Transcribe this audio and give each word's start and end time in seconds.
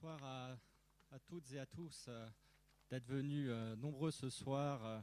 bonsoir 0.00 0.22
à, 1.10 1.18
toutes 1.26 1.50
et 1.52 1.58
à 1.58 1.66
tous 1.66 2.06
euh, 2.08 2.28
d'être 2.88 3.06
venus 3.06 3.48
euh, 3.50 3.74
nombreux 3.76 4.12
ce 4.12 4.30
soir 4.30 4.84
euh, 4.84 5.00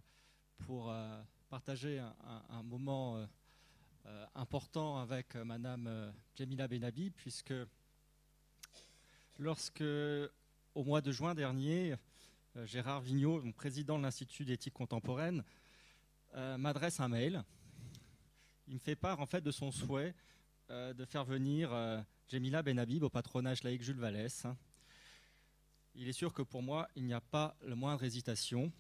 pour 0.66 0.94
partager 1.50 2.00
un, 2.00 2.64
moment 2.64 3.28
important 4.36 4.97
avec 5.00 5.36
Madame 5.36 6.13
Jamila 6.34 6.68
Benabi, 6.70 7.09
puisque 7.09 7.54
lorsque, 9.38 9.84
au 10.73 10.84
mois 10.86 11.02
de 11.02 11.12
juin 11.12 11.36
dernier, 11.36 11.96
Gérard 12.64 13.02
Vignot, 13.02 13.43
président 13.52 13.98
de 13.98 14.04
l'Institut 14.04 14.46
d'éthique 14.46 14.73
contemporaine, 14.73 15.43
m'adresse 16.34 17.02
un 17.02 17.09
mail. 17.09 17.43
Il 18.70 18.75
me 18.75 18.80
fait 18.80 18.96
part 18.96 19.20
en 19.20 19.25
fait 19.25 19.41
de 19.41 19.52
son 19.52 19.71
souhait 19.71 20.16
de 20.70 21.05
faire 21.05 21.25
venir 21.25 21.70
Jamila 22.30 22.64
Benhabib 22.64 23.04
au 23.04 23.09
patronage 23.09 23.62
laïque 23.63 23.84
Jules 23.84 23.99
Vallès. 23.99 24.48
Il 25.98 26.09
est 26.09 26.13
sûr 26.13 26.34
que 26.34 26.41
pour 26.41 26.62
moi, 26.62 26.90
il 26.95 27.05
n'y 27.05 27.13
a 27.13 27.22
pas 27.22 27.55
la 27.62 27.76
moindre 27.76 28.04
hésitation. 28.04 28.72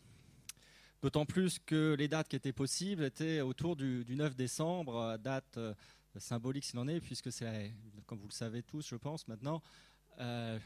D'autant 1.01 1.25
plus 1.25 1.59
que 1.59 1.95
les 1.97 2.09
dates 2.09 2.27
qui 2.27 2.35
étaient 2.35 2.51
possibles 2.51 3.05
étaient 3.05 3.39
autour 3.39 3.77
du, 3.77 4.03
9 4.07 4.35
décembre, 4.35 5.17
date 5.17 5.57
euh, 5.57 5.73
symbolique 6.17 6.65
s'il 6.65 6.77
en 6.79 6.87
est, 6.89 6.99
puisque 6.99 7.31
c'est, 7.31 7.73
comme 8.05 8.19
vous 8.19 8.27
le 8.27 8.33
savez 8.33 8.63
tous, 8.63 8.85
je 8.87 8.95
pense 8.95 9.27
maintenant, 9.29 9.61
euh, 10.19 10.59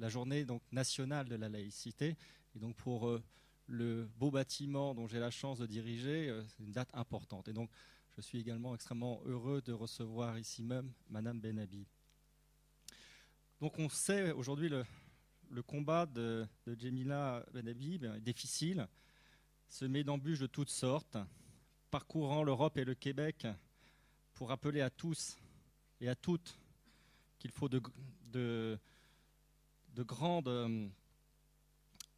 la 0.00 0.08
journée 0.08 0.44
donc, 0.44 0.62
nationale 0.72 1.28
de 1.28 1.36
la 1.36 1.48
laïcité. 1.48 2.16
Et 2.56 2.58
donc 2.58 2.74
pour 2.74 3.06
euh, 3.06 3.22
le 3.68 4.08
beau 4.18 4.32
bâtiment 4.32 4.94
dont 4.94 5.06
j'ai 5.06 5.20
la 5.20 5.30
chance 5.30 5.58
de 5.58 5.66
diriger, 5.66 6.42
c'est 6.48 6.64
une 6.64 6.72
date 6.72 6.90
importante. 6.92 7.46
Et 7.46 7.52
donc 7.52 7.70
je 8.16 8.20
suis 8.20 8.40
également 8.40 8.74
extrêmement 8.74 9.20
heureux 9.26 9.62
de 9.62 9.72
recevoir 9.72 10.38
ici 10.38 10.64
même 10.64 10.92
Madame 11.08 11.40
Benhabib. 11.40 11.86
Donc 13.60 13.78
on 13.78 13.88
sait 13.88 14.32
aujourd'hui 14.32 14.68
le, 14.68 14.84
le 15.50 15.62
combat 15.62 16.06
de, 16.06 16.46
de 16.66 16.78
Jemila 16.78 17.44
Benhabib 17.52 18.04
est 18.04 18.20
difficile, 18.20 18.88
met 19.82 20.04
d'embûches 20.04 20.40
de 20.40 20.46
toutes 20.46 20.70
sortes, 20.70 21.16
parcourant 21.90 22.42
l'Europe 22.42 22.76
et 22.78 22.84
le 22.84 22.94
Québec 22.94 23.46
pour 24.34 24.48
rappeler 24.48 24.80
à 24.80 24.90
tous 24.90 25.36
et 26.00 26.08
à 26.08 26.14
toutes 26.14 26.58
qu'il 27.38 27.50
faut 27.50 27.68
de, 27.68 27.80
de, 28.32 28.78
grandes. 29.98 30.48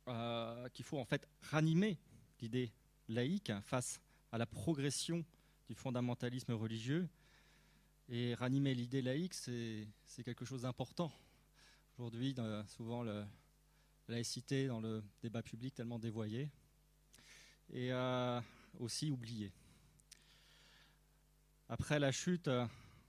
Euh, 0.08 0.68
qu'il 0.68 0.84
faut 0.84 0.98
en 0.98 1.04
fait 1.04 1.26
ranimer 1.42 1.98
l'idée 2.40 2.70
laïque 3.08 3.52
face 3.62 4.00
à 4.30 4.38
la 4.38 4.46
progression 4.46 5.24
du 5.68 5.74
fondamentalisme 5.74 6.52
religieux. 6.52 7.08
Et 8.08 8.34
ranimer 8.34 8.72
l'idée 8.72 9.02
laïque, 9.02 9.34
c'est 9.34 9.88
quelque 10.24 10.44
chose 10.44 10.62
d'important 10.62 11.12
aujourd'hui, 11.98 12.34
souvent 12.66 13.02
la 13.02 13.26
laïcité 14.08 14.66
dans 14.66 14.80
le 14.80 15.02
débat 15.22 15.42
public 15.42 15.74
tellement 15.74 15.98
dévoyé 15.98 16.50
et 17.70 17.90
euh, 17.90 18.38
aussi 18.78 19.10
oublié. 19.10 19.50
Après 21.70 21.98
la 21.98 22.12
chute 22.12 22.50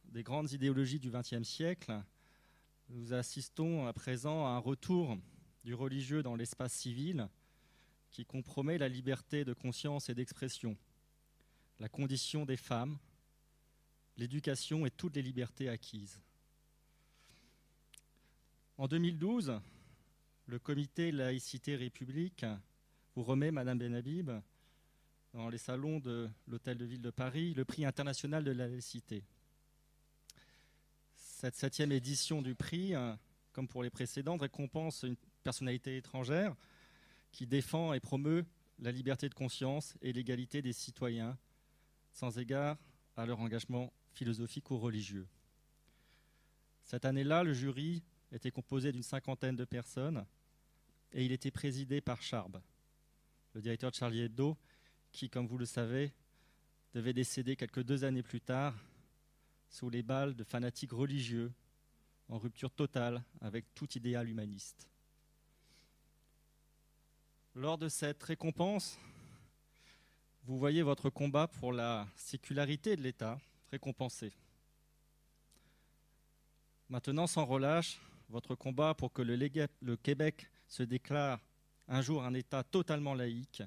des 0.05 0.23
grandes 0.23 0.53
idéologies 0.53 0.99
du 0.99 1.11
XXe 1.11 1.43
siècle, 1.43 2.01
nous 2.87 3.13
assistons 3.13 3.85
à 3.85 3.91
présent 3.91 4.45
à 4.45 4.51
un 4.51 4.59
retour 4.59 5.17
du 5.65 5.73
religieux 5.73 6.23
dans 6.23 6.37
l'espace 6.37 6.73
civil 6.73 7.27
qui 8.09 8.25
compromet 8.25 8.77
la 8.77 8.87
liberté 8.87 9.43
de 9.43 9.53
conscience 9.53 10.07
et 10.07 10.15
d'expression, 10.15 10.77
la 11.79 11.89
condition 11.89 12.45
des 12.45 12.57
femmes, 12.57 12.97
l'éducation 14.15 14.85
et 14.85 14.91
toutes 14.91 15.17
les 15.17 15.21
libertés 15.21 15.67
acquises. 15.67 16.21
En 18.79 18.87
2012, 18.87 19.59
le 20.45 20.59
comité 20.59 21.11
Laïcité 21.11 21.75
République 21.75 22.45
vous 23.15 23.23
remet, 23.23 23.49
Madame 23.49 23.79
Benhabib, 23.79 24.29
dans 25.33 25.49
les 25.49 25.57
salons 25.57 25.99
de 25.99 26.29
l'Hôtel 26.47 26.77
de 26.77 26.85
Ville 26.85 27.01
de 27.01 27.09
Paris, 27.09 27.55
le 27.55 27.65
prix 27.65 27.85
international 27.85 28.43
de 28.43 28.51
la 28.51 28.67
laïcité. 28.67 29.23
Cette 31.15 31.55
septième 31.55 31.91
édition 31.91 32.43
du 32.43 32.53
prix, 32.53 32.93
comme 33.51 33.67
pour 33.67 33.81
les 33.81 33.89
précédentes, 33.89 34.41
récompense 34.41 35.01
une 35.01 35.17
personnalité 35.43 35.97
étrangère 35.97 36.55
qui 37.31 37.47
défend 37.47 37.93
et 37.93 37.99
promeut 37.99 38.45
la 38.77 38.91
liberté 38.91 39.27
de 39.27 39.33
conscience 39.33 39.95
et 40.03 40.13
l'égalité 40.13 40.61
des 40.61 40.73
citoyens, 40.73 41.35
sans 42.13 42.37
égard 42.37 42.77
à 43.15 43.25
leur 43.25 43.39
engagement 43.39 43.91
philosophique 44.13 44.69
ou 44.69 44.77
religieux. 44.77 45.27
Cette 46.83 47.05
année-là, 47.05 47.43
le 47.43 47.53
jury 47.53 48.03
était 48.31 48.51
composé 48.51 48.91
d'une 48.91 49.03
cinquantaine 49.03 49.55
de 49.55 49.65
personnes 49.65 50.25
et 51.11 51.25
il 51.25 51.31
était 51.31 51.51
présidé 51.51 52.01
par 52.01 52.21
Charb, 52.21 52.61
le 53.53 53.61
directeur 53.61 53.91
de 53.91 53.95
Charlie 53.95 54.21
Hebdo, 54.21 54.57
qui, 55.11 55.29
comme 55.29 55.47
vous 55.47 55.57
le 55.57 55.65
savez, 55.65 56.11
devait 56.93 57.13
décéder 57.13 57.55
quelques 57.55 57.83
deux 57.83 58.03
années 58.03 58.23
plus 58.23 58.41
tard 58.41 58.75
sous 59.69 59.89
les 59.89 60.03
balles 60.03 60.35
de 60.35 60.43
fanatiques 60.43 60.91
religieux 60.91 61.51
en 62.29 62.37
rupture 62.37 62.71
totale 62.71 63.23
avec 63.41 63.73
tout 63.73 63.87
idéal 63.97 64.29
humaniste. 64.29 64.89
Lors 67.55 67.77
de 67.77 67.89
cette 67.89 68.21
récompense, 68.23 68.99
vous 70.43 70.57
voyez 70.57 70.83
votre 70.83 71.09
combat 71.09 71.47
pour 71.47 71.73
la 71.73 72.07
sécularité 72.15 72.95
de 72.95 73.01
l'État 73.01 73.39
récompensé. 73.71 74.31
Maintenant, 76.89 77.27
sans 77.27 77.45
relâche, 77.45 77.99
votre 78.29 78.55
combat 78.55 78.93
pour 78.93 79.13
que 79.13 79.21
le, 79.21 79.95
Québec 79.95 80.49
se 80.67 80.83
déclare 80.83 81.39
un 81.87 82.01
jour 82.01 82.23
un 82.23 82.33
État 82.33 82.63
totalement 82.63 83.13
laïque. 83.13 83.63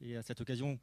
Et 0.00 0.16
à 0.16 0.22
cette 0.22 0.40
occasion, 0.40 0.78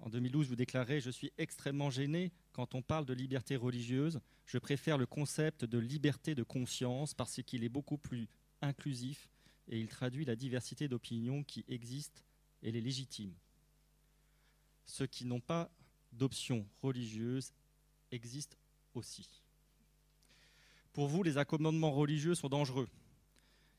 en 0.00 0.08
2012, 0.08 0.48
vous 0.48 0.56
déclarez 0.56 1.00
Je 1.00 1.10
suis 1.10 1.32
extrêmement 1.38 1.90
gêné 1.90 2.32
quand 2.52 2.74
on 2.74 2.82
parle 2.82 3.06
de 3.06 3.14
liberté 3.14 3.56
religieuse. 3.56 4.20
Je 4.46 4.58
préfère 4.58 4.98
le 4.98 5.06
concept 5.06 5.64
de 5.64 5.78
liberté 5.78 6.34
de 6.34 6.42
conscience 6.42 7.14
parce 7.14 7.40
qu'il 7.42 7.64
est 7.64 7.68
beaucoup 7.68 7.98
plus 7.98 8.28
inclusif 8.60 9.28
et 9.68 9.78
il 9.78 9.88
traduit 9.88 10.24
la 10.24 10.36
diversité 10.36 10.88
d'opinions 10.88 11.42
qui 11.44 11.64
existe 11.68 12.24
et 12.62 12.72
les 12.72 12.80
légitime. 12.80 13.34
Ceux 14.86 15.06
qui 15.06 15.24
n'ont 15.24 15.40
pas 15.40 15.70
d'option 16.12 16.66
religieuse 16.82 17.52
existent 18.10 18.56
aussi. 18.94 19.43
Pour 20.94 21.08
vous, 21.08 21.24
les 21.24 21.38
accommodements 21.38 21.90
religieux 21.90 22.36
sont 22.36 22.48
dangereux, 22.48 22.88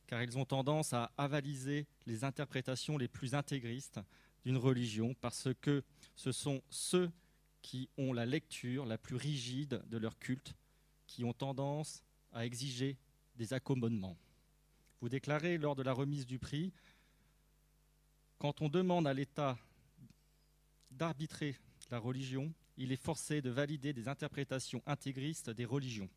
car 0.06 0.22
ils 0.22 0.38
ont 0.38 0.44
tendance 0.44 0.92
à 0.92 1.14
avaliser 1.18 1.88
les 2.06 2.26
interprétations 2.26 2.98
les 2.98 3.08
plus 3.08 3.34
intégristes 3.34 4.02
d'une 4.44 4.58
religion, 4.58 5.16
parce 5.22 5.48
que 5.62 5.82
ce 6.18 6.34
sont 6.34 6.62
ceux 6.70 7.10
qui 7.62 7.90
ont 7.98 8.12
la 8.12 8.26
lecture 8.26 8.86
la 8.86 8.98
plus 8.98 9.16
rigide 9.16 9.82
de 9.88 9.98
leur 9.98 10.20
culte, 10.20 10.56
qui 11.08 11.24
ont 11.24 11.32
tendance 11.32 12.04
à 12.34 12.46
exiger 12.46 12.98
des 13.38 13.54
accommodements. 13.54 14.18
Vous 15.00 15.08
déclarez 15.08 15.58
lors 15.58 15.78
de 15.78 15.84
la 15.84 15.94
remise 15.94 16.26
du 16.26 16.38
prix, 16.38 16.74
quand 18.40 18.62
on 18.62 18.68
demande 18.68 19.08
à 19.08 19.14
l'État 19.14 19.58
d'arbitrer 20.92 21.56
la 21.92 21.98
religion, 21.98 22.54
il 22.76 22.92
est 22.92 23.02
forcé 23.02 23.42
de 23.42 23.50
valider 23.50 23.94
des 23.94 24.10
interprétations 24.10 24.84
intégristes 24.86 25.50
des 25.50 25.64
religions. 25.64 26.10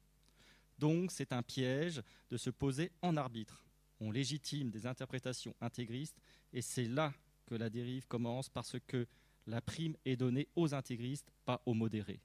Donc 0.78 1.10
c'est 1.10 1.32
un 1.32 1.42
piège 1.42 2.02
de 2.30 2.36
se 2.36 2.50
poser 2.50 2.92
en 3.02 3.16
arbitre. 3.16 3.64
On 4.00 4.10
légitime 4.10 4.70
des 4.70 4.86
interprétations 4.86 5.54
intégristes 5.60 6.20
et 6.52 6.62
c'est 6.62 6.84
là 6.84 7.12
que 7.46 7.54
la 7.54 7.70
dérive 7.70 8.06
commence 8.06 8.48
parce 8.48 8.76
que 8.86 9.06
la 9.46 9.60
prime 9.60 9.96
est 10.04 10.16
donnée 10.16 10.48
aux 10.56 10.74
intégristes, 10.74 11.32
pas 11.44 11.62
aux 11.66 11.74
modérés. 11.74 12.20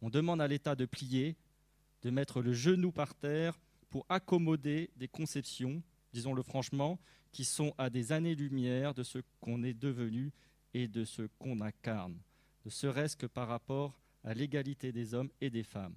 On 0.00 0.10
demande 0.10 0.40
à 0.40 0.48
l'État 0.48 0.74
de 0.74 0.86
plier, 0.86 1.36
de 2.02 2.10
mettre 2.10 2.42
le 2.42 2.52
genou 2.52 2.90
par 2.90 3.14
terre 3.14 3.58
pour 3.90 4.06
accommoder 4.08 4.90
des 4.96 5.08
conceptions, 5.08 5.82
disons-le 6.12 6.42
franchement, 6.42 6.98
qui 7.30 7.44
sont 7.44 7.74
à 7.78 7.90
des 7.90 8.12
années-lumière 8.12 8.94
de 8.94 9.02
ce 9.02 9.18
qu'on 9.40 9.62
est 9.62 9.74
devenu 9.74 10.32
et 10.72 10.88
de 10.88 11.04
ce 11.04 11.22
qu'on 11.38 11.60
incarne, 11.60 12.18
ne 12.64 12.70
serait-ce 12.70 13.16
que 13.16 13.26
par 13.26 13.48
rapport 13.48 14.00
à 14.24 14.34
l'égalité 14.34 14.90
des 14.90 15.14
hommes 15.14 15.30
et 15.40 15.50
des 15.50 15.62
femmes 15.62 15.94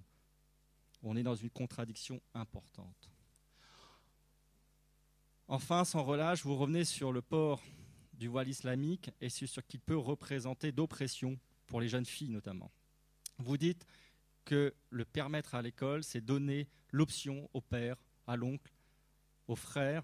on 1.04 1.16
est 1.16 1.24
dans 1.24 1.36
une 1.36 1.50
contradiction 1.50 2.22
importante. 2.34 3.10
Enfin, 5.48 5.86
sans 5.86 6.04
relâche, 6.04 6.44
vous 6.44 6.58
revenez 6.58 6.84
sur 6.84 7.12
le 7.12 7.22
port 7.22 7.62
du 8.14 8.28
voile 8.28 8.50
islamique 8.50 9.12
et 9.22 9.30
sur 9.30 9.48
ce 9.48 9.62
qu'il 9.62 9.80
peut 9.80 9.98
représenter 9.98 10.72
d'oppression 10.72 11.40
pour 11.68 11.80
les 11.80 11.88
jeunes 11.88 12.06
filles 12.06 12.30
notamment. 12.30 12.72
Vous 13.38 13.58
dites 13.58 13.86
que 14.44 14.74
le 14.90 15.06
permettre 15.06 15.56
à 15.56 15.62
l'école, 15.62 16.04
c'est 16.04 16.22
donner 16.22 16.68
l'option 16.92 17.50
au 17.54 17.62
père, 17.62 17.98
à 18.26 18.36
l'oncle, 18.36 18.74
au 19.48 19.56
frère, 19.56 20.04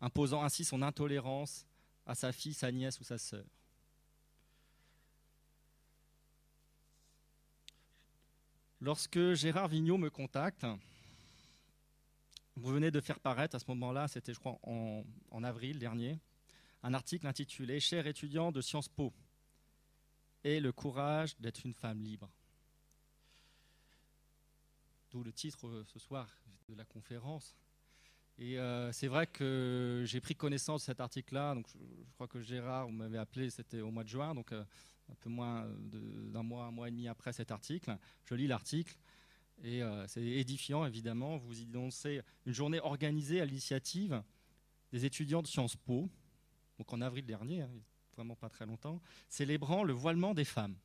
imposant 0.00 0.42
ainsi 0.42 0.64
son 0.64 0.82
intolérance 0.82 1.66
à 2.06 2.14
sa 2.14 2.32
fille, 2.32 2.54
sa 2.54 2.72
nièce 2.72 2.98
ou 3.00 3.04
sa 3.04 3.18
sœur. 3.18 3.44
Lorsque 8.84 9.34
Gérard 9.34 9.68
Vignot 9.68 9.96
me 9.96 10.10
contacte, 10.10 10.66
vous 12.56 12.72
venez 12.72 12.90
de 12.90 13.00
faire 13.00 13.20
paraître 13.20 13.54
à 13.54 13.60
ce 13.60 13.66
moment-là, 13.68 14.08
c'était 14.08 14.34
je 14.34 14.40
crois 14.40 14.58
en, 14.64 15.44
avril 15.44 15.78
dernier, 15.78 16.18
un 16.82 16.92
article 16.92 17.28
intitulé 17.28 17.78
Cher 17.78 18.08
étudiant 18.08 18.50
de 18.50 18.60
Sciences 18.60 18.88
Po 18.88 19.12
et 20.42 20.58
le 20.58 20.72
courage 20.72 21.38
d'être 21.38 21.64
une 21.64 21.74
femme 21.74 22.02
libre. 22.02 22.28
D'où 25.12 25.22
le 25.22 25.32
titre 25.32 25.68
euh, 25.68 25.84
ce 25.84 26.00
soir 26.00 26.28
de 26.68 26.74
la 26.74 26.84
conférence. 26.84 27.54
Et 28.36 28.58
euh, 28.58 28.90
c'est 28.90 29.06
vrai 29.06 29.28
que 29.28 30.02
j'ai 30.06 30.20
pris 30.20 30.34
connaissance 30.34 30.80
de 30.80 30.86
cet 30.86 31.00
article-là. 31.00 31.54
Donc, 31.54 31.68
je, 31.68 32.12
crois 32.14 32.26
que 32.26 32.40
Gérard, 32.40 32.86
vous 32.86 32.92
m'avez 32.92 33.18
appelé, 33.18 33.48
c'était 33.50 33.80
au 33.80 33.92
mois 33.92 34.02
de 34.02 34.08
juin, 34.08 34.34
euh, 34.50 34.64
un 35.12 35.16
peu 35.20 35.30
moins 35.30 35.68
d'un 35.92 36.42
mois, 36.42 36.64
un 36.64 36.70
mois 36.70 36.88
et 36.88 36.90
demi 36.90 37.08
après 37.08 37.32
cet 37.32 37.50
article. 37.50 37.96
Je 38.24 38.34
lis 38.34 38.46
l'article 38.46 38.96
et 39.62 39.82
euh, 39.82 40.06
c'est 40.06 40.22
édifiant, 40.22 40.84
évidemment. 40.84 41.36
Vous 41.36 41.60
y 41.60 41.66
dénoncez 41.66 42.22
une 42.46 42.52
journée 42.52 42.80
organisée 42.80 43.40
à 43.40 43.44
l'initiative 43.44 44.22
des 44.90 45.04
étudiants 45.04 45.42
de 45.42 45.46
Sciences 45.46 45.76
Po, 45.76 46.10
donc 46.78 46.92
en 46.92 47.00
avril 47.00 47.24
dernier, 47.24 47.62
hein, 47.62 47.70
vraiment 48.16 48.36
pas 48.36 48.48
très 48.48 48.66
longtemps, 48.66 49.00
célébrant 49.28 49.84
le 49.84 49.92
voilement 49.92 50.34
des 50.34 50.44
femmes. 50.44 50.76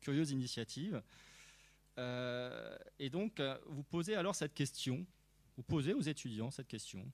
Curieuse 0.00 0.30
initiative. 0.30 1.02
et 1.96 3.10
donc, 3.10 3.42
vous 3.66 3.82
posez 3.82 4.14
alors 4.14 4.34
cette 4.34 4.54
question 4.54 5.06
vous 5.56 5.62
posez 5.62 5.94
aux 5.94 6.02
étudiants 6.02 6.50
cette 6.50 6.68
question. 6.68 7.10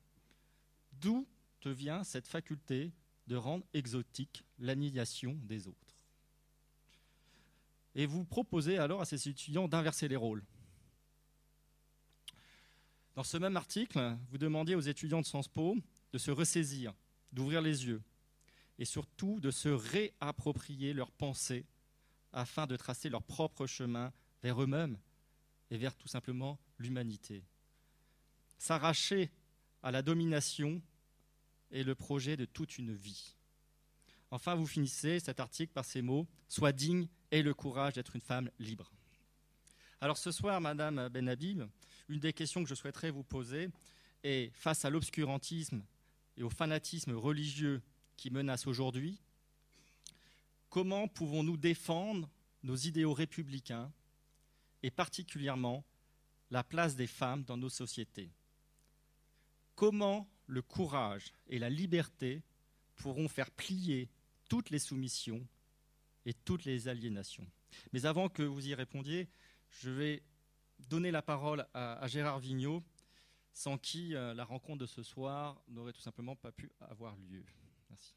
D'où 0.93 1.27
te 1.61 1.69
vient 1.69 2.03
cette 2.05 2.27
faculté 2.27 2.93
de 3.29 3.37
rendre 3.37 3.65
exotique 3.73 4.45
l'annihilation 4.59 5.39
des 5.45 5.69
autres? 5.69 5.92
Et 7.95 8.07
vous 8.07 8.25
proposez 8.25 8.79
alors 8.79 9.01
à 9.01 9.05
ces 9.05 9.29
étudiants 9.29 9.69
d'inverser 9.69 10.09
les 10.09 10.17
rôles. 10.17 10.45
Dans 13.15 13.23
ce 13.23 13.37
même 13.37 13.57
article, 13.57 14.17
vous 14.31 14.39
demandiez 14.39 14.75
aux 14.75 14.81
étudiants 14.81 15.21
de 15.21 15.27
Sciences 15.27 15.49
Po 15.49 15.77
de 16.13 16.19
se 16.19 16.31
ressaisir, 16.31 16.95
d'ouvrir 17.33 17.61
les 17.61 17.87
yeux 17.87 18.03
et 18.79 18.85
surtout 18.85 19.41
de 19.41 19.51
se 19.51 19.69
réapproprier 19.69 20.95
leurs 20.95 21.13
pensées 21.13 21.67
afin 22.33 22.67
de 22.67 22.77
tracer 22.77 23.11
leur 23.11 23.23
propre 23.23 23.67
chemin 23.67 24.13
vers 24.43 24.63
eux-mêmes 24.63 24.99
et 25.71 25.77
vers 25.77 25.95
tout 25.95 26.09
simplement 26.09 26.59
l'humanité 26.79 27.45
s'arracher 28.63 29.33
à 29.83 29.91
la 29.91 30.03
domination 30.03 30.81
est 31.73 31.83
le 31.83 31.97
projet 31.97 32.37
de 32.37 32.45
toute 32.45 32.79
une 32.79 32.95
vie. 32.95 33.35
Enfin, 34.31 34.55
vous 34.55 34.69
finissez 34.69 35.19
cet 35.19 35.41
article 35.41 35.73
par 35.73 35.85
ces 35.85 36.01
mots 36.01 36.29
Sois 36.49 36.71
digne 36.71 37.09
et 37.33 37.43
le 37.43 37.55
courage 37.55 37.95
d'être 37.95 38.15
une 38.15 38.23
femme 38.23 38.51
libre. 38.61 38.93
Alors 40.01 40.19
ce 40.19 40.31
soir, 40.31 40.61
Madame 40.61 41.09
Benhabib, 41.09 41.63
une 42.09 42.21
des 42.21 42.33
questions 42.33 42.63
que 42.63 42.69
je 42.69 42.75
souhaiterais 42.75 43.11
vous 43.11 43.25
poser 43.25 43.71
est 44.23 44.55
face 44.55 44.85
à 44.85 44.91
l'obscurantisme 44.91 45.83
et 46.37 46.43
au 46.43 46.51
fanatisme 46.51 47.13
religieux 47.13 47.83
qui 48.17 48.31
menacent 48.31 48.67
aujourd'hui, 48.67 49.19
comment 50.69 51.09
pouvons-nous 51.09 51.57
défendre 51.57 52.29
nos 52.63 52.77
idéaux 52.77 53.15
républicains 53.15 53.91
et 54.83 54.91
particulièrement 54.91 55.85
la 56.51 56.63
place 56.63 56.97
des 56.97 57.07
femmes 57.07 57.45
dans 57.45 57.57
nos 57.57 57.71
sociétés? 57.71 58.31
Comment 59.75 60.29
le 60.47 60.61
courage 60.61 61.33
et 61.49 61.59
la 61.59 61.71
liberté 61.71 62.43
pourront 62.97 63.29
faire 63.29 63.51
plier 63.51 64.11
toutes 64.51 64.69
les 64.69 64.79
soumissions 64.79 65.47
et 66.27 66.35
toutes 66.35 66.65
les 66.65 66.89
aliénations. 66.89 67.47
Mais 67.93 68.07
avant 68.07 68.29
que 68.29 68.43
vous 68.43 68.67
y 68.67 68.75
répondiez, 68.75 69.29
je 69.71 69.91
vais 69.91 70.23
donner 70.89 71.11
la 71.11 71.23
parole 71.23 71.67
à, 71.75 72.07
Gérard 72.07 72.39
Vigneault, 72.39 72.83
sans 73.53 73.79
qui 73.79 74.15
euh, 74.15 74.35
la 74.35 74.45
rencontre 74.45 74.79
de 74.79 74.87
ce 74.87 75.03
soir 75.03 75.63
n'aurait 75.69 75.93
tout 75.93 76.01
simplement 76.01 76.37
pas 76.37 76.53
pu 76.53 76.71
avoir 76.81 77.17
lieu. 77.31 77.45
Merci. 77.91 78.15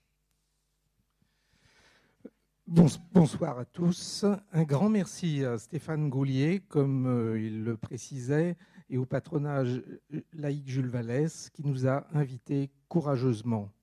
Bonsoir 2.68 3.60
à 3.60 3.66
tous. 3.66 4.26
Un 4.52 4.64
grand 4.64 4.90
merci 4.90 5.44
à 5.44 5.60
Stéphane 5.60 6.10
Goulier, 6.10 6.62
comme 6.68 7.06
euh, 7.06 7.40
il 7.40 7.64
le 7.64 7.78
précisait, 7.78 8.58
et 8.90 8.98
au 8.98 9.06
patronage 9.06 9.84
euh, 10.14 10.22
laïque 10.34 10.68
Jules 10.68 10.88
Vallès 10.88 11.52
qui 11.52 11.64
nous 11.64 11.88
a 11.88 12.08
invités 12.16 12.72
courageusement. 12.88 13.75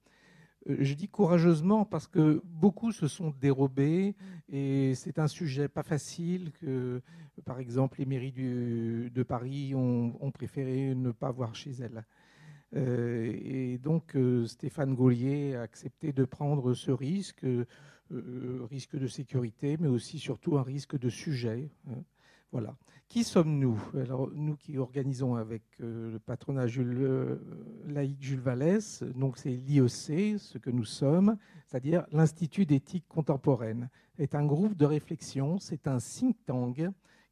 Euh, 0.69 0.77
je 0.81 0.95
dis 0.95 1.09
courageusement 1.09 1.85
parce 1.85 2.07
que 2.07 2.43
beaucoup 2.45 2.93
se 2.93 3.09
sont 3.09 3.31
dérobés 3.41 4.15
et 4.49 4.95
c'est 4.95 5.19
un 5.19 5.29
sujet 5.29 5.69
pas 5.69 5.83
facile 5.83 6.53
que, 6.53 7.03
par 7.45 7.59
exemple, 7.59 7.99
les 7.99 8.07
mairies 8.07 8.33
de 8.33 9.23
Paris 9.23 9.75
ont, 9.75 10.31
préféré 10.33 10.95
ne 10.95 11.11
pas 11.11 11.31
voir 11.31 11.55
chez 11.55 11.73
elles. 11.73 12.05
Euh, 12.75 13.33
et 13.43 13.79
donc 13.79 14.17
Stéphane 14.47 14.95
Gaulier 14.95 15.55
a 15.57 15.63
accepté 15.63 16.13
de 16.13 16.25
prendre 16.25 16.75
ce 16.75 16.91
risque, 16.91 17.45
risque 18.11 18.97
de 18.97 19.07
sécurité, 19.07 19.77
mais 19.79 19.89
aussi 19.89 20.19
surtout 20.19 20.59
un 20.59 20.63
risque 20.63 20.99
de 20.99 21.09
sujet. 21.09 21.71
Hein. 21.89 22.03
Voilà. 22.53 22.77
Qui 23.09 23.25
sommes-nous? 23.25 23.83
Nous 24.35 24.57
qui 24.57 24.77
organisons 24.77 25.37
avec 25.37 25.63
euh, 25.81 26.13
le 26.13 26.19
patronage 26.19 26.79
euh, 26.79 27.39
laïque 27.87 28.23
Jules 28.23 28.41
Vallès, 28.41 29.03
donc 29.03 29.39
c'est 29.39 29.51
l'IEC, 29.51 30.39
ce 30.39 30.59
que 30.59 30.69
nous 30.69 30.85
sommes, 30.85 31.39
c'est-à-dire 31.67 32.05
l'Institut 32.13 32.67
d'éthique 32.67 33.07
contemporaine. 33.09 33.89
C'est 34.19 34.35
un 34.35 34.45
groupe 34.45 34.77
de 34.77 34.85
réflexion, 34.85 35.59
c'est 35.59 35.87
un 35.87 35.97
think 35.97 36.37
tank 36.45 36.83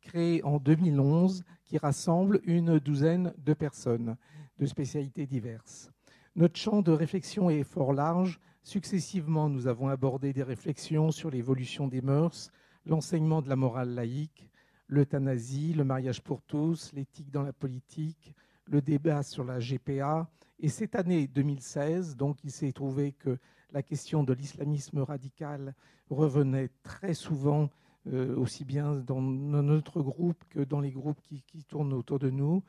créé 0.00 0.42
en 0.42 0.58
2011 0.58 1.44
qui 1.66 1.76
rassemble 1.76 2.40
une 2.44 2.78
douzaine 2.78 3.34
de 3.36 3.52
personnes 3.52 4.16
de 4.58 4.64
spécialités 4.64 5.26
diverses. 5.26 5.90
Notre 6.34 6.58
champ 6.58 6.80
de 6.80 6.92
réflexion 6.92 7.50
est 7.50 7.62
fort 7.64 7.92
large. 7.92 8.40
Successivement, 8.62 9.50
nous 9.50 9.66
avons 9.66 9.88
abordé 9.88 10.32
des 10.32 10.42
réflexions 10.42 11.10
sur 11.10 11.30
l'évolution 11.30 11.88
des 11.88 12.00
mœurs, 12.00 12.50
l'enseignement 12.86 13.42
de 13.42 13.50
la 13.50 13.56
morale 13.56 13.94
laïque, 13.94 14.49
l'euthanasie, 14.90 15.72
le 15.72 15.84
mariage 15.84 16.20
pour 16.20 16.42
tous, 16.42 16.92
l'éthique 16.92 17.30
dans 17.30 17.42
la 17.42 17.52
politique, 17.52 18.34
le 18.66 18.82
débat 18.82 19.22
sur 19.22 19.44
la 19.44 19.58
GPA. 19.60 20.28
Et 20.58 20.68
cette 20.68 20.96
année 20.96 21.26
2016, 21.28 22.16
donc, 22.16 22.42
il 22.44 22.50
s'est 22.50 22.72
trouvé 22.72 23.12
que 23.12 23.38
la 23.72 23.82
question 23.82 24.24
de 24.24 24.32
l'islamisme 24.32 24.98
radical 24.98 25.74
revenait 26.10 26.70
très 26.82 27.14
souvent, 27.14 27.70
euh, 28.08 28.36
aussi 28.36 28.64
bien 28.64 28.96
dans 28.96 29.20
notre 29.20 30.02
groupe 30.02 30.42
que 30.50 30.60
dans 30.60 30.80
les 30.80 30.90
groupes 30.90 31.20
qui, 31.22 31.64
tournent 31.64 31.92
autour 31.92 32.18
de 32.18 32.30
nous. 32.30 32.62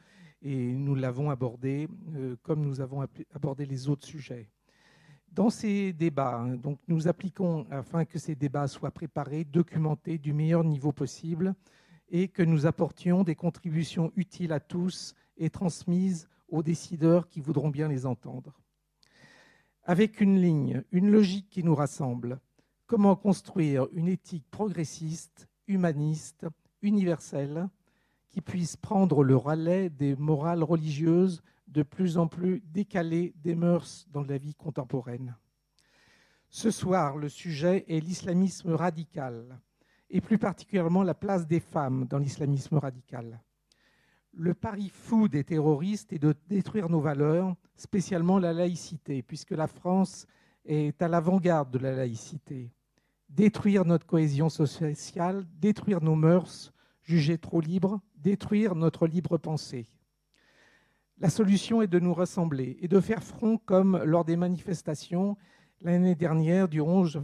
Et 0.44 0.74
nous 0.74 0.96
l'avons 0.96 1.30
abordé 1.30 1.88
euh, 2.16 2.36
comme 2.44 2.62
nous 2.62 2.82
avons 2.82 3.06
abordé 3.34 3.66
les 3.66 3.90
autres 3.90 4.06
sujets. 4.06 4.50
Dans 5.32 5.50
ces 5.50 5.94
débats, 5.94 6.40
hein, 6.40 6.56
donc, 6.56 6.78
nous 6.88 7.08
appliquons, 7.08 7.66
afin 7.72 8.06
que 8.06 8.20
ces 8.20 8.36
débats 8.36 8.68
soient 8.68 8.92
préparés, 8.92 9.44
documentés 9.44 10.18
du 10.18 10.34
meilleur 10.34 10.64
niveau 10.64 10.92
possible, 10.92 11.56
et 12.12 12.28
que 12.28 12.44
nous 12.44 12.66
apportions 12.66 13.24
des 13.24 13.36
contributions 13.36 14.12
utiles 14.16 14.52
à 14.52 14.60
tous 14.60 15.16
et 15.38 15.50
transmises 15.50 16.28
aux 16.50 16.62
décideurs 16.62 17.28
qui 17.30 17.40
voudront 17.40 17.70
bien 17.70 17.88
les 17.88 18.06
entendre. 18.06 18.54
Avec 19.84 20.22
une 20.22 20.40
ligne, 20.40 20.84
une 20.92 21.10
logique 21.10 21.50
qui 21.50 21.64
nous 21.64 21.74
rassemble, 21.74 22.40
comment 22.86 23.16
construire 23.16 23.88
une 23.94 24.10
éthique 24.10 24.46
progressiste, 24.52 25.48
humaniste, 25.68 26.46
universelle, 26.82 27.70
qui 28.30 28.42
puisse 28.42 28.76
prendre 28.76 29.24
le 29.24 29.36
relais 29.36 29.90
des 29.90 30.16
morales 30.16 30.64
religieuses 30.64 31.42
de 31.68 31.84
plus 31.84 32.18
en 32.18 32.28
plus 32.28 32.62
décalées 32.66 33.34
des 33.38 33.56
mœurs 33.56 34.06
dans 34.12 34.24
la 34.24 34.38
vie 34.38 34.56
contemporaine. 34.56 35.36
Ce 36.50 36.70
soir, 36.70 37.16
le 37.16 37.30
sujet 37.30 37.86
est 37.88 38.02
l'islamisme 38.02 38.74
radical, 38.74 39.60
et 40.12 40.22
plus 40.22 40.38
particulièrement 40.38 41.04
la 41.04 41.14
place 41.14 41.48
des 41.48 41.60
femmes 41.60 42.06
dans 42.06 42.20
l'islamisme 42.20 42.78
radical. 42.78 43.42
Le 44.34 44.54
pari 44.54 44.90
fou 44.90 45.28
des 45.28 45.44
terroristes 45.44 46.14
est 46.14 46.20
de 46.20 46.36
détruire 46.48 46.90
nos 46.90 47.02
valeurs, 47.02 47.56
spécialement 47.76 48.38
la 48.38 48.54
laïcité, 48.54 49.22
puisque 49.24 49.52
la 49.52 49.68
France 49.68 50.28
est 50.66 51.02
à 51.02 51.08
l'avant-garde 51.08 51.72
de 51.72 51.80
la 51.80 51.94
laïcité. 51.94 52.72
Détruire 53.30 53.86
notre 53.86 54.06
cohésion 54.06 54.50
sociale, 54.50 55.46
détruire 55.60 56.02
nos 56.02 56.16
mœurs, 56.16 56.74
jugées 57.02 57.38
trop 57.38 57.62
libres, 57.62 58.00
détruire 58.18 58.76
notre 58.76 59.08
libre 59.08 59.38
pensée. 59.38 59.90
La 61.18 61.30
solution 61.30 61.82
est 61.82 61.88
de 61.88 62.00
nous 62.00 62.14
rassembler 62.14 62.78
et 62.82 62.88
de 62.88 63.00
faire 63.00 63.24
front 63.24 63.58
comme 63.58 64.02
lors 64.04 64.26
des 64.26 64.38
manifestations 64.38 65.38
l'année 65.84 66.16
dernière, 66.16 66.68
du, 66.68 66.82
11, 66.82 67.22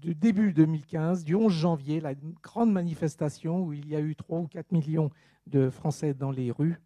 du 0.00 0.14
début 0.14 0.52
2015, 0.52 1.24
du 1.24 1.34
11 1.34 1.52
janvier, 1.52 2.00
la 2.00 2.14
grande 2.42 2.72
manifestation 2.72 3.62
où 3.62 3.72
il 3.72 3.88
y 3.88 3.96
a 3.96 4.00
eu 4.00 4.14
3 4.14 4.40
ou 4.40 4.46
4 4.46 4.72
millions 4.72 5.10
de 5.46 5.70
Français 5.70 6.14
dans 6.14 6.30
les 6.30 6.50
rues, 6.50 6.80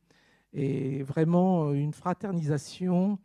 et 0.52 1.02
vraiment 1.02 1.72
une 1.72 1.92
fraternisation 1.92 3.18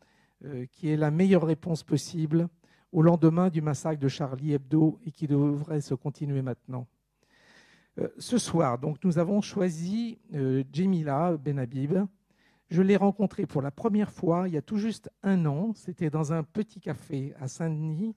euh, 0.45 0.65
qui 0.71 0.89
est 0.89 0.97
la 0.97 1.11
meilleure 1.11 1.45
réponse 1.45 1.83
possible 1.83 2.47
au 2.91 3.01
lendemain 3.01 3.49
du 3.49 3.61
massacre 3.61 3.99
de 3.99 4.07
Charlie 4.07 4.53
Hebdo 4.53 4.99
et 5.05 5.11
qui 5.11 5.27
devrait 5.27 5.81
se 5.81 5.93
continuer 5.93 6.41
maintenant. 6.41 6.87
Euh, 7.99 8.07
ce 8.17 8.37
soir, 8.37 8.77
donc, 8.77 9.03
nous 9.03 9.17
avons 9.17 9.41
choisi 9.41 10.19
euh, 10.33 10.63
Jemila 10.71 11.35
Benhabib, 11.37 12.05
Je 12.69 12.81
l'ai 12.81 12.97
rencontré 12.97 13.45
pour 13.45 13.61
la 13.61 13.71
première 13.71 14.11
fois 14.11 14.47
il 14.47 14.53
y 14.53 14.57
a 14.57 14.61
tout 14.61 14.77
juste 14.77 15.09
un 15.23 15.45
an. 15.45 15.73
C'était 15.73 16.09
dans 16.09 16.33
un 16.33 16.43
petit 16.43 16.81
café 16.81 17.33
à 17.39 17.47
Saint-Denis 17.47 18.13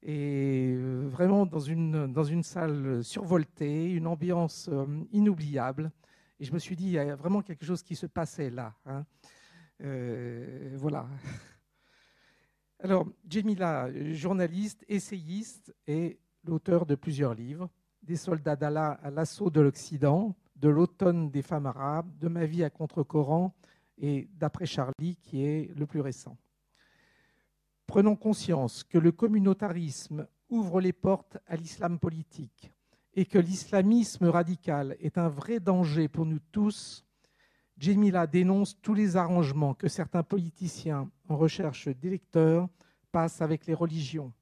et 0.00 0.74
euh, 0.76 1.08
vraiment 1.08 1.44
dans 1.44 1.58
une, 1.58 2.12
dans 2.12 2.22
une 2.22 2.44
salle 2.44 3.02
survoltée, 3.02 3.90
une 3.90 4.06
ambiance 4.06 4.68
euh, 4.70 4.86
inoubliable. 5.10 5.90
Et 6.38 6.44
je 6.44 6.52
me 6.52 6.58
suis 6.58 6.76
dit, 6.76 6.84
il 6.84 6.92
y 6.92 6.98
a 6.98 7.16
vraiment 7.16 7.42
quelque 7.42 7.64
chose 7.64 7.82
qui 7.82 7.96
se 7.96 8.06
passait 8.06 8.50
là. 8.50 8.74
Hein. 8.86 9.04
Euh, 9.82 10.76
voilà. 10.76 11.08
Alors, 12.78 13.08
Jemila, 13.28 13.90
journaliste, 14.12 14.84
essayiste 14.88 15.74
et 15.88 16.20
l'auteur 16.44 16.86
de 16.86 16.94
plusieurs 16.94 17.34
livres, 17.34 17.70
Des 18.02 18.16
soldats 18.16 18.56
d'Allah 18.56 19.00
à 19.02 19.10
l'assaut 19.10 19.50
de 19.50 19.62
l'Occident, 19.62 20.36
de 20.64 20.70
l'automne 20.70 21.28
des 21.30 21.42
femmes 21.42 21.66
arabes, 21.66 22.08
de 22.18 22.26
ma 22.26 22.46
vie 22.46 22.64
à 22.64 22.70
contre-courant 22.70 23.52
et 23.98 24.30
d'après 24.32 24.64
Charlie, 24.64 25.18
qui 25.20 25.44
est 25.44 25.70
le 25.76 25.84
plus 25.84 26.00
récent. 26.00 26.38
Prenons 27.86 28.16
conscience 28.16 28.82
que 28.82 28.96
le 28.96 29.12
communautarisme 29.12 30.26
ouvre 30.48 30.80
les 30.80 30.94
portes 30.94 31.36
à 31.48 31.56
l'islam 31.56 31.98
politique 31.98 32.72
et 33.12 33.26
que 33.26 33.38
l'islamisme 33.38 34.24
radical 34.24 34.96
est 35.00 35.18
un 35.18 35.28
vrai 35.28 35.60
danger 35.60 36.08
pour 36.08 36.24
nous 36.24 36.40
tous, 36.50 37.04
Jemila 37.76 38.26
dénonce 38.26 38.80
tous 38.80 38.94
les 38.94 39.18
arrangements 39.18 39.74
que 39.74 39.88
certains 39.88 40.22
politiciens 40.22 41.10
en 41.28 41.36
recherche 41.36 41.88
d'électeurs 41.88 42.70
passent 43.12 43.42
avec 43.42 43.66
les 43.66 43.74
religions. 43.74 44.32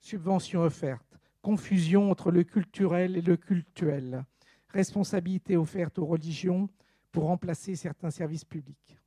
Subventions 0.00 0.62
offertes, 0.62 1.16
confusion 1.42 2.10
entre 2.10 2.32
le 2.32 2.42
culturel 2.42 3.16
et 3.16 3.22
le 3.22 3.36
cultuel, 3.36 4.24
responsabilité 4.72 5.56
offerte 5.56 5.98
aux 5.98 6.06
religions 6.06 6.68
pour 7.12 7.24
remplacer 7.24 7.76
certains 7.76 8.10
services 8.10 8.44
publics. 8.44 8.98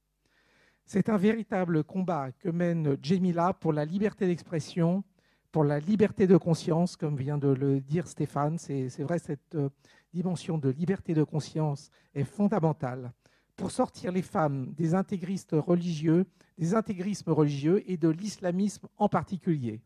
C'est 0.85 1.09
un 1.09 1.17
véritable 1.17 1.83
combat 1.83 2.31
que 2.31 2.49
mène 2.49 2.97
Jemila 3.01 3.53
pour 3.53 3.73
la 3.73 3.85
liberté 3.85 4.27
d'expression, 4.27 5.03
pour 5.51 5.63
la 5.63 5.79
liberté 5.79 6.27
de 6.27 6.35
conscience, 6.35 6.95
comme 6.97 7.15
vient 7.15 7.37
de 7.37 7.47
le 7.47 7.79
dire 7.79 8.07
Stéphane. 8.07 8.57
C'est 8.57 9.03
vrai, 9.03 9.19
cette 9.19 9.55
euh, 9.55 9.69
dimension 10.11 10.57
de 10.57 10.69
liberté 10.69 11.13
de 11.13 11.23
conscience 11.23 11.89
est 12.13 12.23
fondamentale 12.23 13.13
pour 13.55 13.71
sortir 13.71 14.11
les 14.11 14.21
femmes 14.21 14.73
des 14.73 14.95
intégristes 14.95 15.53
religieux, 15.53 16.25
des 16.57 16.73
intégrismes 16.73 17.31
religieux 17.31 17.83
et 17.89 17.97
de 17.97 18.09
l'islamisme 18.09 18.87
en 18.97 19.07
particulier. 19.07 19.81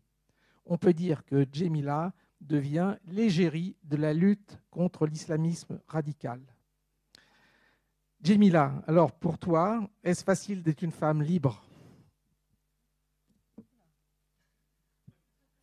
On 0.65 0.77
peut 0.77 0.93
dire 0.93 1.25
que 1.25 1.46
Jemila 1.51 2.13
devient 2.41 2.98
l'égérie 3.06 3.75
de 3.84 3.98
la 3.98 4.13
lutte 4.13 4.60
contre 4.70 5.06
l'islamisme 5.08 5.79
radical. 5.88 6.41
Jemila, 8.22 8.84
alors 8.88 9.12
pour 9.12 9.38
toi, 9.38 9.88
est-ce 10.03 10.24
facile 10.24 10.63
d'être 10.63 10.82
une 10.82 10.91
femme 10.91 11.22
libre? 11.22 11.63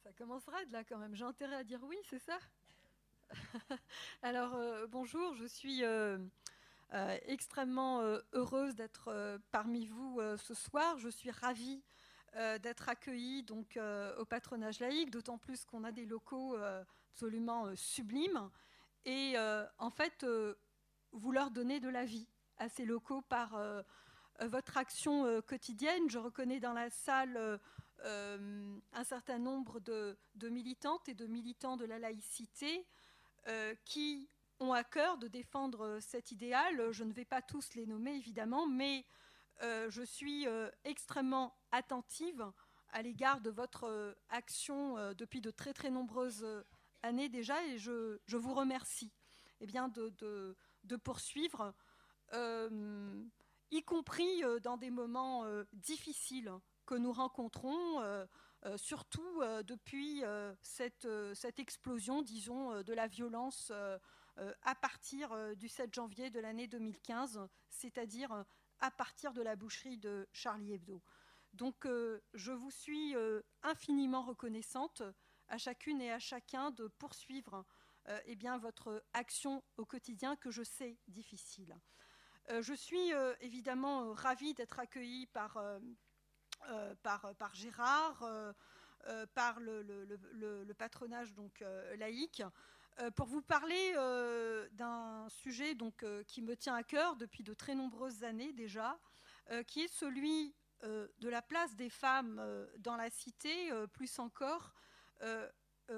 Ça 0.03 0.13
commencera 0.17 0.65
de 0.65 0.73
là 0.73 0.85
quand 0.85 0.99
même. 0.99 1.15
J'ai 1.15 1.25
intérêt 1.25 1.57
à 1.57 1.65
dire 1.65 1.81
oui, 1.83 1.97
c'est 2.09 2.21
ça? 2.21 2.39
Alors 4.23 4.55
euh, 4.55 4.87
bonjour, 4.87 5.35
je 5.35 5.45
suis 5.45 5.85
euh, 5.85 6.19
euh, 6.93 7.19
extrêmement 7.27 8.03
heureuse 8.33 8.75
d'être 8.75 9.41
parmi 9.51 9.87
vous 9.87 10.21
ce 10.37 10.55
soir. 10.55 10.99
Je 10.99 11.09
suis 11.09 11.31
ravie 11.31 11.83
d'être 12.35 12.89
accueillie 12.89 13.43
donc 13.43 13.79
au 14.19 14.25
patronage 14.25 14.81
laïque, 14.81 15.11
d'autant 15.11 15.39
plus 15.39 15.65
qu'on 15.65 15.85
a 15.85 15.93
des 15.93 16.07
locaux 16.07 16.57
absolument 17.13 17.75
sublimes. 17.77 18.51
Et 19.05 19.37
en 19.79 19.91
fait, 19.91 20.27
vous 21.13 21.33
leur 21.33 21.51
donnez 21.51 21.81
de 21.81 21.89
la 21.89 22.05
vie 22.05 22.29
à 22.59 22.69
ces 22.69 22.85
locaux 22.85 23.23
par 23.23 23.55
euh, 23.55 23.83
euh, 24.41 24.49
votre 24.49 24.77
action 24.77 25.25
euh, 25.25 25.41
quotidienne. 25.41 26.11
Je 26.11 26.19
reconnais 26.19 26.61
dans 26.61 26.73
la 26.73 26.91
salle 26.91 27.61
un 28.03 29.05
certain 29.05 29.39
nombre 29.39 29.81
de, 29.81 30.17
militantes 30.43 31.09
et 31.09 31.15
de 31.15 31.27
militants 31.27 31.79
de 31.79 31.87
la 31.87 31.99
laïcité 31.99 32.87
qui 33.87 34.29
ont 34.61 34.75
à 34.75 34.85
cœur 34.85 35.17
de 35.17 35.27
défendre 35.27 35.99
cet 36.01 36.31
idéal. 36.31 36.93
Je 36.93 37.03
ne 37.03 37.15
vais 37.15 37.25
pas 37.25 37.41
tous 37.41 37.75
les 37.75 37.87
nommer, 37.87 38.15
évidemment, 38.15 38.67
mais 38.67 39.07
je 39.61 40.03
suis 40.03 40.47
extrêmement 40.85 41.57
attentive 41.73 42.45
à 42.91 43.03
l'égard 43.03 43.41
de 43.41 43.51
votre 43.51 44.17
action 44.29 45.13
depuis 45.15 45.41
de 45.41 45.51
très 45.51 45.73
très 45.73 45.91
nombreuses 45.91 46.47
années 47.05 47.29
déjà 47.29 47.63
et 47.67 47.79
je, 47.79 48.37
vous 48.37 48.55
remercie 48.55 49.13
eh 49.61 49.67
bien, 49.67 49.89
de, 49.89 50.97
poursuivre 51.05 51.75
euh, 52.33 53.25
y 53.71 53.83
compris 53.83 54.43
euh, 54.43 54.59
dans 54.59 54.77
des 54.77 54.91
moments 54.91 55.45
euh, 55.45 55.65
difficiles 55.73 56.51
que 56.87 56.95
nous 56.95 57.13
rencontrons, 57.13 58.03
surtout 58.77 59.41
depuis 59.65 60.23
cette, 60.61 61.09
cette, 61.33 61.59
explosion, 61.59 62.21
disons, 62.21 62.83
de 62.83 62.93
la 62.93 63.07
violence 63.07 63.73
à 64.37 64.75
partir 64.75 65.57
du 65.57 65.67
7 65.67 65.95
janvier 65.95 66.29
de 66.29 66.41
l'année 66.41 66.67
2015, 66.67 67.41
c'est-à-dire 67.71 68.45
à 68.85 68.91
partir 68.91 69.33
de 69.33 69.41
la 69.41 69.57
boucherie 69.57 69.97
de 69.97 70.29
Charlie 70.33 70.75
Hebdo. 70.75 71.03
Donc 71.55 71.87
je 72.35 72.53
vous 72.53 72.71
suis 72.71 73.15
infiniment 73.63 74.23
reconnaissante 74.23 75.03
à 75.49 75.57
chacune 75.57 76.01
et 76.03 76.13
à 76.13 76.19
chacun 76.19 76.71
de 76.73 76.89
poursuivre 76.89 77.65
eh 78.27 78.35
bien, 78.35 78.59
votre 78.59 79.03
action 79.15 79.63
au 79.77 79.87
quotidien 79.87 80.37
que 80.37 80.51
je 80.51 80.63
sais 80.63 80.99
difficile. 81.09 81.79
Euh, 82.51 82.61
je 82.63 82.75
suis 82.75 83.15
euh, 83.15 83.35
évidemment 83.41 84.05
euh, 84.05 84.13
ravie 84.13 84.53
d'être 84.55 84.79
accueillie 84.79 85.27
par, 85.27 85.59
Gérard, 87.55 88.55
par 89.35 89.61
le, 89.61 90.73
patronage 90.77 91.35
donc, 91.35 91.65
laïque. 91.99 92.43
pour 93.17 93.27
vous 93.27 93.43
parler 93.43 93.93
d'un 94.73 95.29
sujet 95.29 95.75
donc, 95.75 96.05
qui 96.27 96.43
me 96.43 96.57
tient 96.57 96.75
à 96.75 96.83
cœur 96.83 97.17
depuis 97.17 97.43
de 97.43 97.55
très 97.55 97.75
nombreuses 97.75 98.25
années 98.25 98.53
déjà, 98.53 98.99
qui 99.67 99.81
est 99.83 99.93
celui 99.93 100.55
de 100.83 101.29
la 101.29 101.43
place 101.43 101.75
des 101.77 101.91
femmes 101.91 102.43
dans 102.79 102.97
la 102.97 103.11
cité, 103.11 103.71
plus 103.93 104.19
encore, 104.19 104.75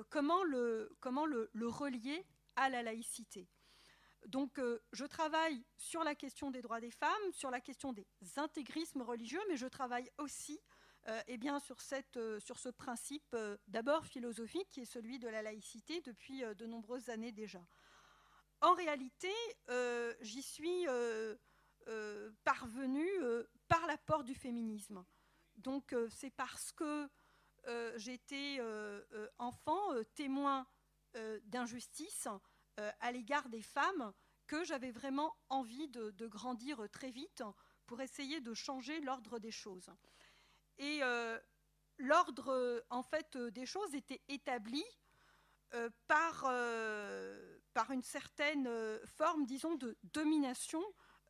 comment, 0.09 0.45
le, 0.45 0.97
comment 1.01 1.27
le, 1.27 1.51
relier 1.69 2.25
à 2.57 2.69
la 2.69 2.83
laïcité. 2.83 3.49
Donc 4.27 4.59
euh, 4.59 4.83
je 4.93 5.05
travaille 5.05 5.63
sur 5.77 6.03
la 6.03 6.15
question 6.15 6.51
des 6.51 6.63
droits 6.63 6.81
des 6.81 6.91
femmes, 6.91 7.33
sur 7.33 7.51
la 7.51 7.61
question 7.61 7.93
des 7.93 8.07
intégrismes 8.37 9.03
religieux, 9.03 9.41
mais 9.49 9.57
je 9.57 9.67
travaille 9.67 10.11
aussi 10.19 10.59
euh, 10.59 10.76
eh 11.27 11.37
bien, 11.39 11.59
sur, 11.61 11.77
euh, 11.93 12.41
ce 12.41 12.69
principe 12.69 13.37
d'abord 13.69 14.07
philosophique 14.07 14.69
qui 14.71 14.81
est 14.81 14.87
celui 14.87 15.19
de 15.19 15.29
la 15.29 15.43
laïcité 15.43 16.01
depuis 16.01 16.43
de 16.43 16.67
nombreuses 16.67 17.09
années 17.09 17.33
déjà. 17.33 17.65
En 18.61 18.75
réalité, 18.75 19.33
j'y 20.21 20.43
suis 20.43 20.87
parvenue 22.45 23.11
par 23.69 23.87
l'apport 23.87 24.25
du 24.25 24.35
féminisme. 24.35 25.05
Donc 25.57 25.95
c'est 26.11 26.31
parce 26.31 26.73
que 26.73 27.09
j'étais 27.97 28.59
enfant 29.39 30.03
témoin 30.15 30.67
d'injustice 31.45 32.29
euh, 32.79 32.93
à 33.01 33.11
l'égard 33.11 33.49
des 33.49 33.63
femmes 33.63 34.13
que 34.47 34.63
j'avais 34.65 34.91
vraiment 34.91 35.35
envie 35.49 35.89
de, 35.89 36.27
grandir 36.27 36.87
très 36.93 37.11
vite 37.11 37.43
pour 37.87 38.01
essayer 38.03 38.41
de 38.41 38.53
changer 38.53 39.01
l'ordre 39.01 39.39
des 39.39 39.51
choses. 39.51 39.91
Et 40.79 41.01
euh, 41.03 41.39
l'ordre 41.99 42.85
en 42.91 43.03
fait 43.03 43.37
des 43.37 43.67
choses 43.67 43.95
était 43.95 44.23
établi 44.29 44.85
euh, 45.75 45.91
par, 46.07 46.43
par 47.73 47.91
une 47.91 48.03
certaine 48.03 48.69
forme, 49.07 49.45
disons, 49.47 49.75
de 49.75 49.97
domination 50.05 50.83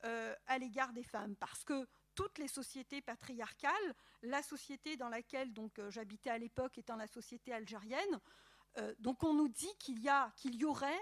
à 0.03 0.59
l'égard 0.59 0.93
des 0.93 1.03
femmes, 1.03 1.35
parce 1.37 1.65
que 1.65 1.89
toutes 2.15 2.39
les 2.39 2.47
sociétés 2.47 3.03
patriarcales, 3.03 3.95
la 4.23 4.41
société 4.43 4.97
dans 4.97 5.09
laquelle 5.09 5.53
donc 5.53 5.81
j'habitais 5.89 6.31
à 6.31 6.39
l'époque 6.39 6.79
étant 6.79 6.95
la 6.95 7.09
société 7.09 7.53
algérienne, 7.53 8.21
donc 8.99 9.25
on 9.25 9.35
nous 9.35 9.49
dit 9.49 9.75
qu'il 9.81 9.99
y 10.01 10.09
a, 10.09 10.31
qu'il 10.37 10.55
y 10.55 10.65
aurait 10.65 11.01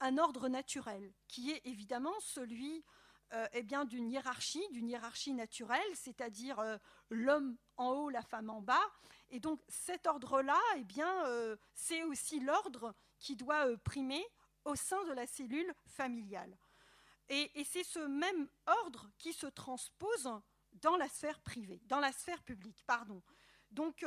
un 0.00 0.18
ordre 0.18 0.48
naturel, 0.48 1.12
qui 1.28 1.52
est 1.52 1.60
évidemment 1.64 2.18
celui 2.20 2.84
euh, 3.32 3.46
eh 3.52 3.62
bien, 3.62 3.84
d'une 3.84 4.10
hiérarchie, 4.10 4.66
d'une 4.72 4.88
hiérarchie 4.88 5.34
naturelle, 5.34 5.94
c'est-à-dire 5.94 6.58
euh, 6.58 6.78
l'homme 7.10 7.56
en 7.76 7.90
haut, 7.90 8.10
la 8.10 8.22
femme 8.22 8.50
en 8.50 8.60
bas. 8.60 8.90
Et 9.30 9.38
donc 9.38 9.60
cet 9.68 10.08
ordre-là, 10.08 10.58
eh 10.76 10.84
bien, 10.84 11.26
euh, 11.26 11.56
c'est 11.72 12.02
aussi 12.02 12.40
l'ordre 12.40 12.94
qui 13.20 13.36
doit 13.36 13.76
primer 13.84 14.24
au 14.64 14.74
sein 14.74 15.02
de 15.04 15.12
la 15.12 15.26
cellule 15.26 15.72
familiale. 15.86 16.58
Et, 17.28 17.60
et 17.60 17.64
c'est 17.64 17.84
ce 17.84 18.00
même 18.00 18.48
ordre 18.66 19.08
qui 19.16 19.32
se 19.32 19.46
transpose 19.46 20.28
dans 20.72 20.96
la 20.96 21.08
sphère 21.08 21.40
privée, 21.40 21.80
dans 21.84 22.00
la 22.00 22.12
sphère 22.12 22.42
publique, 22.42 22.82
pardon. 22.86 23.22
Donc 23.70 24.02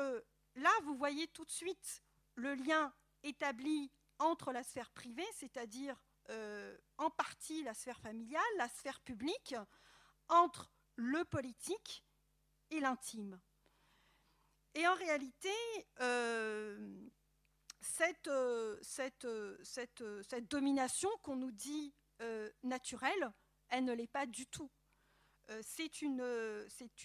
là, 0.55 0.71
vous 0.83 0.95
voyez 0.95 1.27
tout 1.27 1.45
de 1.45 1.51
suite 1.51 2.03
le 2.35 2.55
lien 2.55 2.93
établi 3.23 3.89
entre 4.19 4.51
la 4.51 4.63
sphère 4.63 4.91
privée, 4.91 5.25
c'est-à-dire 5.33 6.03
euh, 6.29 6.77
en 6.97 7.09
partie 7.09 7.63
la 7.63 7.73
sphère 7.73 7.99
familiale, 7.99 8.41
la 8.57 8.69
sphère 8.69 9.01
publique, 9.01 9.55
entre 10.29 10.71
le 10.95 11.25
politique 11.25 12.05
et 12.69 12.79
l'intime. 12.79 13.39
Et 14.75 14.87
en 14.87 14.95
réalité, 14.95 15.53
cette, 17.81 18.29
cette, 18.81 19.27
cette, 19.63 20.47
domination 20.49 21.09
qu'on 21.21 21.35
nous 21.35 21.51
dit 21.51 21.93
naturelle, 22.63 23.31
elle 23.69 23.85
ne 23.85 23.93
l'est 23.93 24.07
pas 24.07 24.25
du 24.25 24.47
tout. 24.47 24.71
c'est 25.61 26.01
une, 26.01 26.23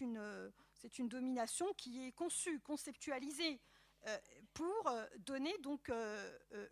une, 0.01 0.53
une, 0.99 1.09
domination 1.09 1.75
qui 1.75 2.07
est 2.07 2.13
conçue, 2.13 2.61
conceptualisée 2.61 3.61
pour 4.55 4.91
donner 5.19 5.57
donc 5.59 5.91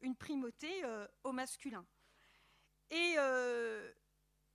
une 0.00 0.16
primauté 0.16 0.82
au 1.24 1.32
masculin. 1.32 1.86
Et 2.90 3.16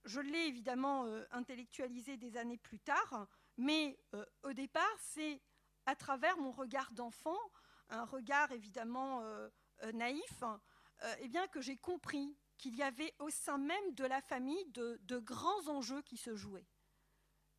je 0.03 0.19
l'ai 0.19 0.47
évidemment 0.47 1.05
intellectualisé 1.31 2.17
des 2.17 2.37
années 2.37 2.57
plus 2.57 2.79
tard, 2.79 3.27
mais 3.57 3.99
au 4.43 4.53
départ, 4.53 4.97
c'est 4.99 5.41
à 5.85 5.95
travers 5.95 6.37
mon 6.37 6.51
regard 6.51 6.91
d'enfant, 6.91 7.37
un 7.89 8.05
regard 8.05 8.51
évidemment 8.51 9.23
naïf, 9.93 10.43
eh 11.19 11.27
bien, 11.27 11.47
que 11.47 11.61
j'ai 11.61 11.77
compris 11.77 12.35
qu'il 12.61 12.75
y 12.75 12.83
avait 12.83 13.13
au 13.17 13.29
sein 13.31 13.57
même 13.57 13.95
de 13.95 14.05
la 14.05 14.21
famille 14.21 14.65
de, 14.67 15.19
grands 15.19 15.67
enjeux 15.67 16.03
qui 16.03 16.15
se 16.15 16.35
jouaient. 16.35 16.67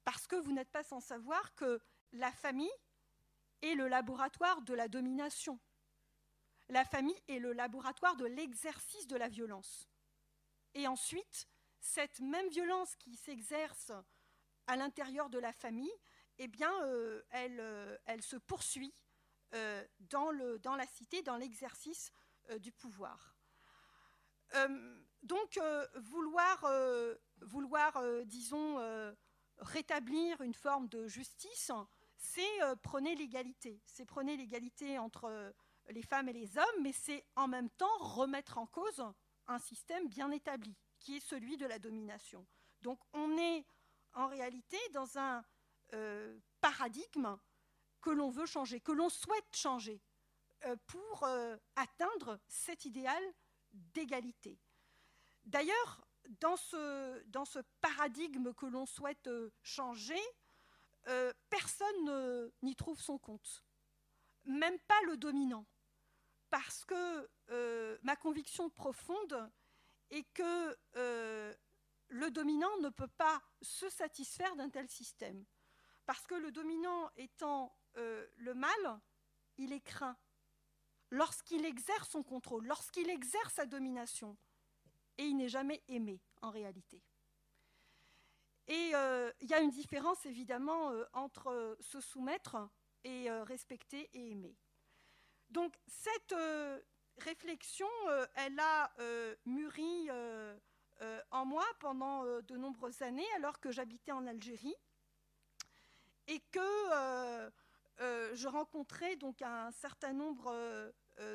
Parce 0.04 0.26
que 0.26 0.36
vous 0.36 0.52
n'êtes 0.52 0.70
pas 0.70 0.84
sans 0.84 1.00
savoir 1.00 1.54
que 1.54 1.80
la 2.12 2.30
famille 2.30 2.70
est 3.62 3.74
le 3.74 3.88
laboratoire 3.88 4.62
de 4.62 4.74
la 4.74 4.88
domination. 4.88 5.58
La 6.68 6.84
famille 6.84 7.20
est 7.28 7.40
le 7.40 7.52
laboratoire 7.52 8.16
de 8.16 8.26
l'exercice 8.26 9.06
de 9.08 9.16
la 9.16 9.28
violence. 9.28 9.88
Et 10.74 10.86
ensuite, 10.86 11.48
cette 11.80 12.20
même 12.20 12.48
violence 12.48 12.96
qui 12.96 13.16
s'exerce 13.16 13.92
à 14.66 14.76
l'intérieur 14.76 15.28
de 15.28 15.38
la 15.38 15.52
famille, 15.52 15.92
eh 16.38 16.48
bien, 16.48 16.72
euh, 16.84 17.22
elle, 17.30 17.60
euh, 17.60 17.96
elle, 18.06 18.22
se 18.22 18.36
poursuit 18.36 18.94
euh, 19.54 19.84
dans, 20.00 20.30
la 20.30 20.86
cité, 20.86 21.22
dans 21.22 21.36
l'exercice 21.36 22.12
du 22.58 22.72
pouvoir. 22.72 23.36
donc, 25.22 25.60
vouloir, 25.94 26.66
vouloir 27.40 28.02
disons, 28.24 28.78
rétablir 29.58 30.40
une 30.40 30.54
forme 30.54 30.88
de 30.88 31.06
justice, 31.06 31.70
c'est 32.16 32.76
prôner 32.82 33.14
l'égalité. 33.14 33.80
C'est 33.86 34.04
prôner 34.04 34.36
l'égalité 34.36 34.98
entre 34.98 35.54
les 35.88 36.02
femmes 36.02 36.28
et 36.28 36.32
les 36.32 36.58
hommes, 36.58 36.82
mais 36.82 36.92
c'est 36.92 37.24
en 37.36 37.46
même 37.46 37.70
temps 37.70 37.96
remettre 37.98 38.58
en 38.58 38.66
cause 38.66 39.04
un 39.46 39.58
système 39.58 40.08
bien 40.08 40.30
établi, 40.30 40.74
qui 40.98 41.16
est 41.16 41.20
celui 41.20 41.56
de 41.56 41.66
la 41.66 41.78
domination. 41.78 42.46
Donc 42.82 43.00
on 43.12 43.36
est 43.38 43.64
en 44.14 44.28
réalité 44.28 44.78
dans 44.92 45.18
un 45.18 45.44
euh, 45.94 46.38
paradigme 46.60 47.36
que 48.00 48.10
l'on 48.10 48.30
veut 48.30 48.46
changer, 48.46 48.80
que 48.80 48.92
l'on 48.92 49.08
souhaite 49.08 49.54
changer 49.54 50.00
euh, 50.64 50.76
pour 50.86 51.24
euh, 51.24 51.56
atteindre 51.76 52.40
cet 52.48 52.84
idéal 52.84 53.22
d'égalité. 53.72 54.58
D'ailleurs, 55.44 56.06
dans 56.40 56.56
ce, 56.56 57.22
dans 57.28 57.44
ce, 57.44 57.58
paradigme 57.80 58.52
que 58.54 58.66
l'on 58.66 58.86
souhaite 58.86 59.28
changer, 59.62 60.20
personne 61.50 62.52
n'y 62.62 62.76
trouve 62.76 63.00
son 63.00 63.18
compte, 63.18 63.64
même 64.44 64.78
pas 64.86 65.00
le 65.06 65.16
dominant 65.16 65.66
parce 66.52 66.84
que 66.84 67.30
euh, 67.48 67.96
ma 68.02 68.14
conviction 68.14 68.68
profonde 68.68 69.50
est 70.10 70.30
que 70.34 70.78
euh, 70.96 71.54
le 72.08 72.30
dominant 72.30 72.76
ne 72.82 72.90
peut 72.90 73.08
pas 73.08 73.40
se 73.62 73.88
satisfaire 73.88 74.54
d'un 74.56 74.68
tel 74.68 74.86
système. 74.86 75.46
Parce 76.04 76.26
que 76.26 76.34
le 76.34 76.52
dominant 76.52 77.10
étant 77.16 77.74
euh, 77.96 78.26
le 78.36 78.52
mal, 78.52 79.00
il 79.56 79.72
est 79.72 79.80
craint. 79.80 80.14
Lorsqu'il 81.08 81.64
exerce 81.64 82.10
son 82.10 82.22
contrôle, 82.22 82.66
lorsqu'il 82.66 83.08
exerce 83.08 83.54
sa 83.54 83.64
domination, 83.64 84.36
et 85.16 85.24
il 85.24 85.38
n'est 85.38 85.48
jamais 85.48 85.82
aimé 85.88 86.20
en 86.42 86.50
réalité. 86.50 87.02
Et 88.66 88.92
il 89.40 89.48
y 89.48 89.54
a 89.54 89.60
une 89.60 89.70
différence 89.70 90.24
évidemment 90.26 90.92
entre 91.12 91.76
se 91.80 92.00
soumettre 92.00 92.56
et 93.04 93.30
respecter 93.30 94.08
et 94.12 94.30
aimer. 94.30 94.56
Donc 95.52 95.74
cette 95.86 96.32
euh, 96.32 96.80
réflexion, 97.18 97.88
euh, 98.08 98.26
elle 98.36 98.58
a 98.58 98.90
euh, 98.98 99.36
mûri 99.44 100.08
en 101.32 101.44
moi 101.44 101.64
pendant 101.80 102.24
de 102.24 102.56
nombreuses 102.56 103.02
années 103.02 103.26
alors 103.34 103.58
que 103.58 103.72
j'habitais 103.72 104.12
en 104.12 104.24
Algérie 104.24 104.76
et 106.28 106.38
que 106.52 107.50
je 107.98 108.46
rencontrais 108.46 109.16
donc 109.16 109.42
un 109.42 109.72
certain 109.72 110.12
nombre 110.12 110.54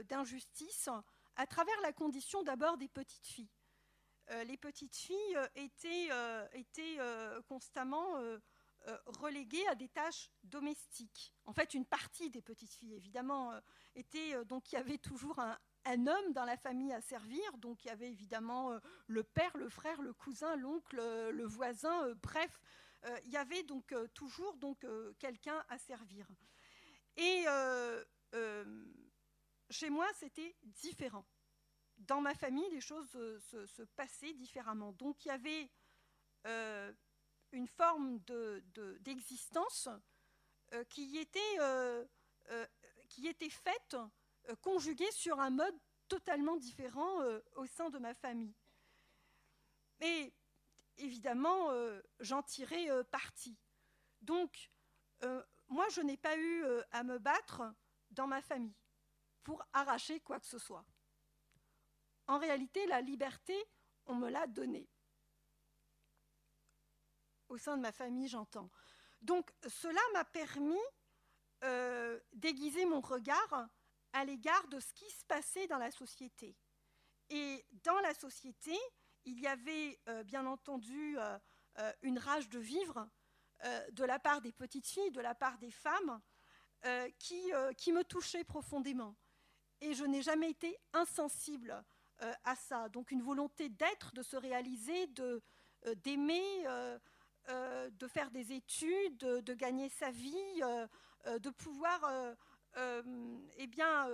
d'injustices 0.04 0.90
à 1.36 1.46
travers 1.48 1.76
la 1.82 1.92
condition 1.92 2.44
d'abord 2.44 2.78
des 2.78 2.88
petites 2.88 3.28
filles. 3.28 3.52
les 4.46 4.56
petites 4.56 4.96
filles 4.96 5.38
étaient, 5.56 6.08
étaient 6.54 6.98
constamment 7.50 8.16
euh, 8.88 8.98
reléguées 9.06 9.68
à 9.68 9.76
des 9.76 9.90
tâches 9.90 10.30
domestiques. 10.44 11.34
En 11.46 11.52
fait, 11.52 11.74
une 11.74 11.86
partie 11.86 12.30
des 12.30 12.42
petites 12.42 12.74
filles, 12.74 12.94
évidemment, 12.94 13.52
euh, 13.52 13.60
était 13.96 14.34
euh, 14.34 14.46
donc 14.46 14.72
il 14.72 14.76
y 14.76 14.78
avait 14.78 14.98
toujours 14.98 15.40
un, 15.40 15.58
homme 16.08 16.34
dans 16.34 16.46
la 16.46 16.56
famille 16.56 16.94
à 16.94 17.02
servir. 17.02 17.58
Donc 17.58 17.84
il 17.84 17.88
y 17.90 17.92
avait 17.92 18.10
évidemment 18.10 18.78
le 19.08 19.24
père, 19.24 19.56
le 19.58 19.70
frère, 19.70 20.02
le 20.02 20.14
cousin, 20.14 20.56
l'oncle, 20.58 20.98
le 20.98 21.46
voisin. 21.46 22.14
bref, 22.22 22.60
il 23.24 23.32
y 23.32 23.38
avait 23.38 23.64
donc 23.64 23.96
toujours 24.14 24.58
donc 24.58 24.86
quelqu'un 25.18 25.64
à 25.70 25.78
servir. 25.78 26.28
Et 27.16 27.46
chez 29.70 29.90
moi, 29.90 30.08
c'était 30.20 30.58
différent. 30.62 31.26
Dans 32.00 32.20
ma 32.20 32.36
famille, 32.36 32.70
les 32.70 32.82
choses 32.82 33.10
se, 33.10 33.84
passaient 33.96 34.34
différemment. 34.34 34.92
Donc 34.92 35.24
il 35.24 35.30
y 35.30 35.32
avait 35.32 35.72
une 37.52 37.68
forme 37.68 38.20
d'existence 39.02 39.90
euh, 40.74 40.84
qui, 40.86 41.18
était, 41.18 41.60
euh, 41.60 42.06
euh, 42.50 42.66
qui 43.10 43.28
était 43.28 43.50
faite, 43.50 43.96
conjuguée 44.62 45.12
sur 45.12 45.40
un 45.40 45.50
mode 45.50 45.76
totalement 46.08 46.56
différent 46.56 47.20
au 47.56 47.66
sein 47.66 47.90
de 47.90 48.00
ma 48.00 48.14
famille. 48.14 48.56
Et 50.00 50.34
évidemment, 50.96 51.70
j'en 52.22 52.42
tirais 52.44 52.88
parti. 53.12 53.58
Donc, 54.22 54.72
moi, 55.68 55.86
je 55.90 56.00
n'ai 56.00 56.16
pas 56.16 56.38
eu 56.38 56.64
à 56.92 57.04
me 57.04 57.18
battre 57.18 57.62
dans 58.12 58.26
ma 58.26 58.42
famille 58.42 58.78
pour 59.44 59.62
arracher 59.74 60.22
quoi 60.22 60.40
que 60.40 60.46
ce 60.46 60.60
soit. 60.60 60.86
En 62.28 62.40
réalité, 62.40 62.86
la 62.88 63.02
liberté, 63.02 63.62
on 64.06 64.16
me 64.16 64.30
l'a 64.30 64.48
donnée 64.48 64.88
au 67.50 67.58
sein 67.58 67.78
de 67.78 67.82
ma 67.82 67.92
famille, 67.92 68.28
j'entends. 68.28 68.70
Donc 69.22 69.52
cela 69.68 70.02
m'a 70.14 70.26
permis 70.26 70.76
euh, 71.64 72.20
d'aiguiser 72.34 72.86
mon 72.86 73.02
regard 73.02 73.68
à 74.14 74.26
l'égard 74.26 74.68
de 74.68 74.80
ce 74.80 74.94
qui 74.94 75.10
se 75.10 75.26
passait 75.26 75.68
dans 75.68 75.80
la 75.80 75.92
société. 75.92 76.56
Et 77.30 77.66
dans 77.84 78.00
la 78.00 78.14
société, 78.14 78.78
il 79.26 79.40
y 79.40 79.48
avait 79.48 80.00
euh, 80.08 80.24
bien 80.24 80.46
entendu 80.46 81.18
euh, 81.18 81.38
une 82.02 82.20
rage 82.20 82.50
de 82.50 82.60
vivre 82.60 83.10
de 83.92 84.04
la 84.04 84.20
part 84.20 84.42
des 84.42 84.52
petites 84.52 84.86
filles, 84.86 85.10
de 85.10 85.20
la 85.20 85.34
part 85.34 85.58
des 85.58 85.72
femmes, 85.72 86.22
qui, 87.18 87.52
qui, 87.76 87.92
me 87.92 88.04
touchait 88.04 88.44
profondément. 88.44 89.16
Et 89.82 89.96
je 89.96 90.04
n'ai 90.04 90.22
jamais 90.22 90.52
été 90.52 90.78
insensible 90.94 91.84
à 92.20 92.56
ça. 92.56 92.88
Donc 92.90 93.10
une 93.10 93.24
volonté 93.24 93.70
d'être, 93.70 94.14
de 94.14 94.22
se 94.22 94.38
réaliser, 94.38 95.08
d'aimer. 95.96 96.68
Euh, 97.50 97.90
de 97.92 98.08
faire 98.08 98.30
des 98.30 98.52
études, 98.52 99.18
de, 99.18 99.54
gagner 99.54 99.88
sa 99.88 100.12
vie, 100.12 100.62
euh, 100.64 100.86
euh, 101.28 101.40
de 101.40 101.50
pouvoir 101.50 102.36
eh 103.58 103.68
bien, 103.68 104.08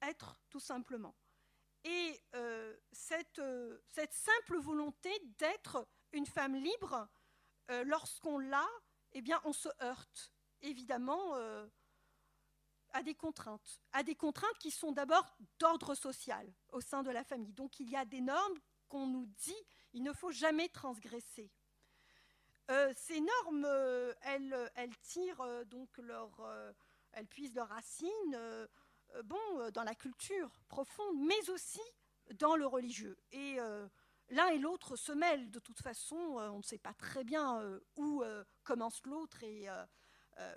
être 0.00 0.40
tout 0.48 0.58
simplement. 0.58 1.14
Et 1.84 2.20
cette, 2.92 3.40
simple 4.10 4.56
volonté 4.58 5.10
d'être 5.38 5.86
une 6.12 6.24
femme 6.26 6.56
libre, 6.56 7.06
lorsqu'on 7.84 8.38
l'a, 8.38 8.66
eh 9.12 9.20
bien, 9.20 9.40
on 9.44 9.52
se 9.52 9.68
heurte 9.82 10.32
évidemment 10.62 11.34
à 12.92 13.02
des 13.02 13.14
contraintes, 13.14 13.80
à 13.92 14.02
des 14.02 14.14
contraintes 14.16 14.58
qui 14.58 14.70
sont 14.70 14.92
d'abord 14.92 15.36
d'ordre 15.58 15.94
social 15.94 16.52
au 16.72 16.80
sein 16.80 17.02
de 17.02 17.10
la 17.10 17.22
famille. 17.22 17.52
Donc 17.52 17.78
il 17.78 17.90
y 17.90 17.96
a 17.96 18.06
des 18.06 18.22
normes 18.22 18.58
qu'on 18.88 19.06
nous 19.06 19.26
dit, 19.26 19.66
il 19.92 20.02
ne 20.02 20.12
faut 20.12 20.32
jamais 20.32 20.70
transgresser. 20.70 21.52
Euh, 22.70 22.92
ces 22.96 23.20
normes, 23.20 23.66
euh, 23.66 24.14
elles, 24.22 24.96
tirent 25.02 25.42
euh, 25.42 25.64
donc 25.64 25.98
leur, 25.98 26.30
elles 27.12 27.26
puisent 27.26 27.54
leurs 27.54 27.68
racines, 27.68 28.68
bon, 29.24 29.70
dans 29.72 29.84
la 29.84 29.94
culture 29.94 30.50
profonde, 30.68 31.16
mais 31.18 31.50
aussi 31.50 31.80
dans 32.34 32.56
le 32.56 32.66
religieux. 32.66 33.16
Et 33.32 33.58
l'un 34.30 34.48
et 34.48 34.58
l'autre 34.58 34.96
se 34.96 35.12
mêlent. 35.12 35.50
De 35.50 35.60
toute 35.60 35.80
façon, 35.80 36.16
on 36.16 36.58
ne 36.58 36.62
sait 36.62 36.78
pas 36.78 36.94
très 36.94 37.22
bien 37.22 37.62
où 37.96 38.24
commence 38.64 39.04
l'autre 39.04 39.44
et 39.44 39.68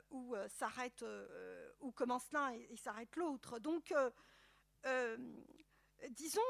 où 0.10 0.36
s'arrête, 0.48 1.06
où 1.82 1.92
commence 1.92 2.32
l'un 2.32 2.52
et, 2.54 2.68
et 2.72 2.78
s'arrête 2.78 3.16
l'autre. 3.18 3.60
Donc, 3.60 3.94
disons 6.10 6.42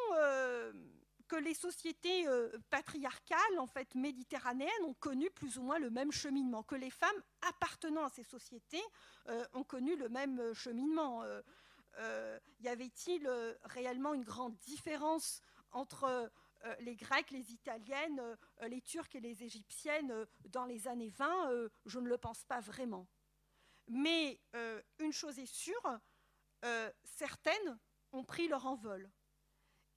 que 1.27 1.35
les 1.35 1.53
sociétés 1.53 2.25
patriarcales, 2.69 3.59
en 3.59 3.67
fait 3.67 3.95
méditerranéennes, 3.95 4.83
ont 4.85 4.93
connu 4.95 5.29
plus 5.31 5.57
ou 5.57 5.63
moins 5.63 5.79
le 5.79 5.89
même 5.89 6.11
cheminement, 6.11 6.63
que 6.63 6.75
les 6.75 6.89
femmes 6.89 7.21
appartenant 7.41 8.05
à 8.05 8.09
ces 8.09 8.23
sociétés 8.23 8.81
ont 9.53 9.63
connu 9.63 9.95
le 9.95 10.09
même 10.09 10.53
cheminement. 10.53 11.23
y 12.59 12.67
avait-il 12.67 13.27
réellement 13.63 14.13
une 14.13 14.23
grande 14.23 14.57
différence 14.57 15.41
entre 15.71 16.31
les 16.79 16.95
Grecs, 16.95 17.31
les 17.31 17.51
Italiennes, 17.51 18.37
les 18.67 18.81
Turcs 18.81 19.15
et 19.15 19.19
les 19.19 19.43
Égyptiennes 19.43 20.25
dans 20.49 20.65
les 20.65 20.87
années 20.87 21.11
20 21.11 21.69
Je 21.85 21.99
ne 21.99 22.07
le 22.07 22.17
pense 22.17 22.43
pas 22.45 22.59
vraiment. 22.59 23.07
Mais 23.87 24.39
une 24.99 25.13
chose 25.13 25.39
est 25.39 25.45
sûre, 25.45 25.99
certaines 27.03 27.79
ont 28.11 28.23
pris 28.23 28.47
leur 28.47 28.65
envol 28.65 29.09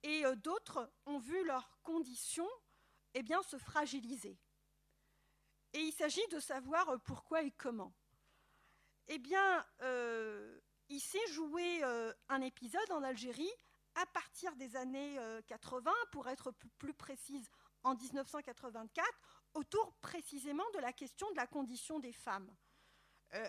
et 0.03 0.25
euh, 0.25 0.35
d'autres 0.37 0.93
ont 1.07 1.19
vu 1.19 1.45
leurs 1.45 1.81
conditions 1.83 2.49
eh 3.15 3.23
bien, 3.23 3.43
se 3.43 3.59
fragiliser. 3.59 4.39
Et 5.73 5.81
il 5.81 5.93
s'agit 5.93 6.27
de 6.29 6.41
savoir 6.41 6.89
euh, 6.91 6.99
pourquoi 6.99 7.43
et 7.43 7.51
comment. 7.53 7.93
Eh 9.09 9.19
bien, 9.19 9.67
euh, 9.83 10.61
il 10.89 11.01
s'est 11.01 11.27
joué 11.29 11.83
un 12.29 12.41
épisode 12.41 12.91
en 12.91 13.03
Algérie 13.03 13.51
à 13.97 14.07
partir 14.07 14.55
des 14.55 14.77
années 14.77 15.19
80, 15.49 15.93
pour 16.13 16.29
être 16.29 16.53
plus 16.79 16.95
précise, 16.95 17.49
en 17.83 17.97
1984, 17.97 19.09
autour 19.55 19.95
précisément 20.01 20.69
de 20.75 20.79
la 20.79 20.93
question 20.93 21.29
de 21.33 21.37
la 21.37 21.49
condition 21.49 21.99
des 21.99 22.13
femmes. 22.13 22.55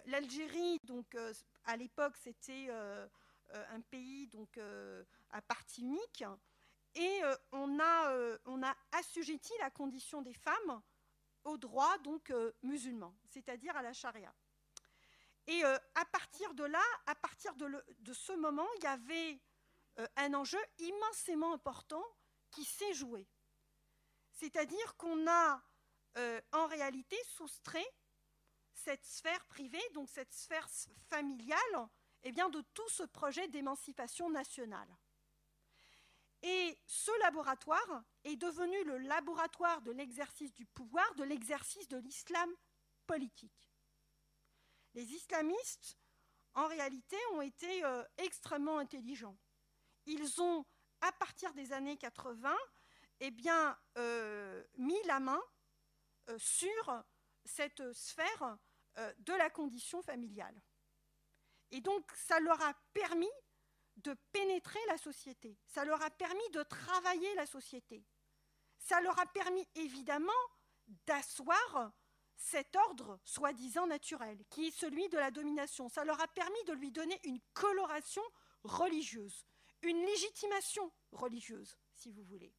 L'Algérie, 0.05 0.79
donc, 0.83 1.15
à 1.65 1.77
l'époque, 1.77 2.15
c'était 2.17 2.67
euh, 2.69 3.07
un 3.71 3.81
pays 3.81 4.27
donc 4.27 4.57
euh, 4.57 5.03
à 5.31 5.41
partie 5.41 5.81
unique, 5.81 6.23
et 6.95 7.23
euh, 7.23 7.35
on 7.51 7.79
a, 7.79 8.75
assujetti 8.91 9.53
la 9.59 9.69
condition 9.69 10.21
des 10.21 10.33
femmes 10.33 10.81
au 11.43 11.57
droit 11.57 11.97
donc 11.99 12.31
musulman, 12.61 13.15
c'est-à-dire 13.29 13.75
à 13.75 13.81
la 13.81 13.93
charia. 13.93 14.33
Et 15.47 15.63
à 15.63 16.05
partir 16.05 16.53
de 16.53 16.63
là, 16.63 16.83
à 17.07 17.15
partir 17.15 17.55
de 17.55 18.13
ce 18.13 18.31
moment, 18.33 18.67
il 18.77 18.83
y 18.83 18.87
avait 18.87 19.41
un 20.17 20.35
enjeu 20.35 20.59
immensément 20.77 21.51
important 21.53 22.03
qui 22.51 22.63
s'est 22.63 22.93
joué. 22.93 23.27
C'est-à-dire 24.33 24.95
qu'on 24.97 25.27
a 25.27 25.63
en 26.51 26.67
réalité 26.67 27.17
soustrait 27.25 27.91
cette 28.73 29.05
sphère 29.05 29.43
privée, 29.45 29.81
donc 29.93 30.09
cette 30.09 30.33
sphère 30.33 30.69
familiale, 31.09 31.89
eh 32.23 32.31
bien, 32.31 32.49
de 32.49 32.61
tout 32.73 32.89
ce 32.89 33.03
projet 33.03 33.47
d'émancipation 33.47 34.29
nationale. 34.29 34.89
Et 36.43 36.77
ce 36.87 37.11
laboratoire 37.19 38.03
est 38.23 38.35
devenu 38.35 38.83
le 38.83 38.97
laboratoire 38.97 39.81
de 39.81 39.91
l'exercice 39.91 40.53
du 40.53 40.65
pouvoir, 40.65 41.13
de 41.15 41.23
l'exercice 41.23 41.87
de 41.87 41.97
l'islam 41.97 42.49
politique. 43.05 43.69
Les 44.93 45.13
islamistes, 45.13 45.97
en 46.53 46.67
réalité, 46.67 47.17
ont 47.33 47.41
été 47.41 47.83
euh, 47.85 48.03
extrêmement 48.17 48.79
intelligents. 48.79 49.37
Ils 50.05 50.41
ont, 50.41 50.65
à 51.01 51.11
partir 51.11 51.53
des 51.53 51.73
années 51.73 51.97
80, 51.97 52.55
eh 53.19 53.31
bien, 53.31 53.77
euh, 53.97 54.63
mis 54.77 55.01
la 55.05 55.19
main 55.19 55.41
euh, 56.29 56.37
sur 56.39 57.03
cette 57.45 57.93
sphère 57.93 58.57
de 59.19 59.33
la 59.33 59.49
condition 59.49 60.01
familiale. 60.01 60.61
Et 61.71 61.81
donc, 61.81 62.09
ça 62.13 62.39
leur 62.39 62.61
a 62.61 62.73
permis 62.93 63.31
de 63.97 64.15
pénétrer 64.31 64.79
la 64.87 64.97
société, 64.97 65.57
ça 65.67 65.85
leur 65.85 66.01
a 66.01 66.09
permis 66.09 66.49
de 66.53 66.63
travailler 66.63 67.33
la 67.35 67.45
société, 67.45 68.05
ça 68.77 68.99
leur 69.01 69.19
a 69.19 69.25
permis 69.27 69.67
évidemment 69.75 70.31
d'asseoir 71.05 71.91
cet 72.35 72.75
ordre 72.75 73.19
soi-disant 73.23 73.85
naturel, 73.87 74.43
qui 74.49 74.67
est 74.67 74.71
celui 74.71 75.07
de 75.09 75.17
la 75.17 75.29
domination. 75.29 75.89
Ça 75.89 76.03
leur 76.03 76.19
a 76.19 76.27
permis 76.27 76.63
de 76.65 76.73
lui 76.73 76.91
donner 76.91 77.19
une 77.23 77.39
coloration 77.53 78.23
religieuse, 78.63 79.45
une 79.83 80.01
légitimation 80.01 80.91
religieuse, 81.11 81.77
si 81.93 82.11
vous 82.11 82.23
voulez. 82.23 82.53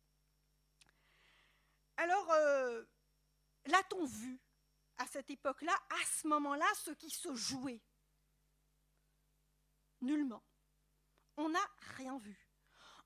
Alors, 1.97 2.31
euh, 2.31 2.85
l'a-t-on 3.67 4.05
vu 4.05 4.41
à 4.99 5.07
cette 5.07 5.31
époque-là, 5.31 5.75
à 5.91 6.05
ce 6.07 6.29
moment-là, 6.29 6.67
ce 6.77 6.93
qui 6.93 7.11
se 7.11 7.35
jouait? 7.35 7.83
Nullement. 10.03 10.43
On 11.37 11.49
n'a 11.49 11.67
rien 11.97 12.19
vu. 12.19 12.49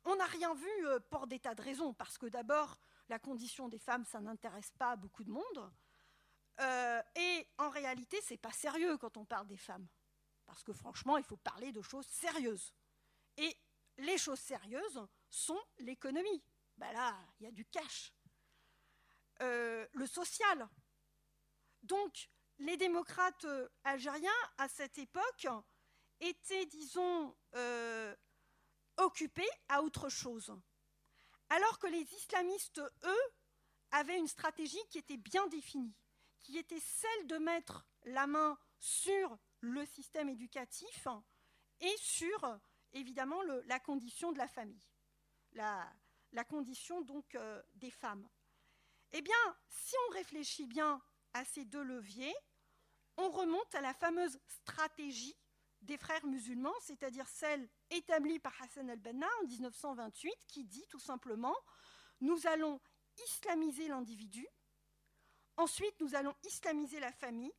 On 0.05 0.17
n'a 0.17 0.27
rien 0.27 0.55
vu 0.55 0.87
euh, 0.87 1.01
pour 1.11 1.27
des 1.27 1.39
tas 1.39 1.55
de 1.55 1.63
raisons, 1.63 1.93
parce 1.95 2.19
que 2.19 2.27
d'abord, 2.27 2.79
la 3.09 3.19
condition 3.19 3.69
des 3.69 3.79
femmes, 3.79 4.05
ça 4.05 4.21
n'intéresse 4.21 4.71
pas 4.73 4.97
beaucoup 4.97 5.25
de 5.25 5.31
monde. 5.31 5.73
Euh, 6.61 7.03
et 7.17 7.49
en 7.59 7.71
réalité, 7.71 8.21
c'est 8.23 8.37
pas 8.37 8.53
sérieux 8.53 8.97
quand 8.99 9.17
on 9.17 9.25
parle 9.25 9.47
des 9.47 9.57
femmes. 9.57 9.87
Parce 10.47 10.63
que 10.63 10.73
franchement, 10.73 11.17
il 11.17 11.25
faut 11.25 11.37
parler 11.37 11.73
de 11.73 11.83
choses 11.83 12.07
sérieuses. 12.07 12.73
Et 13.37 13.57
les 13.99 14.17
choses 14.17 14.41
sérieuses 14.41 15.07
sont 15.29 15.61
l'économie. 15.79 16.43
Ben 16.79 16.93
là, 16.93 17.17
il 17.39 17.45
y 17.45 17.47
a 17.47 17.53
du 17.53 17.65
cash. 17.67 18.13
Euh, 19.43 19.87
le 19.93 20.07
social. 20.07 20.69
Donc, 21.83 22.31
les 22.59 22.77
démocrates 22.77 23.47
algériens, 23.85 24.31
à 24.57 24.69
cette 24.69 24.99
époque, 24.99 25.47
étaient, 26.21 26.67
disons, 26.67 27.37
euh, 27.55 28.15
occupés 28.97 29.49
à 29.69 29.83
autre 29.83 30.09
chose. 30.09 30.55
Alors 31.49 31.79
que 31.79 31.87
les 31.87 32.03
islamistes, 32.15 32.81
eux, 33.05 33.33
avaient 33.93 34.19
une 34.19 34.29
stratégie 34.29 34.85
qui 34.91 34.99
était 34.99 35.17
bien 35.17 35.47
définie, 35.47 35.95
qui 36.41 36.59
était 36.59 36.81
celle 36.81 37.27
de 37.27 37.39
mettre 37.39 37.87
la 38.05 38.27
main 38.27 38.59
sur 38.79 39.39
le 39.61 39.85
système 39.87 40.29
éducatif 40.29 41.07
et 41.81 41.95
sur, 41.99 42.59
évidemment, 42.93 43.43
la 43.67 43.81
condition 43.81 44.33
de 44.33 44.39
la 44.39 44.49
famille, 44.49 44.87
la, 45.53 45.93
condition 46.49 47.01
donc 47.03 47.35
euh, 47.35 47.63
des 47.75 47.91
femmes. 47.91 48.29
Eh 49.13 49.23
bien, 49.23 49.57
si 49.69 49.95
on 50.07 50.13
réfléchit 50.13 50.67
bien 50.67 51.01
à 51.33 51.45
ces 51.45 51.65
deux 51.65 51.83
leviers, 51.83 52.35
on 53.17 53.31
remonte 53.31 53.75
à 53.75 53.81
la 53.81 53.95
fameuse 53.95 54.39
stratégie 54.47 55.37
des 55.87 55.97
frères 55.97 56.25
musulmans, 56.27 56.75
c'est-à-dire 56.81 57.27
celle 57.29 57.69
établie 57.91 58.39
par 58.39 58.53
Hassan 58.61 58.91
al-Banna 58.91 59.27
en 59.43 59.47
1928, 59.47 60.35
qui 60.49 60.65
dit 60.65 60.87
tout 60.91 60.99
simplement 60.99 61.57
nous 62.21 62.47
allons 62.47 62.81
islamiser 63.25 63.89
l'individu, 63.89 64.47
ensuite 65.57 65.99
nous 66.01 66.15
allons 66.15 66.35
islamiser 66.45 67.01
la 67.01 67.13
famille, 67.13 67.53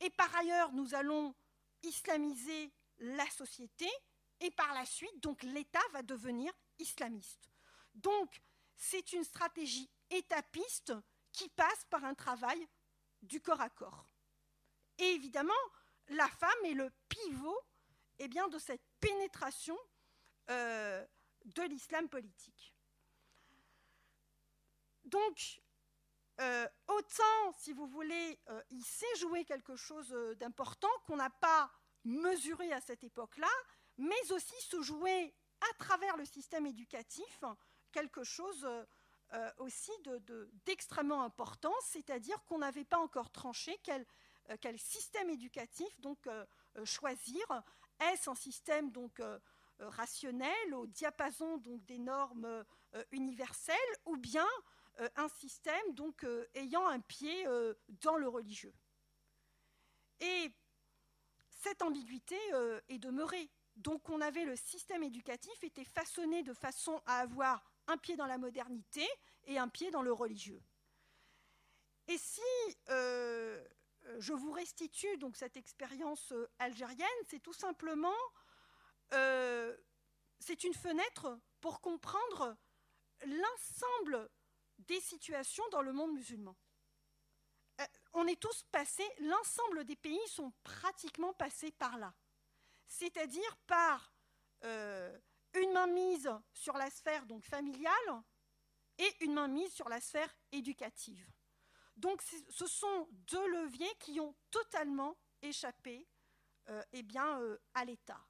et 0.00 0.10
par 0.10 0.34
ailleurs 0.36 0.72
nous 0.72 0.94
allons 0.94 1.34
islamiser 1.82 2.72
la 2.98 3.28
société, 3.30 3.88
et 4.40 4.50
par 4.50 4.72
la 4.74 4.86
suite, 4.86 5.20
donc 5.20 5.42
l'État 5.42 5.82
va 5.92 6.02
devenir 6.02 6.52
islamiste. 6.78 7.50
Donc 7.94 8.40
c'est 8.76 9.12
une 9.12 9.24
stratégie 9.24 9.90
étapiste 10.08 10.94
qui 11.32 11.48
passe 11.50 11.84
par 11.90 12.04
un 12.04 12.14
travail 12.14 12.66
du 13.22 13.40
corps 13.40 13.60
à 13.60 13.68
corps. 13.68 14.06
Et 14.98 15.12
évidemment, 15.12 15.52
la 16.08 16.28
femme 16.28 16.64
est 16.64 16.74
le 16.74 16.90
pivot 17.24 17.60
eh 18.18 18.28
bien, 18.28 18.48
de 18.48 18.58
cette 18.58 18.82
pénétration 19.00 19.78
euh, 20.50 21.04
de 21.44 21.62
l'islam 21.62 22.08
politique. 22.08 22.74
Donc, 25.04 25.60
euh, 26.40 26.68
autant, 26.88 27.52
si 27.58 27.72
vous 27.72 27.86
voulez, 27.86 28.38
euh, 28.48 28.62
il 28.70 28.84
s'est 28.84 29.16
joué 29.16 29.44
quelque 29.44 29.74
chose 29.74 30.10
d'important 30.36 30.90
qu'on 31.06 31.16
n'a 31.16 31.30
pas 31.30 31.70
mesuré 32.04 32.72
à 32.72 32.80
cette 32.80 33.04
époque-là, 33.04 33.50
mais 33.96 34.32
aussi 34.32 34.54
se 34.60 34.82
jouer 34.82 35.34
à 35.60 35.74
travers 35.78 36.16
le 36.16 36.24
système 36.24 36.66
éducatif 36.66 37.44
quelque 37.92 38.24
chose 38.24 38.66
aussi 39.58 39.92
d'extrêmement 40.64 41.22
important, 41.22 41.74
c'est-à-dire 41.82 42.42
qu'on 42.44 42.58
n'avait 42.58 42.84
pas 42.84 42.98
encore 42.98 43.30
tranché 43.30 43.78
quel 43.82 44.06
quel 44.60 44.78
système 44.78 45.28
éducatif 45.28 46.00
donc 46.00 46.26
choisir 46.84 47.44
Est-ce 48.00 48.30
un 48.30 48.34
système 48.34 48.90
donc 48.90 49.20
rationnel 49.78 50.74
au 50.74 50.86
diapason 50.86 51.58
donc 51.58 51.84
des 51.86 51.98
normes 51.98 52.64
universelles 53.12 53.76
ou 54.04 54.16
bien 54.16 54.46
un 55.16 55.28
système 55.28 55.94
donc 55.94 56.26
ayant 56.54 56.86
un 56.86 57.00
pied 57.00 57.44
dans 58.02 58.16
le 58.16 58.28
religieux? 58.28 58.74
Et 60.20 60.52
cette 61.50 61.82
ambiguïté 61.82 62.38
est 62.88 62.98
demeurée. 62.98 63.50
Donc 63.76 64.08
on 64.10 64.20
avait 64.20 64.44
le 64.44 64.56
système 64.56 65.02
éducatif 65.02 65.62
était 65.64 65.84
façonné 65.84 66.42
de 66.42 66.52
façon 66.52 67.00
à 67.06 67.20
avoir 67.20 67.64
un 67.86 67.96
pied 67.96 68.16
dans 68.16 68.26
la 68.26 68.38
modernité 68.38 69.06
et 69.44 69.58
un 69.58 69.68
pied 69.68 69.90
dans 69.90 70.02
le 70.02 70.12
religieux. 70.12 70.62
Et 72.08 72.18
si 72.18 72.40
euh, 72.88 73.64
je 74.18 74.32
vous 74.32 74.52
restitue 74.52 75.16
donc 75.18 75.36
cette 75.36 75.56
expérience 75.56 76.32
euh, 76.32 76.50
algérienne, 76.58 77.08
c'est 77.28 77.40
tout 77.40 77.52
simplement 77.52 78.16
euh, 79.12 79.76
une 80.64 80.74
fenêtre 80.74 81.38
pour 81.60 81.80
comprendre 81.80 82.56
l'ensemble 83.26 84.30
des 84.78 85.00
situations 85.00 85.64
dans 85.70 85.82
le 85.82 85.92
monde 85.92 86.12
musulman. 86.12 86.56
on 88.14 88.26
est 88.26 88.40
tous 88.40 88.64
passés, 88.72 89.08
l'ensemble 89.20 89.84
des 89.84 89.96
pays 89.96 90.28
sont 90.28 90.52
pratiquement 90.64 91.32
passés 91.34 91.70
par 91.72 91.98
là, 91.98 92.14
c'est-à-dire 92.86 93.56
par 93.66 94.12
une 94.62 95.72
main 95.72 95.86
mise 95.86 96.30
sur 96.52 96.76
la 96.76 96.90
sphère 96.90 97.24
familiale 97.42 98.22
et 98.98 99.24
une 99.24 99.34
main 99.34 99.48
mise 99.48 99.72
sur 99.72 99.88
la 99.88 100.00
sphère 100.00 100.34
éducative. 100.52 101.29
Donc 102.00 102.22
ce 102.22 102.66
sont 102.66 103.08
deux 103.10 103.46
leviers 103.48 103.94
qui 103.98 104.20
ont 104.20 104.34
totalement 104.50 105.18
échappé 105.42 106.08
euh, 106.68 106.82
eh 106.92 107.02
bien, 107.02 107.40
euh, 107.40 107.58
à 107.74 107.84
l'État, 107.84 108.20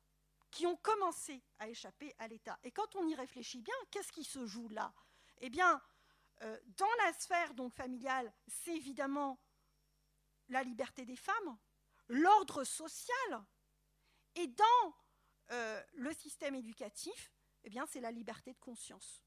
qui 0.50 0.66
ont 0.66 0.76
commencé 0.76 1.40
à 1.60 1.68
échapper 1.68 2.12
à 2.18 2.26
l'État. 2.26 2.58
Et 2.64 2.72
quand 2.72 2.96
on 2.96 3.06
y 3.06 3.14
réfléchit 3.14 3.62
bien, 3.62 3.74
qu'est-ce 3.90 4.10
qui 4.10 4.24
se 4.24 4.44
joue 4.44 4.68
là? 4.70 4.92
Eh 5.38 5.50
bien, 5.50 5.80
euh, 6.42 6.58
dans 6.76 6.92
la 7.04 7.12
sphère 7.12 7.54
donc 7.54 7.72
familiale, 7.72 8.32
c'est 8.48 8.74
évidemment 8.74 9.38
la 10.48 10.64
liberté 10.64 11.04
des 11.04 11.16
femmes, 11.16 11.58
l'ordre 12.08 12.64
social, 12.64 13.44
et 14.34 14.46
dans 14.46 14.94
le 15.94 16.12
système 16.12 16.54
éducatif, 16.54 17.32
eh 17.64 17.70
bien, 17.70 17.84
c'est 17.84 18.00
la 18.00 18.12
liberté 18.12 18.52
de 18.52 18.58
conscience 18.58 19.20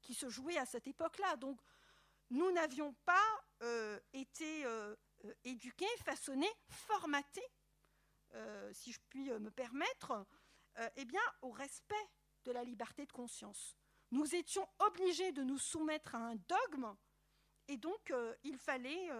qui 0.00 0.14
se 0.14 0.28
jouait 0.28 0.56
à 0.56 0.66
cette 0.66 0.86
époque-là. 0.86 1.34
Donc, 1.34 1.60
nous 2.30 2.50
n'avions 2.52 2.94
pas 3.04 3.44
été 4.12 4.64
euh, 4.64 4.94
éduqués, 5.44 5.96
façonnés, 5.98 6.52
formatés, 6.68 7.46
si 8.72 8.92
je 8.92 9.00
puis 9.10 9.30
me 9.30 9.50
permettre, 9.50 10.26
eh 10.96 11.04
bien, 11.04 11.20
au 11.42 11.50
respect 11.50 12.08
de 12.44 12.52
la 12.52 12.64
liberté 12.64 13.04
de 13.04 13.12
conscience. 13.12 13.76
Nous 14.10 14.34
étions 14.34 14.66
obligés 14.78 15.32
de 15.32 15.42
nous 15.42 15.58
soumettre 15.58 16.14
à 16.14 16.18
un 16.18 16.36
dogme, 16.36 16.96
et 17.68 17.76
donc 17.76 18.12
il 18.42 18.56
fallait 18.56 19.10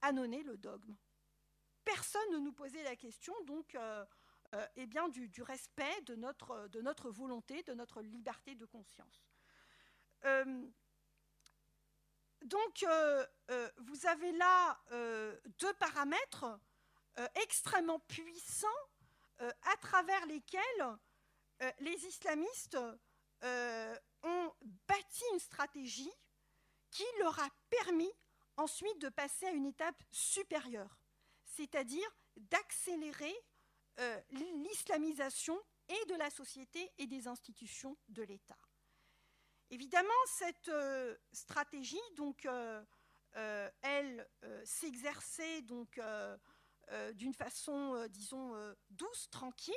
annoncer 0.00 0.42
le 0.42 0.56
dogme. 0.56 0.96
Personne 1.84 2.32
ne 2.32 2.38
nous 2.38 2.52
posait 2.52 2.82
la 2.82 2.96
question, 2.96 3.32
donc 3.44 3.76
euh, 4.54 4.66
eh 4.76 4.86
bien, 4.86 5.08
du, 5.08 5.30
respect 5.42 6.02
de 6.02 6.14
notre, 6.14 6.68
de 6.68 6.82
notre 6.82 7.10
volonté, 7.10 7.62
de 7.62 7.72
notre 7.72 8.02
liberté 8.02 8.54
de 8.54 8.66
conscience. 8.66 9.24
Euh, 12.42 12.46
donc, 12.46 12.82
euh, 12.82 13.26
vous 13.78 14.06
avez 14.06 14.32
là 14.32 14.78
deux 15.58 15.72
paramètres 15.74 16.58
extrêmement 17.34 17.98
puissants 18.00 18.66
à 19.38 19.76
travers 19.80 20.24
lesquels 20.26 20.98
les 21.80 22.06
islamistes 22.06 22.78
ont 24.22 24.52
bâti 24.86 25.24
une 25.32 25.40
stratégie 25.40 26.12
qui 26.90 27.04
leur 27.18 27.38
a 27.38 27.48
permis 27.68 28.12
ensuite 28.56 28.98
de 29.00 29.08
passer 29.08 29.46
à 29.46 29.50
une 29.50 29.66
étape 29.66 30.02
supérieure, 30.10 30.98
c'est-à-dire 31.44 32.08
d'accélérer 32.36 33.34
euh, 33.98 34.20
l'islamisation 34.30 35.58
et 35.88 36.06
de 36.06 36.14
la 36.14 36.30
société 36.30 36.90
et 36.98 37.06
des 37.06 37.28
institutions 37.28 37.96
de 38.08 38.22
l'État. 38.22 38.58
Évidemment, 39.72 40.12
cette 40.26 40.68
euh, 40.68 41.16
stratégie, 41.32 41.98
donc, 42.14 42.44
euh, 42.44 42.84
elle 43.80 44.28
s'exerçait 44.64 45.62
donc 45.62 45.98
d'une 47.14 47.32
façon, 47.32 48.06
disons, 48.10 48.52
douce, 48.90 49.30
tranquille, 49.30 49.74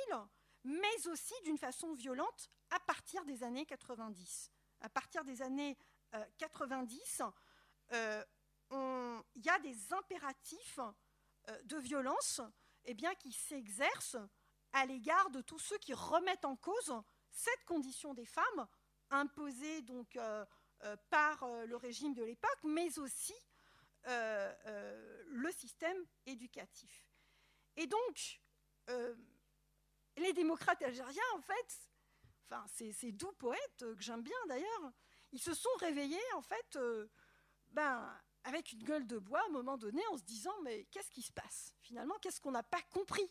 mais 0.64 1.06
aussi 1.06 1.32
d'une 1.44 1.56
façon 1.56 1.94
violente 1.94 2.50
à 2.68 2.78
partir 2.80 3.24
des 3.24 3.42
années 3.42 3.64
90. 3.64 4.50
À 4.80 4.90
partir 4.90 5.24
des 5.24 5.40
années 5.40 5.78
90, 6.36 7.22
il 7.92 8.26
y 9.36 9.48
a 9.48 9.58
des 9.60 9.94
impératifs 9.94 10.78
de 11.64 11.78
violence 11.78 12.42
eh 12.84 12.92
bien, 12.92 13.14
qui 13.14 13.32
s'exerce 13.32 14.18
à 14.74 14.84
l'égard 14.84 15.30
de 15.30 15.40
tous 15.40 15.58
ceux 15.58 15.78
qui 15.78 15.94
remettent 15.94 16.44
en 16.44 16.56
cause 16.56 16.92
cette 17.30 17.64
condition 17.64 18.12
des 18.12 18.26
femmes 18.26 18.66
imposée 19.10 19.82
donc 19.82 20.16
euh, 20.16 20.44
euh, 20.84 20.96
par 21.10 21.42
euh, 21.42 21.66
le 21.66 21.76
régime 21.76 22.14
de 22.14 22.22
l'époque, 22.22 22.58
mais 22.64 22.98
aussi 22.98 23.34
le 24.08 25.50
système 25.50 25.96
éducatif. 26.26 27.08
Et 27.76 27.88
donc, 27.88 28.40
les 30.16 30.32
démocrates 30.32 30.80
algériens, 30.80 31.24
en 31.34 31.40
fait, 31.40 31.90
ces, 32.68 33.10
doux 33.10 33.32
poètes 33.32 33.78
que 33.96 34.00
j'aime 34.00 34.22
bien 34.22 34.36
d'ailleurs, 34.46 34.92
ils 35.32 35.40
se 35.40 35.54
sont 35.54 35.74
réveillés 35.80 36.32
en 36.36 36.40
fait 36.40 36.78
ben, 37.72 38.08
avec 38.44 38.70
une 38.70 38.84
gueule 38.84 39.08
de 39.08 39.18
bois 39.18 39.40
à 39.40 39.46
un 39.46 39.52
moment 39.52 39.76
donné 39.76 40.00
en 40.12 40.16
se 40.16 40.22
disant 40.22 40.54
mais 40.62 40.84
qu'est-ce 40.92 41.10
qui 41.10 41.22
se 41.22 41.32
passe 41.32 41.74
Finalement, 41.80 42.14
qu'est-ce 42.22 42.40
qu'on 42.40 42.52
n'a 42.52 42.62
pas 42.62 42.82
compris? 42.92 43.28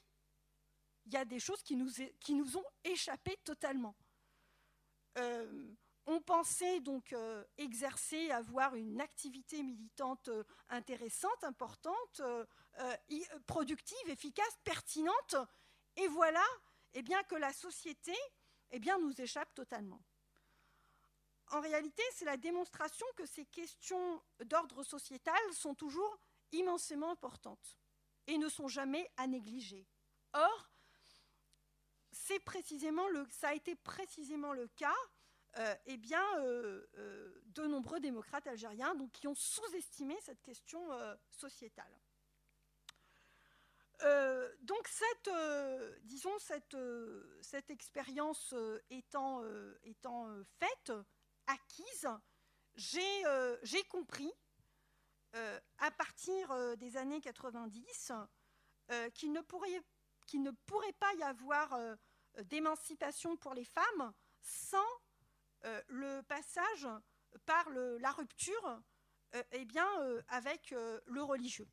Il 1.06 1.14
y 1.14 1.18
a 1.18 1.24
des 1.24 1.40
choses 1.40 1.64
qui 1.64 1.78
nous, 1.78 1.90
qui 2.20 2.34
nous 2.34 2.58
ont 2.58 2.66
échappé 2.84 3.38
totalement. 3.46 3.96
Euh, 5.18 5.74
on 6.08 6.22
pensait 6.22 6.82
donc 6.82 7.14
euh, 7.14 7.44
exercer, 7.58 8.30
avoir 8.32 8.76
une 8.76 9.02
activité 9.02 9.64
militante 9.64 10.28
euh, 10.28 10.44
intéressante, 10.70 11.44
importante, 11.44 12.22
productive, 13.48 14.10
efficace, 14.10 14.60
pertinente, 14.64 15.36
et 15.96 16.08
voilà 16.08 16.44
eh 16.94 17.02
bien, 17.02 17.22
que 17.24 17.36
la 17.36 17.54
société 17.54 18.14
eh 18.72 18.80
bien, 18.80 19.00
nous 19.00 19.20
échappe 19.20 19.54
totalement 19.54 20.02
en 21.52 21.62
réalité, 21.62 22.02
c'est 22.14 22.26
la 22.26 22.38
démonstration 22.38 23.06
que 23.16 23.26
ces 23.26 23.46
questions 23.46 24.22
d'ordre 24.46 24.84
sociétal 24.84 25.40
sont 25.54 25.76
toujours 25.76 26.20
immensément 26.52 27.12
importantes 27.12 27.78
et 28.28 28.38
ne 28.38 28.50
sont 28.50 28.68
jamais 28.68 29.12
à 29.18 29.28
négliger. 29.28 29.88
Or, 30.34 30.70
c'est 32.16 32.40
précisément 32.40 33.08
le, 33.10 33.28
ça 33.30 33.50
a 33.50 33.54
été 33.54 33.76
précisément 33.76 34.54
le 34.54 34.68
cas 34.70 34.96
euh, 35.58 35.76
eh 35.86 35.98
bien, 35.98 36.24
euh, 36.40 36.86
euh, 36.98 37.42
de 37.48 37.66
nombreux 37.66 38.00
démocrates 38.02 38.48
algériens 38.48 38.94
qui 39.14 39.28
ont 39.28 39.36
sous-estimé 39.36 40.18
cette 40.22 40.42
question 40.42 40.82
sociétale. 41.30 41.92
donc 44.62 44.88
cette, 44.88 45.30
disons 46.04 46.38
cette, 46.40 47.70
expérience 47.70 48.54
étant, 48.90 49.44
faite, 50.60 50.92
acquise, 51.48 52.08
j'ai 52.76 53.84
compris 53.90 54.32
à 55.32 55.92
partir 55.92 56.78
des 56.78 56.98
années 56.98 57.22
90 57.22 58.12
qu'il 59.14 59.32
ne, 59.32 59.42
pourrait, 59.42 59.82
ne 60.34 60.52
pourrait 60.66 60.94
pas 60.94 61.14
y 61.16 61.24
avoir 61.24 61.78
d'émancipation 62.44 63.38
pour 63.38 63.54
les 63.54 63.64
femmes 63.64 64.14
sans 64.42 64.86
le 65.88 66.22
passage 66.22 66.88
par 67.46 67.70
la 67.70 68.12
rupture 68.12 68.82
eh 69.52 69.66
bien, 69.66 69.88
avec 70.28 70.72
le 70.72 71.24
religieux. 71.24 71.68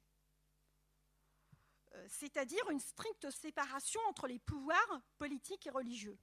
C'est-à-dire 2.09 2.69
une 2.71 2.81
stricte 2.81 3.31
séparation 3.31 4.01
entre 4.09 4.27
les 4.27 4.39
pouvoirs 4.39 5.03
politiques 5.19 5.67
et 5.67 5.71
religieux. 5.71 6.19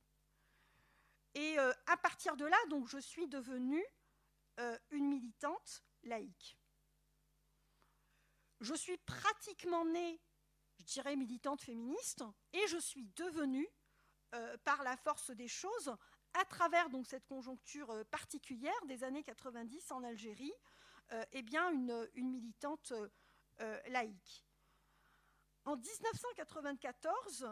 Et 1.35 1.59
euh, 1.59 1.71
à 1.85 1.97
partir 1.97 2.35
de 2.35 2.45
là, 2.45 2.57
donc, 2.69 2.87
je 2.87 2.97
suis 2.97 3.27
devenue 3.27 3.85
euh, 4.59 4.77
une 4.91 5.07
militante 5.07 5.83
laïque. 6.03 6.57
Je 8.61 8.73
suis 8.73 8.97
pratiquement 8.97 9.85
née, 9.85 10.19
dirais, 10.93 11.15
militante 11.15 11.61
féministe, 11.61 12.23
et 12.53 12.67
je 12.67 12.77
suis 12.77 13.05
devenue, 13.15 13.67
euh, 14.35 14.57
par 14.63 14.83
la 14.83 14.95
force 14.97 15.31
des 15.31 15.47
choses, 15.47 15.95
à 16.33 16.45
travers 16.45 16.89
donc, 16.89 17.07
cette 17.07 17.25
conjoncture 17.25 18.05
particulière 18.11 18.85
des 18.87 19.03
années 19.03 19.23
90 19.23 19.91
en 19.91 20.03
Algérie, 20.03 20.53
eh 21.31 21.41
bien, 21.41 21.71
une, 21.71 22.07
militante 22.15 22.93
laïque. 23.87 24.45
En 25.65 25.75
1994, 25.75 27.49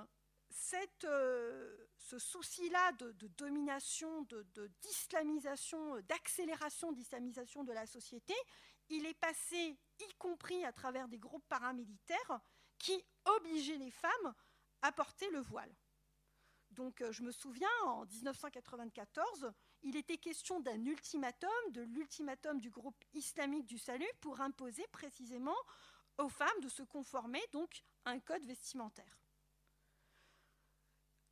cette, 0.49 1.05
euh, 1.05 1.77
ce 1.97 2.17
souci-là 2.17 2.91
de, 2.93 3.27
domination, 3.37 4.25
d'islamisation, 4.81 5.95
de, 5.95 6.01
d'accélération 6.01 6.91
d'islamisation 6.91 7.63
de 7.63 7.73
la 7.73 7.85
société, 7.85 8.33
il 8.89 9.05
est 9.05 9.19
passé, 9.19 9.77
y 9.99 10.13
compris 10.17 10.63
à 10.65 10.71
travers 10.71 11.07
des 11.07 11.19
groupes 11.19 11.45
paramilitaires, 11.47 12.39
qui 12.77 13.05
obligeaient 13.25 13.77
les 13.77 13.91
femmes 13.91 14.33
à 14.81 14.91
porter 14.91 15.29
le 15.31 15.41
voile. 15.41 15.73
Donc 16.71 17.01
euh, 17.01 17.11
je 17.11 17.23
me 17.23 17.31
souviens, 17.31 17.69
en 17.85 18.05
1994, 18.05 19.51
il 19.83 19.95
était 19.95 20.17
question 20.17 20.59
d'un 20.59 20.83
ultimatum, 20.85 21.49
de 21.71 21.81
l'ultimatum 21.81 22.59
du 22.59 22.69
groupe 22.69 23.03
islamique 23.13 23.65
du 23.65 23.77
salut 23.77 24.09
pour 24.21 24.41
imposer 24.41 24.85
précisément 24.91 25.55
aux 26.17 26.29
femmes 26.29 26.59
de 26.61 26.69
se 26.69 26.83
conformer 26.83 27.41
donc 27.51 27.83
à 28.05 28.11
un 28.11 28.19
code 28.19 28.45
vestimentaire. 28.45 29.19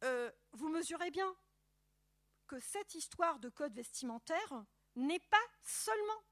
Euh, 0.04 0.32
vous 0.52 0.70
mesurez 0.70 1.12
bien 1.12 1.36
que 2.48 2.60
cette 2.60 2.94
histoire 2.94 3.40
de 3.40 3.50
code 3.50 3.74
vestimentaire 3.74 4.66
n'est 4.96 5.20
pas 5.20 5.46
seulement 5.64 6.24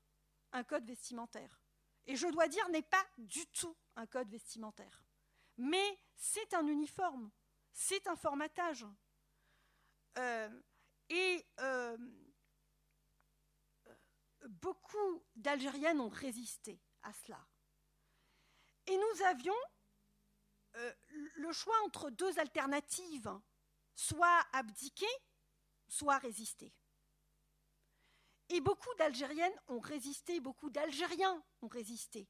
un 0.52 0.64
code 0.64 0.86
vestimentaire. 0.86 1.62
Et 2.06 2.16
je 2.16 2.28
dois 2.28 2.48
dire, 2.48 2.68
n'est 2.70 2.82
pas 2.82 3.06
du 3.18 3.46
tout 3.48 3.76
un 3.96 4.06
code 4.06 4.30
vestimentaire. 4.30 5.03
Mais 5.58 6.00
c'est 6.16 6.54
un 6.54 6.68
uniforme, 6.68 7.32
c'est 7.72 8.08
un 8.08 8.16
formatage. 8.16 8.86
Euh, 10.18 10.50
et 11.10 11.46
euh, 11.60 11.98
beaucoup 14.48 15.24
d'Algériennes 15.36 16.00
ont 16.00 16.10
résisté 16.10 16.80
à 17.04 17.14
cela. 17.14 17.46
Et 18.88 18.98
nous 18.98 19.26
avions 19.26 19.56
euh, 20.76 20.94
le 21.36 21.52
choix 21.54 21.76
entre 21.86 22.10
deux 22.10 22.40
alternatives, 22.40 23.32
soit 23.96 24.46
abdiquer, 24.54 25.06
soit 25.88 26.18
résister. 26.18 26.74
Et 28.50 28.60
beaucoup 28.60 28.94
d'Algériennes 28.96 29.60
ont 29.68 29.80
résisté, 29.80 30.40
beaucoup 30.40 30.70
d'Algériens 30.70 31.44
ont 31.62 31.68
résisté. 31.68 32.28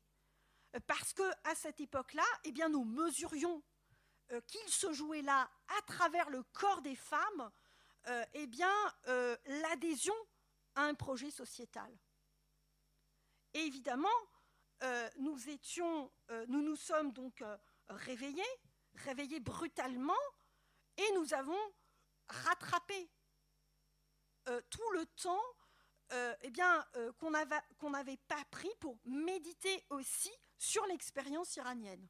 Euh, 0.75 0.79
parce 0.87 1.13
que 1.13 1.23
à 1.43 1.55
cette 1.55 1.79
époque-là, 1.79 2.25
eh 2.43 2.51
nous 2.69 2.83
mesurions 2.83 3.63
euh, 4.31 4.41
qu'il 4.41 4.69
se 4.69 4.93
jouait 4.93 5.21
là, 5.21 5.49
à 5.77 5.81
travers 5.83 6.29
le 6.29 6.43
corps 6.53 6.81
des 6.81 6.95
femmes, 6.95 7.51
eh 8.33 8.47
bien, 8.47 8.73
l'adhésion 9.45 10.13
à 10.75 10.83
un 10.83 10.93
projet 10.93 11.31
sociétal. 11.31 11.89
Et 13.53 13.61
évidemment, 13.61 14.09
euh, 14.83 15.09
nous 15.17 15.37
euh, 16.29 16.45
nous 16.47 16.75
sommes 16.75 17.13
donc 17.13 17.41
euh, 17.41 17.57
réveillés, 17.87 18.43
réveillés 18.95 19.39
brutalement, 19.39 20.13
et 20.97 21.11
nous 21.13 21.33
avons 21.33 21.59
rattrapé 22.27 23.09
tout 24.69 24.89
le 24.91 25.05
temps 25.05 25.41
eh 26.41 26.49
bien, 26.51 26.85
qu'on 27.17 27.31
n'avait 27.89 28.17
pas 28.27 28.43
pris 28.51 28.71
pour 28.79 28.97
méditer 29.05 29.83
aussi 29.89 30.31
sur 30.57 30.85
l'expérience 30.87 31.55
iranienne. 31.55 32.07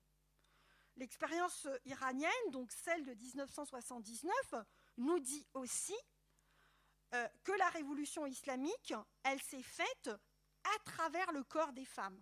L'expérience 0.97 1.67
iranienne, 1.85 2.51
donc 2.51 2.71
celle 2.71 3.03
de 3.05 3.13
1979, 3.13 4.55
nous 4.97 5.19
dit 5.19 5.47
aussi 5.53 5.95
que 7.11 7.51
la 7.53 7.69
révolution 7.69 8.25
islamique, 8.25 8.93
elle 9.23 9.41
s'est 9.41 9.63
faite 9.63 10.09
à 10.63 10.79
travers 10.85 11.31
le 11.31 11.43
corps 11.43 11.73
des 11.73 11.85
femmes. 11.85 12.21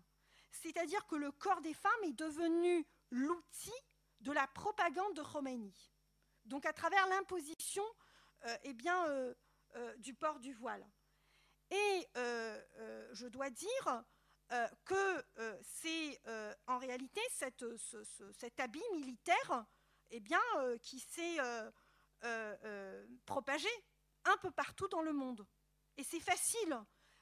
C'est-à-dire 0.51 1.05
que 1.07 1.15
le 1.15 1.31
corps 1.31 1.61
des 1.61 1.73
femmes 1.73 2.03
est 2.03 2.13
devenu 2.13 2.85
l'outil 3.09 3.71
de 4.19 4.31
la 4.31 4.47
propagande 4.47 5.15
de 5.15 5.23
Khomeini. 5.23 5.73
Donc 6.45 6.65
à 6.65 6.73
travers 6.73 7.07
l'imposition 7.07 7.83
euh, 8.45 8.57
eh 8.63 8.75
euh, 8.87 9.33
euh, 9.75 9.95
du 9.97 10.13
port 10.13 10.39
du 10.39 10.53
voile. 10.53 10.85
Et 11.71 12.07
je 13.13 13.27
dois 13.27 13.49
dire 13.49 14.03
que 14.85 15.25
c'est 15.63 16.21
en 16.67 16.77
réalité 16.77 17.21
cet 17.29 18.59
habit 18.59 18.83
militaire 18.93 19.65
eh 20.11 20.19
bien, 20.19 20.41
qui 20.81 20.99
s'est 20.99 21.37
propagé 23.25 23.69
un 24.25 24.37
peu 24.37 24.51
partout 24.51 24.87
dans 24.89 25.01
le 25.01 25.13
monde. 25.13 25.45
Et 25.97 26.03
c'est 26.03 26.19
facile, 26.19 26.77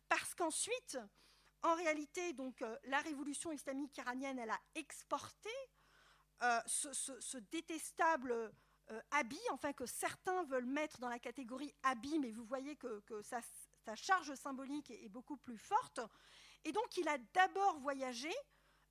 parce 0.07 0.33
qu'ensuite, 0.35 0.97
en 1.63 1.75
réalité, 1.75 2.33
donc, 2.33 2.61
euh, 2.61 2.77
la 2.85 2.99
révolution 2.99 3.51
islamique 3.51 3.97
iranienne, 3.97 4.39
elle 4.39 4.49
a 4.49 4.59
exporté 4.75 5.49
euh, 6.41 6.59
ce, 6.65 7.37
détestable 7.37 8.31
euh, 8.31 9.01
habit, 9.11 9.41
enfin 9.51 9.73
que 9.73 9.85
certains 9.85 10.43
veulent 10.45 10.65
mettre 10.65 10.99
dans 10.99 11.09
la 11.09 11.19
catégorie 11.19 11.73
habit, 11.83 12.19
mais 12.19 12.31
vous 12.31 12.45
voyez 12.45 12.77
que, 12.77 13.03
sa, 13.89 13.95
charge 13.95 14.33
symbolique 14.35 14.91
est, 14.91 15.09
beaucoup 15.09 15.37
plus 15.37 15.57
forte. 15.57 15.99
Et 16.63 16.71
donc, 16.71 16.97
il 16.97 17.07
a 17.07 17.17
d'abord 17.33 17.79
voyagé 17.79 18.31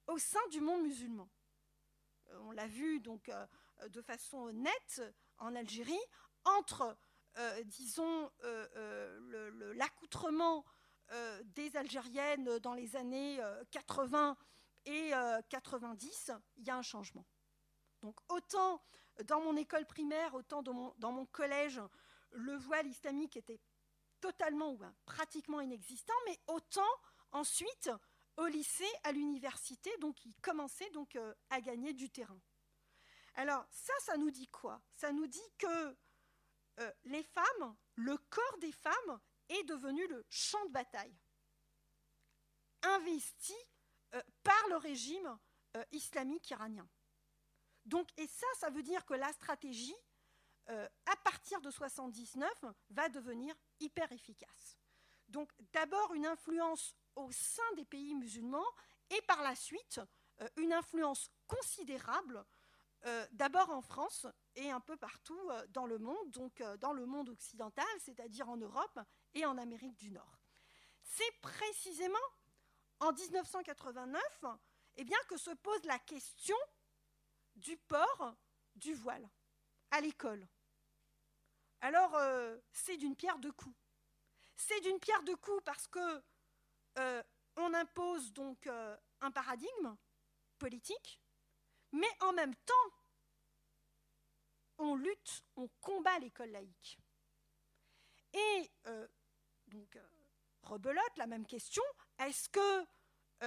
au 0.06 0.18
sein 0.18 0.46
du 0.50 0.60
monde 0.60 0.82
musulman. 0.82 1.28
On 2.40 2.50
l'a 2.52 2.66
vu 2.66 3.00
donc 3.00 3.30
de 3.88 4.02
façon 4.02 4.52
nette 4.52 5.02
en 5.38 5.54
Algérie, 5.54 6.00
entre, 6.44 6.96
disons, 7.66 8.30
l'accoutrement 9.74 10.64
euh, 11.12 11.42
des 11.54 11.74
Algériennes 11.76 12.58
dans 12.58 12.74
les 12.74 12.94
années 12.94 13.40
80 13.70 14.36
euh, 14.86 15.40
et 15.40 15.42
90, 15.48 16.28
euh, 16.28 16.38
il 16.58 16.66
y 16.66 16.70
a 16.70 16.76
un 16.76 16.82
changement. 16.82 17.24
Donc 18.02 18.18
autant 18.28 18.82
dans 19.24 19.40
mon 19.40 19.56
école 19.56 19.86
primaire, 19.86 20.34
autant 20.34 20.62
dans 20.62 20.74
mon, 20.74 20.94
dans 20.98 21.10
mon 21.10 21.24
collège, 21.24 21.80
le 22.32 22.56
voile 22.56 22.86
islamique 22.86 23.38
était 23.38 23.58
totalement 24.20 24.72
ou 24.72 24.80
pratiquement 25.04 25.60
inexistant, 25.60 26.14
mais 26.26 26.38
autant 26.46 26.88
ensuite 27.32 27.90
au 28.36 28.46
lycée, 28.46 28.88
à 29.02 29.12
l'université, 29.12 29.90
donc 29.98 30.24
il 30.24 30.34
commençait 30.36 30.90
donc 30.90 31.18
à 31.50 31.60
gagner 31.60 31.92
du 31.92 32.08
terrain. 32.08 32.40
Alors 33.34 33.66
ça, 33.70 33.92
ça 34.00 34.16
nous 34.16 34.30
dit 34.30 34.48
quoi? 34.48 34.80
Ça 34.94 35.12
nous 35.12 35.26
dit 35.26 35.50
que 35.58 35.96
les 37.04 37.24
femmes, 37.24 37.76
le 37.96 38.16
corps 38.30 38.58
des 38.60 38.70
femmes 38.70 39.20
est 39.48 39.64
devenu 39.64 40.06
le 40.08 40.24
champ 40.30 40.64
de 40.66 40.70
bataille, 40.70 41.16
investi 42.82 43.54
euh, 44.14 44.22
par 44.42 44.68
le 44.68 44.76
régime 44.76 45.38
euh, 45.76 45.84
islamique 45.92 46.50
iranien. 46.50 46.88
Donc, 47.84 48.08
et 48.16 48.26
ça, 48.26 48.46
ça 48.58 48.70
veut 48.70 48.82
dire 48.82 49.04
que 49.04 49.14
la 49.14 49.32
stratégie, 49.32 49.96
euh, 50.68 50.88
à 51.06 51.16
partir 51.16 51.60
de 51.60 51.70
79, 51.70 52.64
va 52.90 53.08
devenir 53.08 53.54
hyper 53.80 54.10
efficace. 54.12 54.78
Donc, 55.28 55.50
d'abord 55.72 56.14
une 56.14 56.26
influence 56.26 56.96
au 57.14 57.30
sein 57.32 57.74
des 57.76 57.84
pays 57.84 58.14
musulmans 58.14 58.66
et 59.10 59.20
par 59.22 59.42
la 59.42 59.54
suite 59.54 60.00
une 60.56 60.72
influence 60.72 61.30
considérable, 61.46 62.44
d'abord 63.32 63.70
en 63.70 63.82
France 63.82 64.26
et 64.54 64.70
un 64.70 64.80
peu 64.80 64.96
partout 64.96 65.38
dans 65.70 65.86
le 65.86 65.98
monde, 65.98 66.30
donc 66.30 66.62
dans 66.78 66.92
le 66.92 67.06
monde 67.06 67.28
occidental, 67.28 67.86
c'est-à-dire 67.98 68.48
en 68.48 68.56
Europe 68.56 69.00
et 69.34 69.44
en 69.44 69.58
Amérique 69.58 69.96
du 69.96 70.10
Nord. 70.10 70.38
C'est 71.02 71.40
précisément 71.40 72.18
en 73.00 73.12
1989 73.12 74.22
eh 74.96 75.04
bien, 75.04 75.18
que 75.28 75.36
se 75.36 75.50
pose 75.50 75.82
la 75.84 75.98
question 76.00 76.56
du 77.56 77.76
port 77.76 78.34
du 78.76 78.94
voile 78.94 79.28
à 79.90 80.00
l'école. 80.00 80.46
Alors, 81.80 82.14
euh, 82.16 82.58
c'est 82.72 82.96
d'une 82.96 83.14
pierre 83.14 83.38
deux 83.38 83.52
coups. 83.52 83.76
C'est 84.56 84.80
d'une 84.80 84.98
pierre 84.98 85.22
deux 85.22 85.36
coups 85.36 85.62
parce 85.64 85.86
que 85.86 86.22
euh, 86.98 87.22
on 87.56 87.72
impose 87.74 88.32
donc 88.32 88.66
euh, 88.66 88.96
un 89.20 89.30
paradigme 89.30 89.96
politique, 90.58 91.20
mais 91.92 92.08
en 92.20 92.32
même 92.32 92.54
temps, 92.56 92.74
on 94.78 94.96
lutte, 94.96 95.44
on 95.56 95.68
combat 95.80 96.18
l'école 96.18 96.50
laïque. 96.50 96.98
Et 98.32 98.70
donc, 99.66 99.98
rebelote, 100.62 101.16
la 101.16 101.26
même 101.26 101.46
question, 101.46 101.82
est-ce 102.18 102.48
que 102.48 102.86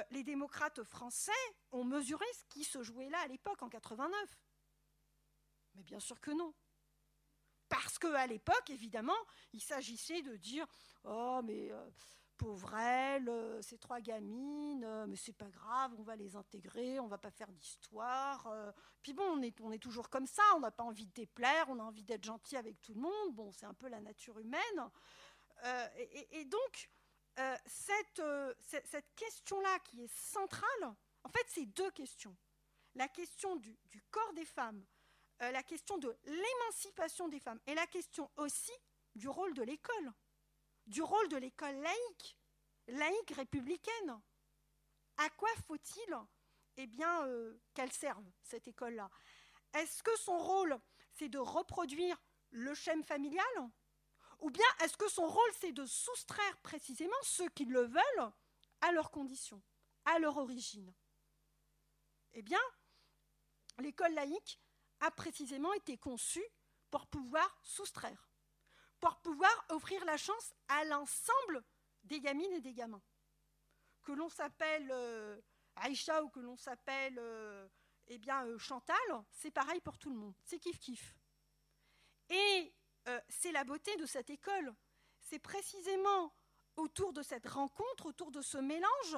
les 0.10 0.24
démocrates 0.24 0.84
français 0.84 1.32
ont 1.72 1.84
mesuré 1.84 2.26
ce 2.34 2.46
qui 2.46 2.63
se 2.63 2.82
jouait 2.84 3.10
là 3.10 3.20
à 3.20 3.28
l'époque, 3.28 3.62
en 3.62 3.70
89 3.70 4.38
Mais 5.76 5.84
bien 5.84 6.00
sûr 6.00 6.20
que 6.20 6.32
non. 6.32 6.54
Parce 7.71 7.97
qu'à 7.97 8.27
l'époque, 8.27 8.69
évidemment, 8.69 9.17
il 9.53 9.62
s'agissait 9.62 10.21
de 10.21 10.36
dire 10.36 10.67
Oh, 11.05 11.41
mais 11.43 11.72
euh, 11.72 11.89
pauvre 12.38 12.76
elle, 12.76 13.32
ces 13.61 13.80
trois 13.80 14.01
gamines, 14.01 15.05
mais 15.07 15.15
c'est 15.15 15.34
pas 15.34 15.49
grave, 15.49 15.91
on 15.97 16.03
va 16.03 16.15
les 16.15 16.36
intégrer, 16.36 16.99
on 16.99 17.07
va 17.07 17.17
pas 17.17 17.32
faire 17.32 17.51
d'histoire. 17.51 18.47
Puis 19.01 19.13
bon, 19.13 19.24
on 19.24 19.41
est, 19.41 19.59
on 19.61 19.72
est 19.72 19.82
toujours 19.82 20.09
comme 20.09 20.28
ça, 20.28 20.43
on 20.55 20.59
n'a 20.59 20.72
pas 20.72 20.84
envie 20.84 21.07
de 21.07 21.13
déplaire, 21.13 21.65
on 21.69 21.80
a 21.80 21.84
envie 21.84 22.03
d'être 22.03 22.24
gentil 22.24 22.57
avec 22.57 22.80
tout 22.82 22.93
le 22.93 23.01
monde. 23.01 23.34
Bon, 23.34 23.51
c'est 23.51 23.65
un 23.65 23.74
peu 23.74 23.88
la 23.88 24.01
nature 24.01 24.38
humaine. 24.38 24.89
Euh, 25.63 25.88
et, 26.32 26.45
donc, 26.45 26.89
euh, 27.39 27.55
euh, 28.19 28.53
cette, 28.59 29.15
question-là 29.15 29.80
qui 29.86 30.03
est 30.03 30.13
centrale, 30.13 30.95
en 31.24 31.30
fait, 31.30 31.45
c'est 31.47 31.65
deux 31.65 31.91
questions. 31.91 32.36
La 32.95 33.07
question 33.07 33.55
du, 33.55 33.78
corps 34.09 34.34
des 34.34 34.45
femmes, 34.45 34.84
la 35.50 35.64
question 35.64 35.98
de 35.98 36.16
l'émancipation 36.24 37.28
des 37.28 37.39
femmes 37.39 37.60
et 37.66 37.74
la 37.74 37.88
question 37.88 38.30
aussi 38.38 38.72
du 39.16 39.28
rôle 39.28 39.54
de 39.56 39.64
l'école, 39.64 40.14
du 40.86 41.02
rôle 41.02 41.28
de 41.30 41.38
l'école 41.38 41.76
laïque, 41.76 42.38
laïque 42.88 43.32
républicaine. 43.32 44.22
À 45.18 45.30
quoi 45.32 45.50
faut-il 45.68 46.16
eh 46.78 46.88
bien, 46.88 47.28
qu'elle 47.74 47.92
serve, 47.92 48.26
cette 48.44 48.68
école-là? 48.68 49.10
Est-ce 49.74 50.04
que 50.04 50.16
son 50.18 50.38
rôle, 50.38 50.80
c'est 51.14 51.30
de 51.30 51.39
reproduire 51.39 52.22
le 52.52 52.74
schème 52.76 53.04
familial? 53.04 53.72
Ou 54.39 54.50
bien 54.50 54.66
est-ce 54.82 54.98
que 54.98 55.10
son 55.10 55.28
rôle, 55.28 55.52
c'est 55.60 55.72
de 55.72 55.86
soustraire 55.86 56.58
précisément 56.60 57.22
ceux 57.24 57.50
qui 57.50 57.66
le 57.66 57.82
veulent 57.82 58.32
à 58.82 58.92
leurs 58.92 59.12
conditions, 59.12 59.62
à 60.06 60.20
leur 60.20 60.38
origine? 60.38 60.94
Eh 62.34 62.42
bien, 62.42 62.62
l'école 63.80 64.14
laïque 64.14 64.60
a 65.02 65.12
précisément 65.12 65.74
été 65.74 65.97
conçue 65.97 66.45
pour 66.89 67.08
pouvoir 67.08 67.60
soustraire, 67.64 68.32
pour 68.99 69.18
pouvoir 69.22 69.66
offrir 69.70 70.04
la 70.06 70.18
chance 70.18 70.54
à 70.68 70.86
l'ensemble 70.86 71.64
des 72.04 72.20
gamines 72.20 72.54
et 72.54 72.62
des 72.62 72.74
gamins. 72.74 73.02
Que 74.04 74.12
l'on 74.12 74.30
s'appelle 74.30 74.89
euh, 74.91 75.39
Aïcha 75.76 76.24
ou 76.24 76.30
que 76.30 76.39
l'on 76.39 76.58
s'appelle 76.58 77.18
euh, 77.20 77.68
eh 78.08 78.18
bien, 78.18 78.45
euh, 78.45 78.58
Chantal, 78.58 78.97
c'est 79.32 79.52
pareil 79.52 79.82
pour 79.82 79.97
tout 79.97 80.10
le 80.10 80.16
monde, 80.16 80.36
c'est 80.43 80.58
kiff-kiff. 80.58 81.16
Et 82.30 82.74
c'est 83.28 83.52
la 83.52 83.64
beauté 83.64 83.95
de 83.97 84.06
cette 84.06 84.30
école. 84.30 84.74
C'est 85.20 85.39
précisément 85.39 86.34
autour 86.76 87.14
de 87.14 87.24
cette 87.24 87.47
rencontre, 87.47 88.06
autour 88.06 88.32
de 88.32 88.41
ce 88.41 88.58
mélange, 88.58 89.18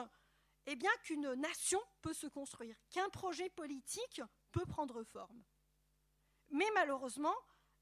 eh 0.65 0.75
bien 0.75 0.91
qu'une 1.03 1.33
nation 1.33 1.81
peut 2.01 2.13
se 2.13 2.27
construire, 2.27 2.75
qu'un 2.89 3.09
projet 3.09 3.49
politique 3.49 4.21
peut 4.51 4.65
prendre 4.65 5.03
forme. 5.03 5.43
Mais 6.49 6.69
malheureusement, 6.75 7.35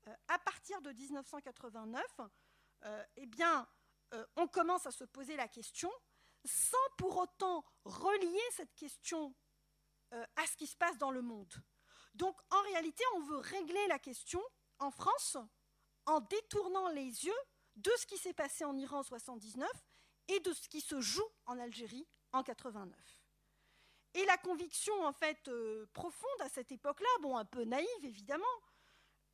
euh, 0.08 0.16
à 0.28 0.40
partir 0.40 0.82
de 0.82 0.92
1989, 0.92 2.04
euh, 2.84 3.04
eh 3.18 3.26
bien, 3.26 3.68
euh, 4.14 4.26
on 4.36 4.48
commence 4.48 4.86
à 4.86 4.92
se 4.92 5.04
poser 5.04 5.36
la 5.36 5.48
question, 5.48 5.92
sans 6.46 6.78
pour 6.98 7.18
autant 7.18 7.64
relier 7.86 8.42
cette 8.52 8.74
question 8.76 9.36
à 10.36 10.46
ce 10.46 10.58
qui 10.58 10.68
se 10.68 10.76
passe 10.76 10.98
dans 10.98 11.12
le 11.12 11.22
monde. 11.22 11.54
Donc, 12.16 12.38
en 12.50 12.62
réalité, 12.64 13.02
on 13.16 13.22
veut 13.22 13.38
régler 13.38 13.88
la 13.88 13.98
question 13.98 14.44
en 14.80 14.92
France 14.92 15.38
en 16.06 16.20
détournant 16.20 16.90
les 16.90 17.24
yeux 17.24 17.42
de 17.78 17.92
ce 17.98 18.06
qui 18.06 18.18
s'est 18.18 18.34
passé 18.34 18.66
en 18.66 18.76
Iran 18.76 19.00
en 19.00 19.04
79 19.04 19.70
et 20.28 20.42
de 20.42 20.52
ce 20.52 20.68
qui 20.68 20.82
se 20.82 21.00
joue 21.00 21.30
en 21.46 21.58
Algérie 21.60 22.06
en 22.34 22.44
89. 22.44 23.21
Et 24.14 24.26
la 24.26 24.38
conviction 24.38 24.94
en 25.06 25.14
fait 25.14 25.50
profonde 25.94 26.42
à 26.42 26.50
cette 26.50 26.72
époque-là, 26.72 27.08
bon 27.22 27.38
un 27.38 27.46
peu 27.46 27.64
naïve 27.64 28.04
évidemment, 28.04 28.46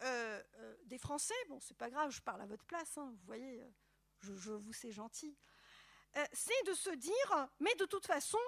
euh, 0.03 0.43
euh, 0.59 0.75
des 0.85 0.99
Français, 0.99 1.33
bon, 1.49 1.59
c'est 1.59 1.77
pas 1.77 1.89
grave, 1.89 2.11
je 2.11 2.21
parle 2.21 2.41
à 2.41 2.45
votre 2.45 2.65
place, 2.65 2.97
hein, 2.97 3.09
vous 3.09 3.25
voyez, 3.25 3.61
euh, 3.61 3.69
je, 4.21 4.51
vous 4.51 4.73
sais 4.73 4.91
gentil, 4.91 5.35
c'est 6.33 6.65
de 6.67 6.73
se 6.73 6.89
dire, 6.91 7.47
mais 7.59 7.73
de 7.75 7.85
toute 7.85 8.05
façon, 8.05 8.39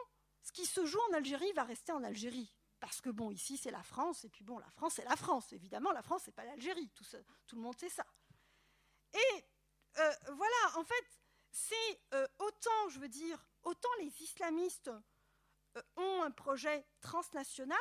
ce 0.41 0.51
qui 0.51 0.65
se 0.65 0.85
joue 0.85 0.99
en 1.09 1.13
Algérie 1.13 1.51
va 1.53 1.63
rester 1.63 1.91
en 1.91 2.03
Algérie. 2.03 2.51
Parce 2.79 3.01
que 3.01 3.09
bon, 3.09 3.29
ici 3.29 3.57
c'est 3.57 3.71
la 3.71 3.83
France, 3.83 4.25
et 4.25 4.29
puis 4.29 4.43
bon, 4.43 4.57
la 4.57 4.69
France 4.71 4.93
c'est 4.95 5.03
la 5.03 5.15
France. 5.15 5.53
Évidemment, 5.53 5.91
la 5.91 6.01
France 6.01 6.23
c'est 6.25 6.31
pas 6.31 6.45
l'Algérie, 6.45 6.89
tout, 6.95 7.03
tout, 7.45 7.55
le 7.55 7.61
monde 7.61 7.77
sait 7.77 7.89
ça. 7.89 8.05
Et 9.13 9.43
voilà, 9.95 10.77
en 10.77 10.83
fait, 10.83 11.05
c'est 11.51 11.99
autant, 12.39 12.89
je 12.89 12.99
veux 12.99 13.09
dire, 13.09 13.45
autant 13.63 13.89
les 13.99 14.21
islamistes 14.23 14.89
ont 15.95 16.23
un 16.23 16.31
projet 16.31 16.85
transnational, 17.01 17.77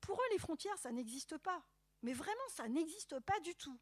pour 0.00 0.16
eux 0.20 0.32
les 0.32 0.38
frontières 0.38 0.78
ça 0.78 0.92
n'existe 0.92 1.38
pas. 1.38 1.62
Mais 2.02 2.14
vraiment, 2.14 2.48
ça 2.48 2.68
n'existe 2.68 3.18
pas 3.20 3.38
du 3.40 3.54
tout. 3.54 3.78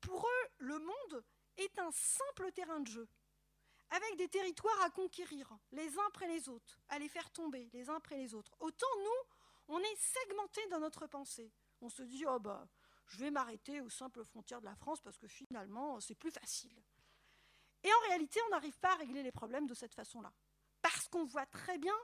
Pour 0.00 0.26
eux, 0.26 0.48
le 0.58 0.78
monde 0.78 1.24
est 1.58 1.78
un 1.78 1.90
simple 1.92 2.50
terrain 2.52 2.80
de 2.80 2.88
jeu, 2.88 3.08
avec 3.90 4.16
des 4.16 4.28
territoires 4.28 4.80
à 4.82 4.90
conquérir, 4.90 5.58
les 5.70 5.98
uns 5.98 6.06
après 6.08 6.28
les 6.28 6.48
autres, 6.48 6.80
à 6.88 6.98
les 6.98 7.08
faire 7.08 7.30
tomber, 7.30 7.68
les 7.72 7.90
uns 7.90 7.96
après 7.96 8.16
les 8.16 8.34
autres. 8.34 8.56
Autant 8.58 8.86
nous, 8.98 9.74
on 9.74 9.78
est 9.78 9.96
segmentés 9.96 10.66
dans 10.68 10.80
notre 10.80 11.06
pensée. 11.06 11.52
On 11.82 11.90
se 11.90 12.02
dit, 12.02 12.24
oh 12.26 12.38
bah, 12.38 12.66
je 13.06 13.18
vais 13.18 13.30
m'arrêter 13.30 13.80
aux 13.80 13.90
simples 13.90 14.24
frontières 14.24 14.60
de 14.60 14.66
la 14.66 14.74
France 14.74 15.00
parce 15.02 15.18
que 15.18 15.28
finalement, 15.28 16.00
c'est 16.00 16.14
plus 16.14 16.30
facile. 16.30 16.74
Et 17.84 17.92
en 17.92 18.08
réalité, 18.08 18.40
on 18.46 18.50
n'arrive 18.50 18.78
pas 18.78 18.92
à 18.92 18.96
régler 18.96 19.22
les 19.22 19.32
problèmes 19.32 19.66
de 19.66 19.74
cette 19.74 19.94
façon-là. 19.94 20.32
Parce 20.80 21.08
qu'on 21.08 21.24
voit 21.24 21.46
très 21.46 21.78
bien 21.78 21.94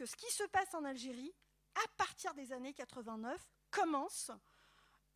que 0.00 0.06
ce 0.06 0.16
qui 0.16 0.32
se 0.32 0.44
passe 0.44 0.72
en 0.72 0.82
Algérie, 0.86 1.34
à 1.74 1.86
partir 1.98 2.32
des 2.32 2.54
années 2.54 2.72
89, 2.72 3.38
commence 3.70 4.30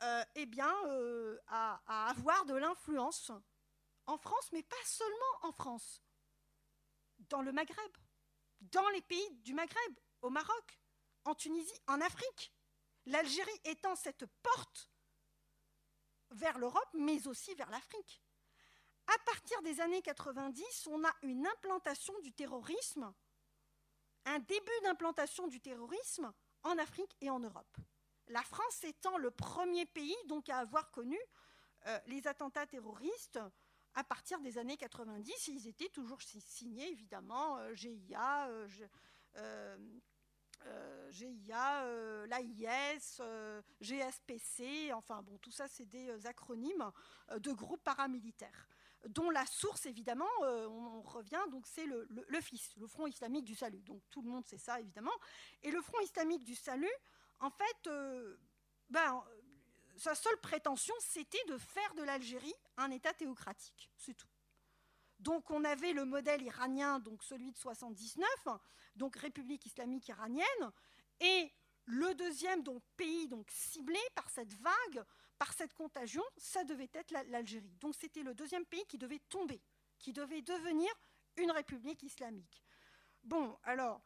euh, 0.03 0.25
eh 0.35 0.45
bien, 0.45 0.71
euh, 0.89 1.39
à, 1.47 2.11
avoir 2.11 2.45
de 2.45 2.53
l'influence 2.53 3.33
en 4.05 4.19
France, 4.19 4.51
mais 4.53 4.63
pas 4.63 4.85
seulement 4.85 5.39
en 5.41 5.53
France, 5.53 6.03
dans 7.31 7.41
le 7.41 7.51
Maghreb, 7.51 7.97
dans 8.61 8.87
les 8.91 9.01
pays 9.01 9.31
du 9.37 9.55
Maghreb, 9.55 9.99
au 10.21 10.29
Maroc, 10.29 10.79
en 11.25 11.35
Tunisie, 11.35 11.81
en 11.87 12.03
Afrique. 12.03 12.53
L'Algérie 13.07 13.61
étant 13.65 13.97
cette 13.97 14.27
porte 14.43 14.91
vers 16.33 16.59
l'Europe, 16.59 16.91
mais 16.93 17.27
aussi 17.27 17.55
vers 17.55 17.71
l'Afrique. 17.71 18.23
À 19.07 19.19
partir 19.25 19.63
des 19.63 19.81
années 19.81 20.03
90, 20.03 20.89
on 20.89 21.03
a 21.07 21.17
une 21.23 21.47
implantation 21.47 22.13
du 22.21 22.35
terrorisme, 22.35 23.15
un 24.27 24.39
début 24.39 24.81
d'implantation 24.83 25.49
du 25.49 25.61
terrorisme 25.61 26.33
en 26.63 26.79
Afrique 26.79 27.17
et 27.21 27.31
en 27.31 27.41
Europe 27.41 27.77
la 28.29 28.43
France 28.43 28.85
étant 28.85 29.19
le 29.19 29.31
premier 29.31 29.87
pays 29.87 30.17
donc 30.29 30.49
à 30.49 30.59
avoir 30.59 30.91
connu 30.91 31.19
euh, 31.87 31.99
les 32.07 32.27
attentats 32.27 32.67
terroristes 32.67 33.39
à 33.95 34.03
partir 34.03 34.41
des 34.41 34.59
années 34.59 34.77
90. 34.77 35.49
Ils 35.49 35.69
étaient 35.69 35.89
toujours 35.89 36.21
signés, 36.21 36.91
évidemment, 36.91 37.59
GIA, 37.75 38.49
GIA, 41.11 42.27
l'AIS, 42.27 43.21
GSPC, 43.81 44.93
enfin 44.93 45.23
bon, 45.23 45.39
tout 45.39 45.51
ça 45.51 45.69
c'est 45.69 45.85
des 45.85 46.09
euh, 46.09 46.27
acronymes 46.27 46.91
euh, 47.31 47.39
de 47.39 47.53
groupes 47.53 47.83
paramilitaires 47.83 48.69
dont 49.09 49.31
la 49.31 49.45
source, 49.47 49.87
évidemment, 49.87 50.29
on, 50.41 51.03
revient, 51.03 51.41
donc 51.51 51.67
c'est 51.67 51.87
le, 51.87 52.07
le, 52.11 52.27
le 52.29 52.87
Front 52.87 53.07
islamique 53.07 53.45
du 53.45 53.55
salut. 53.55 53.83
Donc 53.83 54.03
tout 54.11 54.23
le 54.23 54.29
monde 54.29 54.47
sait 54.47 54.59
ça, 54.59 54.81
évidemment. 54.81 55.13
Et 55.63 55.71
le 55.71 55.81
Front 55.83 56.01
islamique 56.01 56.45
du 56.45 56.55
salut, 56.55 56.91
en 57.41 57.51
fait, 57.51 57.87
euh, 57.87 58.37
ben, 58.89 59.23
sa 59.97 60.15
seule 60.15 60.39
prétention, 60.41 60.95
c'était 61.01 61.43
de 61.49 61.59
faire 61.59 61.95
de 61.95 62.03
l'Algérie 62.03 62.55
un 62.77 62.91
État 62.91 63.13
théocratique, 63.13 63.91
c'est 63.97 64.15
tout. 64.15 64.29
Donc 65.21 65.51
on 65.51 65.65
avait 65.65 65.93
le 65.93 66.05
modèle 66.05 66.43
iranien, 66.43 66.99
donc 66.99 67.23
celui 67.23 67.53
de 67.53 67.57
79, 67.57 68.29
donc 68.97 69.17
République 69.17 69.65
islamique 69.67 70.09
iranienne, 70.09 70.73
et 71.21 71.53
le 71.87 72.15
deuxième 72.15 72.63
donc, 72.63 72.83
pays 72.97 73.29
donc, 73.29 73.51
ciblé 73.51 73.99
par 74.15 74.29
cette 74.31 74.53
vague, 74.55 75.05
par 75.45 75.53
cette 75.53 75.75
contagion, 75.75 76.23
ça 76.39 76.65
devait 76.65 76.89
être 76.95 77.11
l'Algérie. 77.29 77.77
Donc 77.79 77.95
c'était 77.95 78.23
le 78.23 78.35
deuxième 78.35 78.65
pays 78.65 78.87
qui 78.87 78.97
devait 78.97 79.19
tomber, 79.29 79.61
qui 79.99 80.15
devait 80.15 80.41
devenir 80.41 80.89
une 81.37 81.51
république 81.51 82.03
islamique. 82.03 82.65
Bon, 83.23 83.59
alors, 83.63 84.01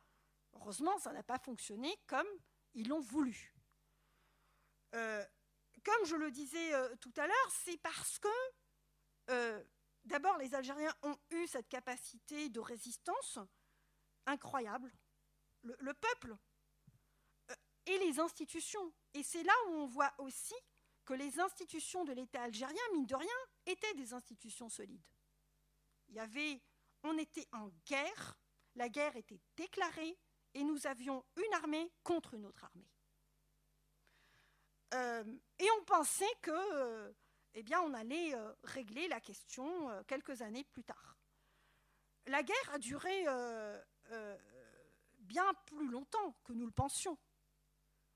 heureusement, 0.54 0.98
ça 0.98 1.12
n'a 1.12 1.22
pas 1.22 1.38
fonctionné 1.38 1.96
comme 2.08 2.26
ils 2.74 2.88
l'ont 2.88 2.98
voulu. 2.98 3.54
Euh, 4.96 5.24
comme 5.84 6.04
je 6.06 6.16
le 6.16 6.32
disais 6.32 6.74
euh, 6.74 6.96
tout 6.96 7.12
à 7.16 7.28
l'heure, 7.28 7.50
c'est 7.52 7.78
parce 7.82 8.18
que, 8.18 8.28
euh, 9.30 9.62
d'abord, 10.04 10.38
les 10.38 10.56
Algériens 10.56 10.94
ont 11.02 11.16
eu 11.30 11.46
cette 11.46 11.68
capacité 11.68 12.48
de 12.48 12.58
résistance 12.58 13.38
incroyable. 14.26 14.92
Le, 15.62 15.94
peuple 15.94 16.36
et 17.86 17.98
les 17.98 18.18
institutions. 18.18 18.92
Et 19.14 19.22
c'est 19.22 19.44
là 19.44 19.54
où 19.68 19.74
on 19.74 19.86
voit 19.86 20.12
aussi 20.18 20.54
que 21.08 21.14
les 21.14 21.40
institutions 21.40 22.04
de 22.04 22.12
l'État 22.12 22.42
algérien, 22.42 22.82
mine 22.92 23.06
de 23.06 23.14
rien, 23.14 23.38
étaient 23.64 23.94
des 23.94 24.12
institutions 24.12 24.68
solides. 24.68 25.06
Il 26.08 26.16
y 26.16 26.20
avait, 26.20 26.60
on 27.02 27.16
était 27.16 27.48
en 27.52 27.70
guerre, 27.86 28.38
la 28.74 28.90
guerre 28.90 29.16
était 29.16 29.40
déclarée, 29.56 30.18
et 30.52 30.62
nous 30.62 30.86
avions 30.86 31.24
une 31.36 31.54
armée 31.54 31.90
contre 32.02 32.34
une 32.34 32.44
autre 32.44 32.62
armée. 32.62 32.90
Euh, 34.92 35.24
et 35.58 35.66
on 35.80 35.84
pensait 35.84 36.34
que, 36.42 36.50
euh, 36.50 37.10
eh 37.54 37.62
bien, 37.62 37.80
on 37.80 37.94
allait 37.94 38.34
euh, 38.34 38.52
régler 38.64 39.08
la 39.08 39.22
question 39.22 39.88
quelques 40.06 40.42
années 40.42 40.64
plus 40.64 40.84
tard. 40.84 41.16
La 42.26 42.42
guerre 42.42 42.70
a 42.74 42.78
duré 42.78 43.24
bien 45.20 45.54
plus 45.64 45.88
longtemps 45.88 46.34
que 46.44 46.52
nous 46.52 46.66
le 46.66 46.72
pensions. 46.72 47.16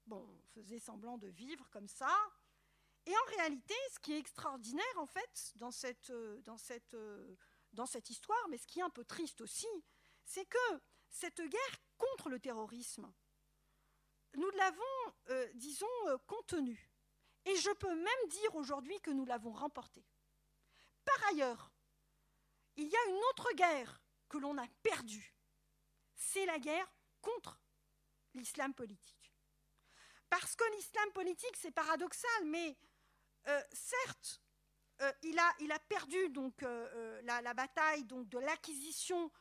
Bon, 0.05 0.29
on 0.29 0.47
faisait 0.49 0.79
semblant 0.79 1.17
de 1.17 1.29
vivre 1.29 1.71
comme 1.71 1.89
ça. 1.89 2.15
Et 3.07 3.17
en 3.17 3.37
réalité, 3.37 3.75
ce 3.93 3.99
qui 3.99 4.13
est 4.13 4.19
extraordinaire, 4.19 4.99
en 4.99 5.07
fait, 5.07 5.53
dans 5.57 5.71
cette, 5.71 6.13
dans 6.45 6.57
cette, 6.57 6.97
dans 7.73 7.87
cette 7.87 8.11
histoire, 8.11 8.49
mais 8.49 8.59
ce 8.59 8.67
qui 8.67 8.79
est 8.79 8.83
un 8.83 8.91
peu 8.91 9.05
triste 9.05 9.41
aussi, 9.41 9.67
c'est 10.25 10.47
que 10.47 10.81
cette 11.09 11.41
guerre 11.41 11.79
contre 11.99 12.29
le 12.29 12.39
terrorisme, 12.39 13.13
nous 14.35 14.51
l'avons, 14.51 15.15
euh, 15.29 15.49
disons, 15.55 15.87
euh, 16.09 16.19
contenue. 16.27 16.91
Et 17.45 17.57
je 17.57 17.71
peux 17.71 17.95
même 17.95 18.29
dire 18.29 18.55
aujourd'hui 18.55 18.99
que 19.01 19.11
nous 19.11 19.25
l'avons 19.25 19.53
remportée. 19.53 20.07
Par 21.05 21.29
ailleurs, 21.31 21.73
il 22.77 22.89
y 22.89 22.97
a 22.97 23.09
une 23.09 23.23
autre 23.31 23.53
guerre 23.55 24.01
que 24.29 24.39
l'on 24.39 24.57
a 24.59 24.67
perdue. 24.83 25.35
C'est 26.15 26.47
la 26.47 26.59
guerre 26.59 26.91
contre 27.21 27.61
l'islam 28.35 28.73
politique. 28.73 29.33
Parce 30.31 30.57
que 30.57 30.65
l'islam 30.77 31.13
politique, 31.13 31.57
c'est 31.57 31.73
paradoxal, 31.73 32.45
mais 32.47 32.79
euh, 33.49 33.63
certes, 33.73 34.41
il, 35.23 35.37
a, 35.37 35.53
il, 35.59 35.73
a, 35.73 35.79
perdu 35.81 36.29
donc, 36.29 36.65
la, 37.25 37.55
bataille 37.55 38.05
donc, 38.05 38.29
de 38.29 38.39
l'acquisition 38.39 39.33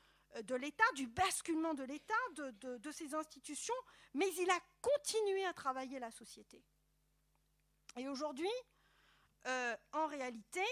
de 0.44 0.56
l'État, 0.56 0.92
du 0.96 1.06
basculement 1.08 1.76
de 1.76 1.84
l'État, 1.84 2.14
de, 2.36 2.78
de, 2.78 2.92
ses 2.92 3.14
institutions, 3.14 3.76
mais 4.16 4.28
il 4.40 4.50
a 4.50 4.60
continué 4.82 5.46
à 5.46 5.54
travailler 5.54 6.00
la 6.00 6.10
société. 6.10 6.64
Et 7.96 8.08
aujourd'hui, 8.08 8.50
en 9.94 10.08
réalité, 10.08 10.66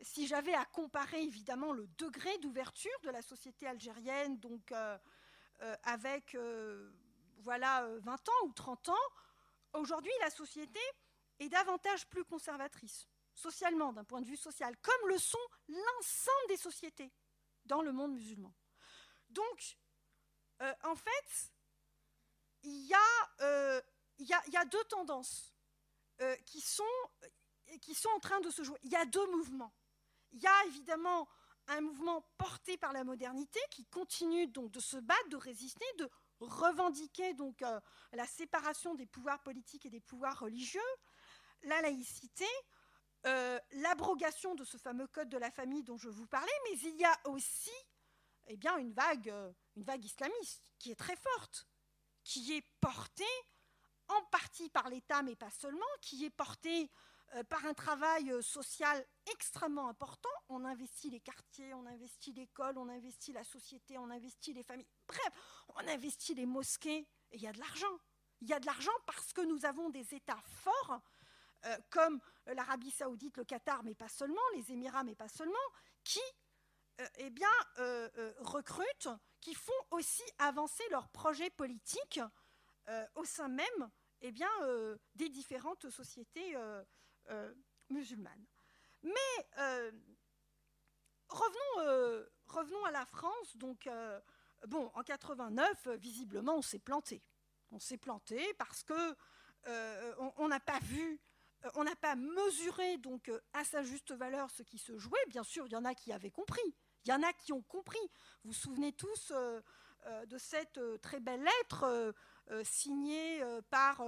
si 0.00 0.26
j'avais 0.26 0.54
à 0.54 0.64
comparer 0.64 1.22
évidemment 1.22 1.72
le 1.72 1.86
degré 1.98 2.36
d'ouverture 2.38 2.98
de 3.04 3.10
la 3.10 3.22
société 3.22 3.68
algérienne, 3.68 4.40
donc 4.40 4.72
avec 5.84 6.36
voilà 7.38 7.86
20 8.00 8.28
ans 8.28 8.46
ou 8.46 8.52
30 8.52 8.88
ans, 8.88 9.06
aujourd'hui 9.74 10.12
la 10.20 10.30
société 10.30 10.80
est 11.44 11.48
davantage 11.48 12.06
plus 12.08 12.24
conservatrice, 12.24 13.08
socialement, 13.34 13.92
d'un 13.92 14.04
point 14.04 14.20
de 14.20 14.26
vue 14.26 14.36
social, 14.36 14.76
comme 14.78 15.08
le 15.08 15.18
sont 15.18 15.38
l'ensemble 15.68 16.48
des 16.48 16.56
sociétés 16.56 17.12
dans 17.64 17.82
le 17.82 17.92
monde 17.92 18.12
musulman. 18.12 18.54
Donc, 19.30 19.78
euh, 20.62 20.72
en 20.84 20.94
fait, 20.94 21.52
il 22.62 22.86
y, 22.86 22.94
euh, 23.40 23.80
a 24.54 24.64
deux 24.64 24.84
tendances 24.84 25.54
euh, 26.20 26.36
qui, 26.46 26.60
sont, 26.60 26.84
qui 27.82 27.94
sont 27.94 28.10
en 28.10 28.20
train 28.20 28.40
de 28.40 28.50
se 28.50 28.62
jouer. 28.62 28.78
Il 28.82 28.92
y 28.92 28.96
a 28.96 29.04
deux 29.04 29.26
mouvements. 29.32 29.74
Il 30.32 30.40
y 30.40 30.46
a 30.46 30.64
évidemment 30.66 31.28
un 31.66 31.80
mouvement 31.80 32.22
porté 32.36 32.76
par 32.76 32.92
la 32.92 33.04
modernité 33.04 33.58
qui 33.70 33.86
continue 33.86 34.46
donc 34.48 34.70
de 34.70 34.80
se 34.80 34.96
battre, 34.98 35.28
de 35.30 35.36
résister, 35.36 35.84
de 35.98 36.08
revendiquer 36.40 37.32
donc 37.34 37.62
la 38.12 38.26
séparation 38.26 38.94
des 38.94 39.06
pouvoirs 39.06 39.42
politiques 39.42 39.86
et 39.86 39.90
des 39.90 40.00
pouvoirs 40.00 40.38
religieux, 40.38 40.80
la 41.64 41.82
laïcité, 41.82 42.46
euh, 43.26 43.58
l'abrogation 43.72 44.54
de 44.54 44.64
ce 44.64 44.76
fameux 44.76 45.06
code 45.06 45.28
de 45.28 45.38
la 45.38 45.50
famille 45.50 45.82
dont 45.82 45.96
je 45.96 46.08
vous 46.08 46.26
parlais, 46.26 46.52
mais 46.64 46.78
il 46.78 46.96
y 46.96 47.04
a 47.04 47.18
aussi 47.24 47.72
eh 48.48 48.56
bien, 48.56 48.76
une, 48.76 48.92
vague, 48.92 49.30
euh, 49.30 49.52
une 49.76 49.82
vague 49.82 50.04
islamiste 50.04 50.62
qui 50.78 50.90
est 50.90 50.96
très 50.96 51.16
forte, 51.16 51.66
qui 52.22 52.52
est 52.52 52.64
portée 52.80 53.24
en 54.08 54.22
partie 54.24 54.68
par 54.68 54.90
l'État, 54.90 55.22
mais 55.22 55.36
pas 55.36 55.50
seulement, 55.50 55.86
qui 56.02 56.26
est 56.26 56.30
portée 56.30 56.90
euh, 57.34 57.44
par 57.44 57.64
un 57.64 57.72
travail 57.72 58.30
social 58.42 59.02
extrêmement 59.32 59.88
important. 59.88 60.28
On 60.50 60.62
investit 60.66 61.08
les 61.08 61.20
quartiers, 61.20 61.72
on 61.72 61.86
investit 61.86 62.34
l'école, 62.34 62.76
on 62.76 62.90
investit 62.90 63.32
la 63.32 63.44
société, 63.44 63.96
on 63.96 64.10
investit 64.10 64.52
les 64.52 64.62
familles. 64.62 64.86
Bref, 65.08 65.30
on 65.76 65.88
investit 65.88 66.34
les 66.34 66.44
mosquées, 66.44 67.08
et 67.30 67.36
il 67.36 67.40
y 67.40 67.46
a 67.46 67.52
de 67.52 67.58
l'argent. 67.58 67.98
Il 68.42 68.48
y 68.48 68.52
a 68.52 68.60
de 68.60 68.66
l'argent 68.66 68.92
parce 69.06 69.32
que 69.32 69.40
nous 69.40 69.64
avons 69.64 69.88
des 69.88 70.14
États 70.14 70.42
forts 70.42 71.00
euh, 71.66 71.76
comme 71.90 72.20
l'Arabie 72.46 72.90
saoudite, 72.90 73.36
le 73.38 73.44
Qatar, 73.44 73.82
mais 73.84 73.94
pas 73.94 74.08
seulement, 74.08 74.40
les 74.54 74.72
Émirats, 74.72 75.04
mais 75.04 75.14
pas 75.14 75.28
seulement, 75.28 75.54
qui 76.02 76.20
euh, 77.00 77.06
eh 77.18 77.30
bien, 77.30 77.48
euh, 77.78 78.32
recrutent, 78.40 79.08
qui 79.40 79.54
font 79.54 79.72
aussi 79.90 80.22
avancer 80.38 80.84
leurs 80.90 81.08
projets 81.08 81.50
politiques 81.50 82.20
au 83.14 83.24
sein 83.24 83.48
même 83.48 83.90
eh 84.20 84.30
bien, 84.30 84.50
des 85.14 85.30
différentes 85.30 85.88
sociétés 85.88 86.54
musulmanes. 87.88 88.44
Mais 89.02 89.12
revenons, 91.28 92.26
revenons, 92.46 92.84
à 92.84 92.90
la 92.90 93.06
France. 93.06 93.56
Donc, 93.56 93.88
bon, 94.66 94.90
en 94.94 95.02
89, 95.02 95.88
visiblement, 95.96 96.56
on 96.56 96.62
s'est 96.62 96.78
planté. 96.78 97.22
On 97.70 97.78
s'est 97.78 97.96
planté 97.96 98.52
parce 98.54 98.82
que 98.82 99.16
on 100.36 100.48
n'a 100.48 100.60
pas 100.60 100.78
vu 100.80 101.14
euh, 101.14 101.33
on 101.74 101.84
n'a 101.84 101.96
pas 101.96 102.14
mesuré 102.16 102.98
donc 102.98 103.28
euh, 103.28 103.40
à 103.52 103.64
sa 103.64 103.82
juste 103.82 104.12
valeur 104.12 104.50
ce 104.50 104.62
qui 104.62 104.78
se 104.78 104.98
jouait. 104.98 105.24
Bien 105.28 105.42
sûr, 105.42 105.66
il 105.66 105.72
y 105.72 105.76
en 105.76 105.84
a 105.84 105.94
qui 105.94 106.12
avaient 106.12 106.30
compris. 106.30 106.74
Il 107.04 107.10
y 107.10 107.12
en 107.12 107.22
a 107.22 107.32
qui 107.32 107.52
ont 107.52 107.62
compris. 107.62 107.98
Vous 108.44 108.50
vous 108.50 108.52
souvenez 108.52 108.92
tous 108.92 109.32
euh, 109.32 109.60
de 110.26 110.36
cette 110.36 110.78
très 111.00 111.20
belle 111.20 111.42
lettre 111.42 112.14
signée 112.62 113.42
par 113.70 114.02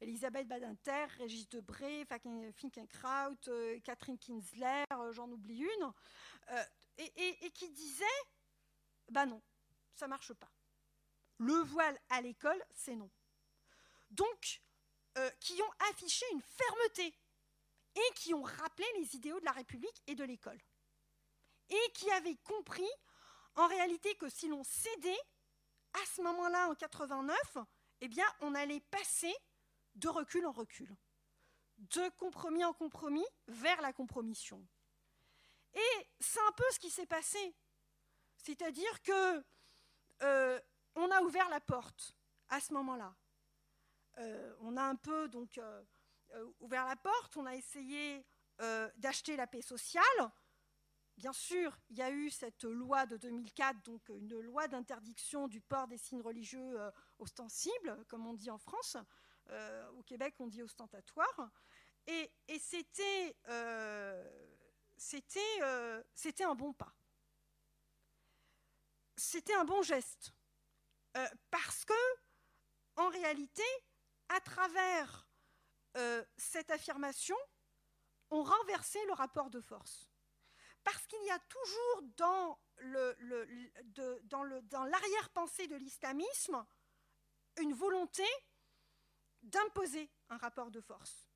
Elisabeth 0.00 0.48
Badinter, 0.48 1.04
Régis 1.18 1.46
Debré, 1.50 2.06
Finkenkraut, 2.06 3.36
Catherine 3.84 4.18
Kinsler, 4.18 4.84
j'en 5.10 5.30
oublie 5.30 5.58
une, 5.58 5.92
et, 6.96 7.44
et, 7.44 7.50
qui 7.50 7.68
disait 7.72 8.04
bah 9.10 9.26
non, 9.26 9.42
ça 9.94 10.08
marche 10.08 10.32
pas. 10.32 10.50
Le 11.36 11.54
voile 11.54 11.98
à 12.08 12.22
l'école, 12.22 12.62
c'est 12.72 12.96
non. 12.96 13.10
Donc, 14.10 14.62
euh, 15.18 15.30
qui 15.40 15.60
ont 15.62 15.72
affiché 15.90 16.24
une 16.32 16.42
fermeté 16.42 17.14
et 17.94 18.14
qui 18.16 18.34
ont 18.34 18.42
rappelé 18.42 18.86
les 18.98 19.14
idéaux 19.14 19.38
de 19.40 19.44
la 19.44 19.52
République 19.52 20.02
et 20.06 20.14
de 20.14 20.24
l'école. 20.24 20.58
Et 21.70 21.92
qui 21.94 22.10
avaient 22.10 22.36
compris 22.36 22.90
en 23.56 23.66
réalité 23.68 24.14
que 24.16 24.28
si 24.28 24.48
l'on 24.48 24.64
cédait, 24.64 25.20
à 25.92 26.06
ce 26.14 26.22
moment-là, 26.22 26.68
en 26.68 26.74
89, 26.74 27.58
eh 28.00 28.08
bien, 28.08 28.26
on 28.40 28.54
allait 28.54 28.80
passer 28.80 29.34
de 29.94 30.08
recul 30.08 30.44
en 30.46 30.52
recul, 30.52 30.94
de 31.78 32.08
compromis 32.18 32.64
en 32.64 32.72
compromis 32.72 33.24
vers 33.46 33.80
la 33.80 33.92
compromission. 33.92 34.66
Et 35.74 36.08
c'est 36.20 36.40
un 36.40 36.52
peu 36.52 36.64
ce 36.72 36.78
qui 36.78 36.90
s'est 36.90 37.06
passé. 37.06 37.54
C'est-à-dire 38.36 39.02
que 39.02 39.44
euh, 40.22 40.60
on 40.96 41.10
a 41.10 41.22
ouvert 41.22 41.48
la 41.48 41.60
porte 41.60 42.16
à 42.48 42.60
ce 42.60 42.72
moment-là. 42.74 43.14
Euh, 44.18 44.54
on 44.60 44.76
a 44.76 44.82
un 44.82 44.96
peu 44.96 45.28
donc 45.28 45.58
euh, 45.58 45.82
euh, 46.34 46.52
ouvert 46.60 46.86
la 46.86 46.96
porte, 46.96 47.36
on 47.36 47.46
a 47.46 47.54
essayé 47.54 48.24
d'acheter 48.96 49.34
la 49.34 49.48
paix 49.48 49.62
sociale. 49.62 50.04
Bien 51.16 51.32
sûr, 51.32 51.76
il 51.90 51.96
y 51.96 52.02
a 52.02 52.10
eu 52.10 52.30
cette 52.30 52.62
loi 52.62 53.04
de 53.04 53.16
2004, 53.16 53.82
donc 53.82 54.08
une 54.08 54.40
loi 54.40 54.68
d'interdiction 54.68 55.48
du 55.48 55.60
port 55.60 55.88
des 55.88 55.98
signes 55.98 56.22
religieux 56.22 56.78
ostensibles, 57.18 58.04
comme 58.06 58.24
on 58.28 58.34
dit 58.34 58.50
en 58.50 58.58
France. 58.58 58.96
au 59.96 60.02
Québec, 60.04 60.36
on 60.38 60.46
dit 60.46 60.62
ostentatoire. 60.62 61.50
Et, 62.06 62.30
c'était, 62.60 63.36
c'était 66.14 66.44
un 66.44 66.54
bon 66.54 66.72
pas. 66.72 66.94
C'était 69.16 69.54
un 69.54 69.64
bon 69.64 69.82
geste. 69.82 70.32
parce 71.50 71.84
que, 71.84 71.94
en 72.94 73.08
réalité, 73.08 73.64
à 74.34 74.40
travers 74.40 75.26
euh, 75.96 76.24
cette 76.36 76.70
affirmation, 76.70 77.36
on 78.30 78.42
renversait 78.42 79.04
le 79.06 79.12
rapport 79.12 79.48
de 79.48 79.60
force. 79.60 80.08
Parce 80.82 81.06
qu'il 81.06 81.24
y 81.24 81.30
a 81.30 81.38
toujours 81.38 82.02
dans, 82.16 82.58
l'arrière-pensée 84.86 85.68
de 85.68 85.76
l'islamisme 85.76 86.66
une 87.58 87.74
volonté 87.74 88.26
d'imposer 89.42 90.10
un 90.30 90.36
rapport 90.36 90.70
de 90.70 90.80
force. 90.80 91.28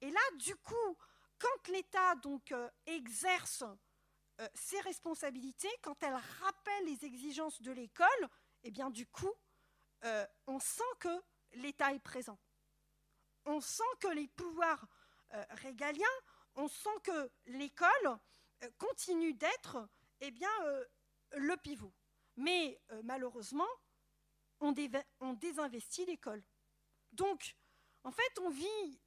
Et 0.00 0.10
là, 0.10 0.20
du 0.38 0.56
coup, 0.56 0.98
quand 1.38 1.68
l'État 1.68 2.16
donc 2.16 2.50
euh, 2.50 2.68
exerce 2.86 3.62
euh, 4.40 4.48
ses 4.54 4.80
responsabilités, 4.80 5.70
quand 5.82 6.02
elle 6.02 6.18
rappelle 6.40 6.86
les 6.86 7.04
exigences 7.04 7.62
de 7.62 7.70
l'école, 7.70 8.28
eh 8.64 8.70
bien 8.70 8.90
du 8.90 9.06
coup, 9.06 9.32
on 10.46 10.58
sent 10.58 10.82
que 10.98 11.22
l'État 11.54 11.92
est 11.92 12.00
présent. 12.00 12.38
On 13.44 13.60
sent 13.60 13.82
que 14.00 14.08
les 14.08 14.28
pouvoirs 14.28 14.86
euh, 15.34 15.44
régaliens, 15.50 16.06
on 16.56 16.68
sent 16.68 16.88
que 17.04 17.30
l'école 17.46 18.18
euh, 18.62 18.70
continue 18.78 19.32
d'être 19.34 19.88
eh 20.20 20.30
bien, 20.30 20.50
euh, 20.64 20.84
le 21.36 21.56
pivot. 21.56 21.92
Mais 22.36 22.80
malheureusement, 23.04 23.68
on, 24.60 24.72
désinvestit 24.72 26.06
l'école. 26.06 26.42
Donc, 27.12 27.54
en 28.02 28.10
fait, 28.10 28.38
on 28.40 28.48
vit, 28.48 28.98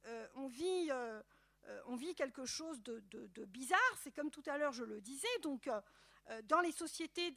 quelque 2.14 2.44
chose 2.44 2.80
de, 2.82 3.44
bizarre. 3.46 3.98
C'est 4.02 4.14
comme 4.14 4.30
tout 4.30 4.42
à 4.46 4.56
l'heure, 4.56 4.72
je 4.72 4.84
le 4.84 5.00
disais. 5.00 5.38
Donc, 5.42 5.68
dans 6.44 6.60
les 6.60 6.70
sociétés 6.70 7.34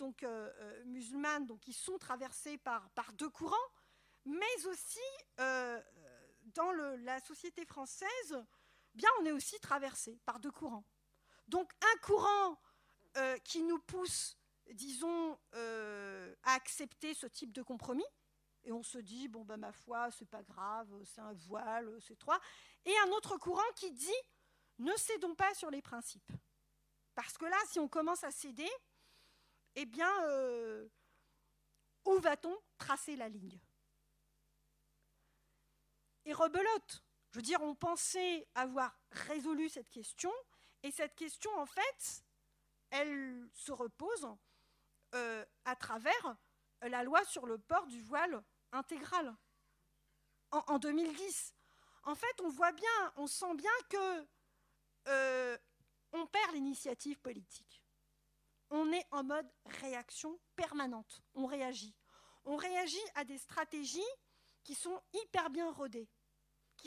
musulmanes 0.85 1.47
qui 1.59 1.73
sont 1.73 1.97
traversées 1.97 2.57
par 2.59 3.13
deux 3.13 3.29
courants, 3.29 3.55
mais 4.27 4.65
aussi 4.67 4.99
euh, 5.39 5.81
dans 6.43 6.71
la 6.71 7.19
société 7.21 7.65
française, 7.65 8.45
bien, 8.93 9.09
on 9.19 9.25
est 9.25 9.31
aussi 9.31 9.59
traversé 9.59 10.19
par 10.25 10.39
deux 10.39 10.51
courants. 10.51 10.85
Donc 11.47 11.71
un 11.81 11.97
courant 11.99 12.59
euh, 13.15 13.37
qui 13.39 13.63
nous 13.63 13.79
pousse, 13.79 14.37
disons, 14.71 15.39
euh, 15.55 16.35
à 16.43 16.53
accepter 16.53 17.13
ce 17.13 17.25
type 17.27 17.53
de 17.53 17.63
compromis, 17.63 18.05
et 18.63 18.71
on 18.73 18.83
se 18.83 18.97
dit, 18.97 19.29
bon, 19.29 19.45
ben, 19.45 19.55
ma 19.55 19.71
foi, 19.71 20.11
c'est 20.11 20.29
pas 20.29 20.43
grave, 20.43 20.89
c'est 21.05 21.21
un 21.21 21.31
voile, 21.33 21.97
c'est 22.01 22.19
trois, 22.19 22.39
et 22.83 22.93
un 23.05 23.11
autre 23.11 23.37
courant 23.37 23.71
qui 23.75 23.91
dit, 23.91 24.21
ne 24.79 24.93
cédons 24.97 25.35
pas 25.35 25.53
sur 25.53 25.71
les 25.71 25.81
principes. 25.81 26.31
Parce 27.15 27.37
que 27.37 27.45
là, 27.45 27.57
si 27.67 27.79
on 27.79 27.87
commence 27.87 28.25
à 28.25 28.31
céder, 28.31 28.69
eh 29.75 29.85
bien, 29.85 30.11
où 32.03 32.19
va-t-on 32.19 32.57
tracer 32.77 33.15
la 33.15 33.29
ligne? 33.29 33.57
Et 36.27 36.33
rebelote. 36.33 37.03
Je 37.31 37.39
veux 37.39 37.43
dire, 37.43 37.61
on 37.61 37.75
pensait 37.75 38.47
avoir 38.53 38.97
résolu 39.11 39.69
cette 39.69 39.89
question, 39.89 40.31
et 40.83 40.91
cette 40.91 41.15
question, 41.15 41.51
en 41.57 41.65
fait, 41.65 42.23
elle 42.91 43.49
se 43.53 43.71
repose 43.71 44.27
euh, 45.15 45.45
à 45.65 45.75
travers 45.75 46.37
la 46.81 47.03
loi 47.03 47.23
sur 47.25 47.45
le 47.45 47.57
port 47.57 47.87
du 47.87 48.01
voile 48.01 48.43
intégral 48.71 49.35
en, 50.51 50.79
2010. 50.79 51.53
En 52.03 52.15
fait, 52.15 52.41
on 52.41 52.49
voit 52.49 52.71
bien, 52.71 53.13
on 53.15 53.27
sent 53.27 53.55
bien 53.55 53.71
que 53.89 54.27
euh, 55.07 55.57
on 56.13 56.25
perd 56.27 56.53
l'initiative 56.53 57.19
politique. 57.19 57.83
On 58.69 58.91
est 58.91 59.05
en 59.11 59.23
mode 59.23 59.49
réaction 59.65 60.39
permanente. 60.55 61.21
On 61.33 61.45
réagit. 61.45 61.95
On 62.45 62.55
réagit 62.55 63.03
à 63.15 63.23
des 63.23 63.37
stratégies 63.37 64.01
qui 64.63 64.75
sont 64.75 65.01
hyper 65.13 65.49
bien 65.49 65.71
rodées, 65.71 66.09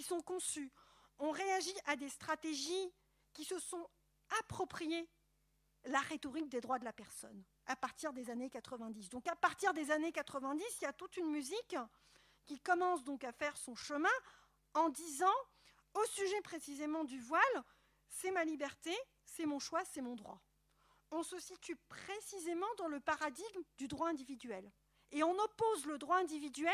qui 0.01 0.07
sont 0.07 0.23
conçues. 0.23 0.73
On 1.19 1.31
réagit 1.31 1.77
à 1.85 1.95
des 1.95 2.09
stratégies 2.09 2.91
qui 3.35 3.45
se 3.45 3.59
sont 3.59 3.87
appropriées 4.41 5.07
la 5.85 6.01
rhétorique 6.01 6.49
des 6.49 6.63
droits 6.63 6.79
de 6.79 6.87
la 6.87 6.93
personne 6.95 7.45
à 7.67 7.77
partir 7.77 8.15
des 8.15 8.31
années 8.31 8.49
90. 8.49 9.11
Donc 9.11 9.27
à 9.29 9.37
partir 9.37 9.75
des 9.75 9.91
années 9.91 10.11
90, 10.11 10.65
il 10.81 10.85
y 10.85 10.87
a 10.87 10.95
toute 10.95 11.19
une 11.19 11.31
musique 11.31 11.77
qui 12.47 12.59
commence 12.61 13.05
donc 13.05 13.25
à 13.25 13.33
faire 13.33 13.59
son 13.59 13.75
chemin 13.75 14.09
en 14.73 14.89
disant, 14.89 15.39
au 15.93 16.05
sujet 16.07 16.41
précisément 16.41 17.05
du 17.05 17.21
voile, 17.21 17.65
c'est 18.09 18.31
ma 18.31 18.45
liberté, 18.45 18.97
c'est 19.27 19.45
mon 19.45 19.59
choix, 19.59 19.85
c'est 19.85 20.01
mon 20.01 20.17
droit. 20.17 20.41
On 21.11 21.23
se 21.23 21.39
situe 21.39 21.77
précisément 21.91 22.75
dans 22.79 22.89
le 22.89 23.01
paradigme 23.01 23.63
du 23.77 23.87
droit 23.87 24.09
individuel. 24.09 24.73
Et 25.11 25.23
on 25.23 25.39
oppose 25.39 25.85
le 25.85 25.99
droit 25.99 26.17
individuel 26.17 26.73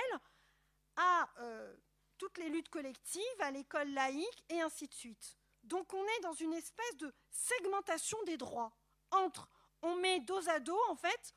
à 0.94 1.28
euh, 1.40 1.76
toutes 2.18 2.38
les 2.38 2.48
luttes 2.48 2.68
collectives, 2.68 3.40
à 3.40 3.50
l'école 3.50 3.90
laïque, 3.90 4.44
et 4.48 4.60
ainsi 4.60 4.88
de 4.88 4.94
suite. 4.94 5.36
Donc 5.62 5.92
on 5.94 6.04
est 6.04 6.20
dans 6.22 6.32
une 6.32 6.52
espèce 6.52 6.96
de 6.96 7.12
segmentation 7.30 8.18
des 8.24 8.36
droits 8.36 8.76
entre, 9.10 9.48
on 9.82 9.96
met 9.96 10.20
dos 10.20 10.48
à 10.48 10.60
dos, 10.60 10.80
en 10.88 10.96
fait, 10.96 11.34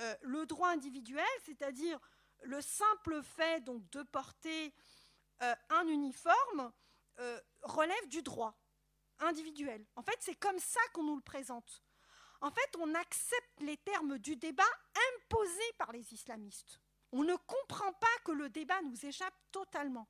euh, 0.00 0.14
le 0.22 0.46
droit 0.46 0.70
individuel, 0.70 1.24
c'est-à-dire 1.44 1.98
le 2.42 2.60
simple 2.60 3.22
fait 3.22 3.62
de 3.64 4.02
porter 4.02 4.74
euh, 5.42 5.54
un 5.70 5.86
uniforme, 5.86 6.72
relève 7.62 8.08
du 8.08 8.22
droit 8.22 8.56
individuel. 9.20 9.84
En 9.96 10.02
fait, 10.02 10.16
c'est 10.20 10.34
comme 10.34 10.58
ça 10.58 10.80
qu'on 10.92 11.04
nous 11.04 11.16
le 11.16 11.22
présente. 11.22 11.82
En 12.40 12.50
fait, 12.50 12.76
on 12.80 12.94
accepte 12.94 13.60
les 13.60 13.76
termes 13.76 14.18
du 14.18 14.34
débat 14.36 14.64
imposés 15.14 15.72
par 15.78 15.92
les 15.92 16.12
islamistes. 16.12 16.80
On 17.12 17.24
ne 17.24 17.36
comprend 17.36 17.92
pas 17.92 18.18
que 18.24 18.32
le 18.32 18.48
débat 18.48 18.80
nous 18.82 19.06
échappe 19.06 19.34
totalement, 19.50 20.08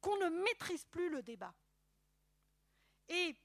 qu'on 0.00 0.16
ne 0.16 0.28
maîtrise 0.28 0.84
plus 0.86 1.10
le 1.10 1.22
débat. 1.22 1.54
Et 3.08 3.36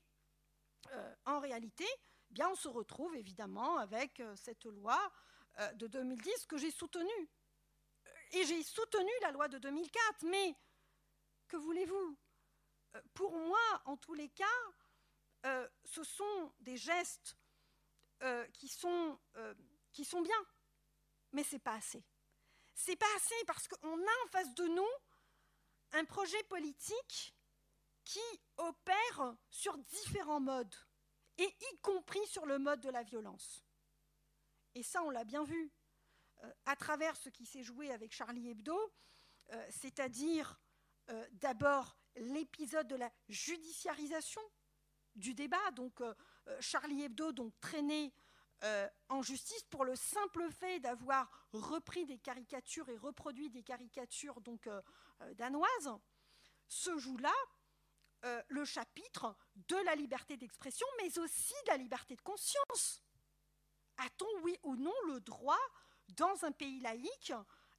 euh, 0.92 1.16
en 1.26 1.40
réalité, 1.40 1.86
eh 2.30 2.34
bien, 2.34 2.50
on 2.50 2.56
se 2.56 2.68
retrouve 2.68 3.16
évidemment 3.16 3.78
avec 3.78 4.20
euh, 4.20 4.36
cette 4.36 4.66
loi 4.66 5.00
euh, 5.60 5.74
de 5.74 5.88
2010 5.88 6.46
que 6.46 6.58
j'ai 6.58 6.72
soutenue. 6.72 7.30
Et 8.32 8.46
j'ai 8.46 8.64
soutenu 8.64 9.12
la 9.22 9.32
loi 9.32 9.48
de 9.48 9.58
2004, 9.58 10.24
mais 10.24 10.56
que 11.48 11.58
voulez-vous? 11.58 12.18
Pour 13.14 13.38
moi, 13.38 13.60
en 13.86 13.98
tous 13.98 14.14
les 14.14 14.30
cas, 14.30 14.46
ce 15.84 16.04
sont 16.04 16.54
des 16.60 16.78
gestes 16.78 17.38
qui, 18.54 18.68
sont, 18.70 19.20
qui 19.92 20.06
sont 20.06 20.22
bien, 20.22 20.46
mais 21.34 21.44
ce 21.44 21.56
n'est 21.56 21.60
pas 21.60 21.74
assez. 21.74 22.04
C'est 22.76 22.96
pas 22.96 23.16
assez 23.16 23.46
parce 23.48 23.68
qu'on 23.68 23.98
a 23.98 24.26
en 24.26 24.28
face 24.30 24.54
de 24.54 24.68
nous 24.68 24.88
un 25.94 26.06
projet 26.06 26.44
politique 26.44 27.36
qui 28.04 28.20
opère 28.58 29.36
sur 29.50 29.78
différents 29.78 30.40
modes, 30.40 30.76
et 31.38 31.44
y 31.44 31.78
compris 31.82 32.26
sur 32.28 32.46
le 32.46 32.60
mode 32.60 32.82
de 32.82 32.90
la 32.90 33.02
violence. 33.02 33.66
Et 34.76 34.84
ça, 34.84 35.02
on 35.04 35.10
l'a 35.10 35.24
bien 35.24 35.44
vu 35.44 35.72
à 36.66 36.76
travers 36.76 37.18
ce 37.18 37.30
qui 37.30 37.46
s'est 37.46 37.64
joué 37.64 37.92
avec 37.92 38.14
Charlie 38.14 38.50
Hebdo, 38.50 38.78
c'est-à-dire 39.70 40.60
d'abord 41.32 41.98
l'épisode 42.18 42.88
de 42.88 42.96
la 42.96 43.12
judiciarisation 43.28 44.42
du 45.16 45.34
débat. 45.34 45.72
Donc 45.72 46.02
euh, 46.02 46.14
euh, 46.48 46.58
Charlie 46.62 47.04
Hebdo, 47.04 47.32
donc 47.32 47.54
traîné 47.60 48.14
euh, 48.64 48.90
en 49.10 49.22
justice 49.22 49.64
pour 49.70 49.86
le 49.86 49.96
simple 49.96 50.50
fait 50.52 50.80
d'avoir 50.80 51.30
repris 51.52 52.06
des 52.06 52.18
caricatures 52.18 52.90
et 52.90 52.98
reproduit 52.98 53.50
des 53.50 53.64
caricatures 53.64 54.42
donc 54.42 54.70
danoises, 55.34 55.92
se 56.68 56.98
joue 56.98 57.18
là 57.18 57.34
le 58.48 58.66
chapitre 58.66 59.36
de 59.56 59.76
la 59.86 59.94
liberté 59.94 60.36
d'expression, 60.36 60.88
mais 60.98 61.20
aussi 61.20 61.54
de 61.66 61.72
la 61.72 61.78
liberté 61.78 62.16
de 62.16 62.22
conscience. 62.22 63.04
A-t-on, 63.98 64.42
oui 64.42 64.58
ou 64.64 64.76
non, 64.76 64.94
le 65.08 65.20
droit, 65.20 65.60
dans 66.10 66.44
un 66.44 66.52
pays 66.52 66.80
laïque, 66.80 67.34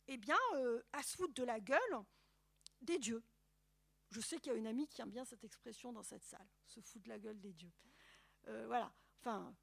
eh 0.06 0.16
bien, 0.16 0.38
à 0.92 1.02
se 1.02 1.16
foutre 1.16 1.34
de 1.34 1.42
la 1.42 1.58
gueule 1.58 2.04
des 2.80 2.98
dieux? 2.98 3.24
Je 4.10 4.20
sais 4.20 4.38
qu'il 4.38 4.52
y 4.52 4.54
a 4.54 4.58
une 4.58 4.68
amie 4.68 4.86
qui 4.86 5.02
aime 5.02 5.10
bien 5.10 5.24
cette 5.24 5.44
expression 5.44 5.92
dans 5.92 6.02
cette 6.02 6.24
salle, 6.24 6.46
se 6.66 6.80
fout 6.80 7.02
de 7.02 7.08
la 7.08 7.18
gueule 7.18 7.40
des 7.40 7.52
dieux. 7.52 7.72
Euh, 8.48 8.66
voilà. 8.66 8.92
Enfin. 9.20 9.54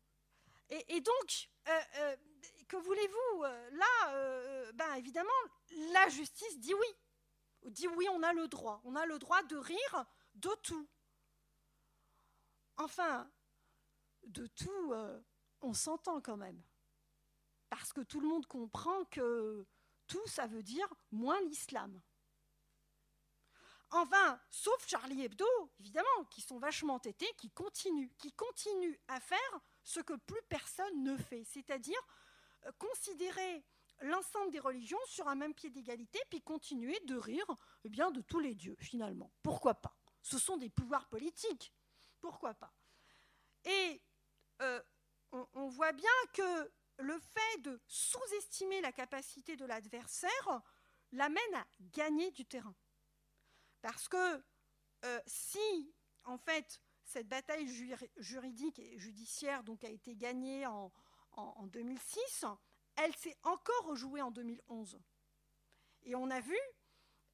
Et, 0.69 1.01
donc, 1.01 1.49
euh, 1.67 1.81
euh, 1.97 2.15
que 2.67 2.77
voulez-vous 2.77 3.43
Là, 3.43 4.71
ben 4.73 4.95
évidemment, 4.95 5.29
la 5.91 6.09
justice 6.09 6.59
dit 6.59 6.73
oui. 6.73 7.71
Dit 7.71 7.87
oui, 7.87 8.07
on 8.09 8.23
a 8.23 8.33
le 8.33 8.47
droit. 8.47 8.81
On 8.83 8.95
a 8.95 9.05
le 9.05 9.19
droit 9.19 9.43
de 9.43 9.55
rire 9.55 10.05
de 10.35 10.49
tout. 10.63 10.87
Enfin, 12.77 13.29
de 14.23 14.47
tout, 14.47 14.93
on 15.61 15.73
s'entend 15.73 16.21
quand 16.21 16.37
même. 16.37 16.61
Parce 17.69 17.93
que 17.93 18.01
tout 18.01 18.19
le 18.19 18.27
monde 18.27 18.47
comprend 18.47 19.05
que 19.05 19.65
tout, 20.07 20.27
ça 20.27 20.47
veut 20.47 20.63
dire 20.63 20.87
moins 21.11 21.39
l'islam. 21.41 22.01
Enfin, 23.91 24.39
sauf 24.49 24.87
Charlie 24.87 25.23
Hebdo, 25.23 25.45
évidemment, 25.79 26.25
qui 26.31 26.41
sont 26.41 26.57
vachement 26.57 26.95
entêtés, 26.95 27.31
qui 27.37 27.51
continuent, 27.51 28.09
qui 28.17 28.31
continuent 28.33 28.97
à 29.07 29.19
faire 29.19 29.59
ce 29.83 29.99
que 29.99 30.13
plus 30.13 30.41
personne 30.49 31.03
ne 31.03 31.17
fait, 31.17 31.43
c'est-à-dire 31.45 31.99
euh, 32.65 32.71
considérer 32.77 33.65
l'ensemble 34.01 34.51
des 34.51 34.59
religions 34.59 34.99
sur 35.05 35.27
un 35.27 35.35
même 35.35 35.53
pied 35.53 35.69
d'égalité, 35.69 36.19
puis 36.29 36.41
continuer 36.41 36.99
de 37.05 37.15
rire 37.15 37.45
eh 37.83 37.89
bien, 37.89 38.11
de 38.11 38.21
tous 38.21 38.39
les 38.39 38.55
dieux, 38.55 38.75
finalement. 38.79 39.31
Pourquoi 39.43 39.75
pas? 39.75 39.95
Ce 40.21 40.39
sont 40.39 40.57
des 40.57 40.69
pouvoirs 40.69 41.07
politiques. 41.09 41.73
Pourquoi 42.21 42.53
pas? 42.53 42.73
Et 43.65 44.01
euh, 44.61 44.81
on 45.31 45.67
voit 45.67 45.91
bien 45.91 46.11
que 46.33 46.71
le 46.99 47.19
fait 47.19 47.61
de 47.61 47.81
sous-estimer 47.87 48.81
la 48.81 48.91
capacité 48.91 49.55
de 49.55 49.65
l'adversaire 49.65 50.61
l'amène 51.11 51.55
à 51.55 51.65
gagner 51.79 52.31
du 52.31 52.45
terrain. 52.45 52.75
Parce 53.81 54.07
que 54.07 54.43
euh, 55.05 55.19
si, 55.27 55.93
en 56.23 56.37
fait, 56.37 56.81
cette 57.13 57.27
bataille 57.27 57.67
juridique 58.17 58.79
et 58.79 58.97
judiciaire 58.97 59.63
donc, 59.63 59.83
a 59.83 59.89
été 59.89 60.15
gagnée 60.15 60.65
en, 60.65 60.91
2006, 61.67 62.45
elle 62.95 63.15
s'est 63.15 63.37
encore 63.43 63.85
rejouée 63.85 64.23
en 64.23 64.31
2011. 64.31 64.99
Et 66.05 66.15
on 66.15 66.31
a 66.31 66.39
vu 66.39 66.57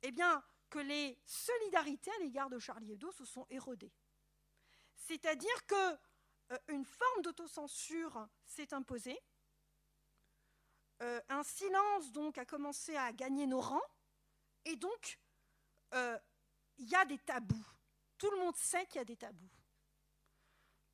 eh 0.01 0.11
bien, 0.11 0.43
que 0.69 0.79
les 0.79 1.17
solidarités 1.25 2.11
à 2.11 2.19
l'égard 2.19 2.49
de 2.49 2.59
Charlie 2.59 2.91
Hebdo 2.91 3.09
se 3.13 3.23
sont 3.23 3.45
érodées. 3.49 3.93
C'est-à-dire 4.95 5.65
qu'une 5.65 5.97
euh, 6.51 6.83
forme 6.83 7.21
d'autocensure 7.23 8.27
s'est 8.45 8.73
imposée, 8.73 9.17
euh, 11.01 11.21
un 11.29 11.43
silence 11.43 12.11
donc 12.11 12.37
a 12.37 12.43
commencé 12.43 12.97
à 12.97 13.13
gagner 13.13 13.47
nos 13.47 13.61
rangs, 13.61 13.89
et 14.65 14.75
donc 14.75 15.19
il 15.93 16.89
y 16.89 16.95
a 16.95 17.05
des 17.05 17.17
tabous. 17.17 17.65
Tout 18.17 18.29
le 18.31 18.37
monde 18.39 18.55
sait 18.57 18.85
qu'il 18.85 18.97
y 18.97 19.01
a 19.01 19.05
des 19.05 19.15
tabous. 19.15 19.58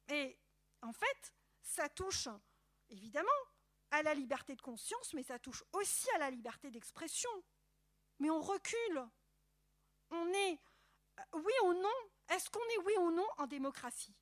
Et 0.09 0.37
en 0.81 0.93
fait, 0.93 1.33
ça 1.61 1.89
touche 1.89 2.27
évidemment 2.89 3.29
à 3.91 4.03
la 4.03 4.13
liberté 4.13 4.55
de 4.55 4.61
conscience, 4.61 5.13
mais 5.13 5.23
ça 5.23 5.39
touche 5.39 5.63
aussi 5.73 6.09
à 6.15 6.19
la 6.19 6.29
liberté 6.29 6.69
d'expression. 6.69 7.29
Mais 8.19 8.29
on 8.29 8.41
recule. 8.41 9.05
On 10.11 10.27
est, 10.33 10.59
oui 11.33 11.53
ou 11.63 11.73
non, 11.73 11.95
est-ce 12.29 12.49
qu'on 12.49 12.59
est 12.59 12.85
oui 12.85 12.93
ou 12.99 13.11
non 13.11 13.27
en 13.37 13.47
démocratie? 13.47 14.15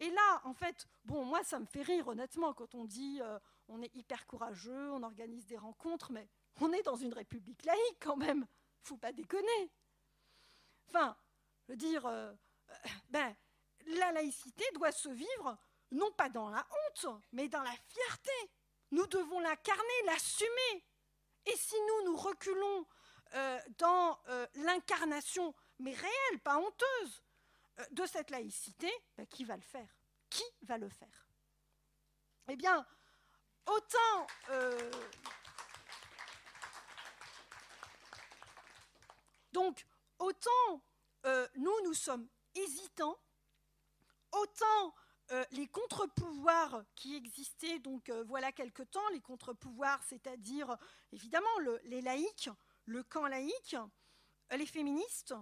Et 0.00 0.10
là, 0.10 0.40
en 0.44 0.54
fait, 0.54 0.86
bon, 1.04 1.24
moi, 1.24 1.42
ça 1.42 1.58
me 1.58 1.66
fait 1.66 1.82
rire, 1.82 2.08
honnêtement, 2.08 2.54
quand 2.54 2.74
on 2.74 2.84
dit 2.84 3.20
euh, 3.20 3.38
on 3.66 3.82
est 3.82 3.94
hyper 3.94 4.26
courageux, 4.26 4.92
on 4.92 5.02
organise 5.02 5.46
des 5.46 5.58
rencontres, 5.58 6.12
mais 6.12 6.28
on 6.60 6.72
est 6.72 6.82
dans 6.82 6.96
une 6.96 7.12
république 7.12 7.64
laïque 7.64 7.98
quand 8.00 8.16
même. 8.16 8.46
Faut 8.82 8.96
pas 8.96 9.12
déconner. 9.12 9.72
Enfin, 10.88 11.16
je 11.66 11.72
veux 11.72 11.76
dire, 11.76 12.06
euh, 12.06 12.32
euh, 12.70 12.74
ben, 13.10 13.36
la 13.96 14.12
laïcité 14.12 14.64
doit 14.74 14.92
se 14.92 15.08
vivre 15.08 15.58
non 15.90 16.10
pas 16.12 16.28
dans 16.28 16.50
la 16.50 16.66
honte, 16.70 17.22
mais 17.32 17.48
dans 17.48 17.62
la 17.62 17.74
fierté. 17.88 18.50
Nous 18.90 19.06
devons 19.06 19.40
l'incarner, 19.40 20.02
l'assumer. 20.06 20.84
Et 21.46 21.56
si 21.56 21.74
nous, 21.86 22.10
nous 22.10 22.16
reculons 22.16 22.86
euh, 23.34 23.60
dans 23.78 24.18
l'incarnation 24.54 25.54
mais 25.78 25.94
réelle, 25.94 26.40
pas 26.42 26.58
honteuse, 26.58 27.22
euh, 27.78 27.84
de 27.92 28.06
cette 28.06 28.30
laïcité, 28.30 28.90
ben, 29.16 29.26
qui 29.26 29.44
va 29.44 29.56
le 29.56 29.62
faire? 29.62 29.88
Qui 30.30 30.44
va 30.62 30.78
le 30.78 30.88
faire? 30.88 31.26
Eh 32.48 32.56
bien, 32.56 32.86
autant... 33.66 34.26
Euh, 34.50 34.90
donc, 39.52 39.86
autant 40.18 40.82
euh, 41.26 41.46
nous, 41.56 41.80
nous 41.84 41.94
sommes 41.94 42.28
hésitants, 42.54 43.18
autant 44.32 44.94
les 45.50 45.68
contre-pouvoirs 45.68 46.82
qui 46.94 47.14
existaient, 47.14 47.78
donc 47.80 48.08
voilà 48.26 48.50
quelque 48.50 48.82
temps, 48.82 49.06
les 49.12 49.20
contre-pouvoirs, 49.20 50.02
c'est-à-dire 50.08 50.74
évidemment 51.12 51.58
les 51.84 52.00
laïcs, 52.00 52.48
le 52.86 53.02
camp 53.02 53.26
laïque, 53.26 53.76
les 54.56 54.66
féministes, 54.66 55.34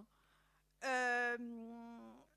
euh, 0.85 1.37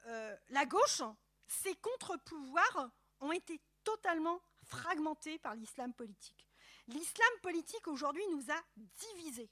euh, 0.07 0.37
la 0.49 0.65
gauche, 0.65 1.01
ces 1.47 1.75
contre-pouvoirs 1.75 2.91
ont 3.19 3.31
été 3.31 3.59
totalement 3.83 4.41
fragmentés 4.63 5.39
par 5.39 5.55
l'islam 5.55 5.93
politique. 5.93 6.47
L'islam 6.87 7.29
politique 7.41 7.87
aujourd'hui 7.87 8.25
nous 8.31 8.51
a 8.51 8.61
divisés. 8.75 9.51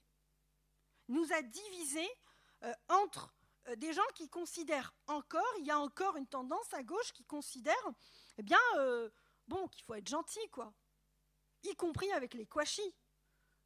Nous 1.10 1.32
a 1.34 1.42
divisés 1.42 2.10
euh, 2.64 2.74
entre 2.90 3.34
des 3.76 3.94
gens 3.94 4.08
qui 4.16 4.30
considèrent 4.30 4.96
encore, 5.08 5.54
il 5.60 5.66
y 5.66 5.72
a 5.72 5.80
encore 5.80 6.16
une 6.18 6.28
tendance 6.28 6.74
à 6.74 6.84
gauche 6.84 7.12
qui 7.12 7.26
considère, 7.26 7.76
eh 8.38 8.44
bien, 8.44 8.60
bon, 9.48 9.68
qu'il 9.68 9.84
faut 9.84 9.96
être 9.96 10.08
gentil, 10.08 10.50
quoi. 10.52 10.74
Y 11.64 11.76
compris 11.76 12.12
avec 12.14 12.34
les 12.34 12.46
Kouachis. 12.46 12.96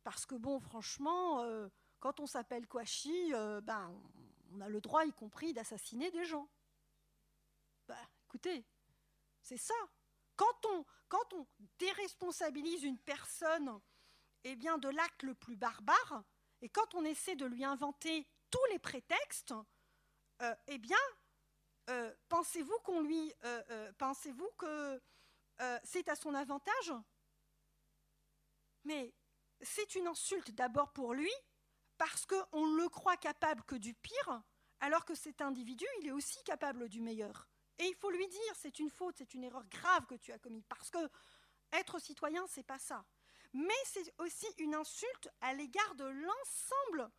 Parce 0.03 0.25
que, 0.25 0.35
bon, 0.35 0.59
franchement, 0.59 1.45
quand 1.99 2.19
on 2.19 2.25
s'appelle 2.25 2.67
Kouachi, 2.67 3.31
ben, 3.63 3.93
on 4.51 4.61
a 4.61 4.69
le 4.69 4.81
droit, 4.81 5.05
y 5.05 5.13
compris, 5.13 5.53
d'assassiner 5.53 6.09
des 6.11 6.25
gens. 6.25 6.49
Bah, 7.87 7.97
écoutez, 8.25 8.65
c'est 9.41 9.57
ça. 9.57 9.75
Quand 10.35 10.65
on, 10.65 10.85
quand 11.07 11.33
on 11.33 11.47
déresponsabilise 11.77 12.83
une 12.83 12.97
personne 12.97 13.79
eh 14.43 14.55
bien, 14.55 14.79
de 14.79 14.89
l'acte 14.89 15.21
le 15.23 15.35
plus 15.35 15.55
barbare, 15.55 16.23
et 16.61 16.69
quand 16.69 16.95
on 16.95 17.05
essaie 17.05 17.35
de 17.35 17.45
lui 17.45 17.63
inventer 17.63 18.27
tous 18.49 18.65
les 18.71 18.79
prétextes, 18.79 19.53
euh, 20.41 20.55
eh 20.67 20.77
bien, 20.77 20.97
euh, 21.89 22.13
pensez-vous 22.29 22.77
qu'on 22.79 23.01
lui, 23.01 23.33
euh, 23.43 23.91
pensez-vous 23.97 24.49
que 24.57 25.01
c'est 25.83 26.09
à 26.09 26.15
son 26.15 26.33
avantage? 26.33 26.93
Mais 28.83 29.13
c'est 29.61 29.93
une 29.93 30.07
insulte 30.07 30.49
d'abord 30.51 30.91
pour 30.91 31.13
lui, 31.13 31.31
parce 31.99 32.25
qu'on 32.25 32.73
le 32.73 32.89
croit 32.89 33.17
capable 33.17 33.63
que 33.65 33.75
du 33.75 33.93
pire, 33.93 34.41
alors 34.79 35.05
que 35.05 35.13
cet 35.13 35.39
individu, 35.39 35.85
il 35.99 36.07
est 36.07 36.11
aussi 36.11 36.43
capable 36.43 36.89
du 36.89 36.99
meilleur. 36.99 37.47
Et 37.77 37.85
il 37.85 37.95
faut 37.95 38.09
lui 38.09 38.27
dire, 38.27 38.55
c'est 38.55 38.79
une 38.79 38.89
faute, 38.89 39.15
c'est 39.19 39.35
une 39.35 39.43
erreur 39.43 39.63
grave 39.65 40.07
que 40.07 40.15
tu 40.15 40.31
as 40.31 40.39
commise, 40.39 40.65
parce 40.67 40.89
que 40.89 41.09
être 41.73 41.99
citoyen, 41.99 42.43
c'est 42.47 42.63
pas 42.63 42.79
ça. 42.79 43.05
Mais 43.53 43.69
c'est 43.85 44.11
aussi 44.17 44.47
une 44.57 44.73
insulte 44.73 45.29
à 45.41 45.53
l'égard 45.53 45.93
de 45.95 46.05
l'ensemble 46.05 47.11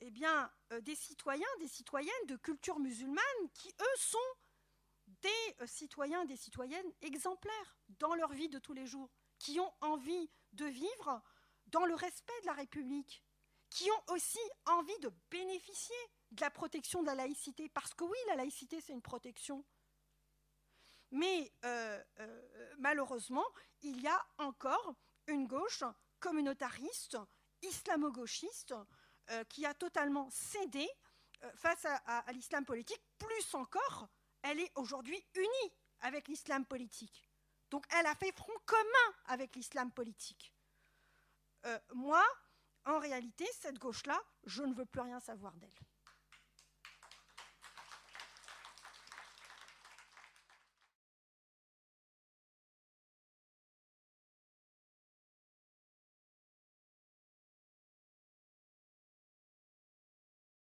eh 0.00 0.10
bien, 0.10 0.52
euh, 0.72 0.80
des 0.80 0.94
citoyens, 0.94 1.46
des 1.60 1.68
citoyennes 1.68 2.26
de 2.26 2.36
culture 2.36 2.78
musulmane 2.78 3.50
qui, 3.54 3.68
eux, 3.68 3.96
sont 3.98 4.18
des 5.06 5.54
euh, 5.60 5.66
citoyens, 5.66 6.24
des 6.24 6.36
citoyennes 6.36 6.92
exemplaires 7.00 7.76
dans 7.98 8.14
leur 8.14 8.32
vie 8.32 8.48
de 8.48 8.58
tous 8.58 8.74
les 8.74 8.86
jours, 8.86 9.10
qui 9.38 9.58
ont 9.60 9.72
envie 9.80 10.30
de 10.52 10.66
vivre 10.66 11.22
dans 11.68 11.84
le 11.84 11.94
respect 11.94 12.40
de 12.42 12.46
la 12.46 12.52
République, 12.52 13.22
qui 13.70 13.90
ont 13.90 14.12
aussi 14.12 14.38
envie 14.66 14.98
de 15.00 15.10
bénéficier 15.30 15.96
de 16.30 16.40
la 16.40 16.50
protection 16.50 17.02
de 17.02 17.06
la 17.06 17.14
laïcité, 17.14 17.68
parce 17.68 17.94
que 17.94 18.04
oui, 18.04 18.18
la 18.28 18.36
laïcité, 18.36 18.80
c'est 18.80 18.92
une 18.92 19.02
protection. 19.02 19.64
Mais 21.10 21.52
euh, 21.64 22.02
malheureusement, 22.78 23.44
il 23.82 24.00
y 24.00 24.08
a 24.08 24.26
encore 24.38 24.94
une 25.26 25.46
gauche 25.46 25.84
communautariste, 26.20 27.16
islamo-gauchiste, 27.62 28.74
euh, 29.30 29.44
qui 29.44 29.66
a 29.66 29.74
totalement 29.74 30.28
cédé 30.30 30.88
face 31.54 31.84
à 31.84 32.32
l'islam 32.32 32.64
politique. 32.64 33.00
Plus 33.18 33.54
encore, 33.54 34.08
elle 34.42 34.58
est 34.58 34.72
aujourd'hui 34.74 35.22
unie 35.34 35.72
avec 36.00 36.28
l'islam 36.28 36.64
politique. 36.64 37.28
Donc 37.70 37.84
elle 37.90 38.06
a 38.06 38.14
fait 38.14 38.32
front 38.32 38.58
commun 38.64 39.14
avec 39.26 39.54
l'islam 39.54 39.92
politique. 39.92 40.52
moi, 41.92 42.24
en 42.86 42.98
réalité, 42.98 43.44
cette 43.60 43.78
gauche-là, 43.78 44.18
je 44.44 44.62
ne 44.62 44.72
veux 44.72 44.86
plus 44.86 45.02
rien 45.02 45.20
savoir 45.20 45.52
d'elle. 45.56 45.85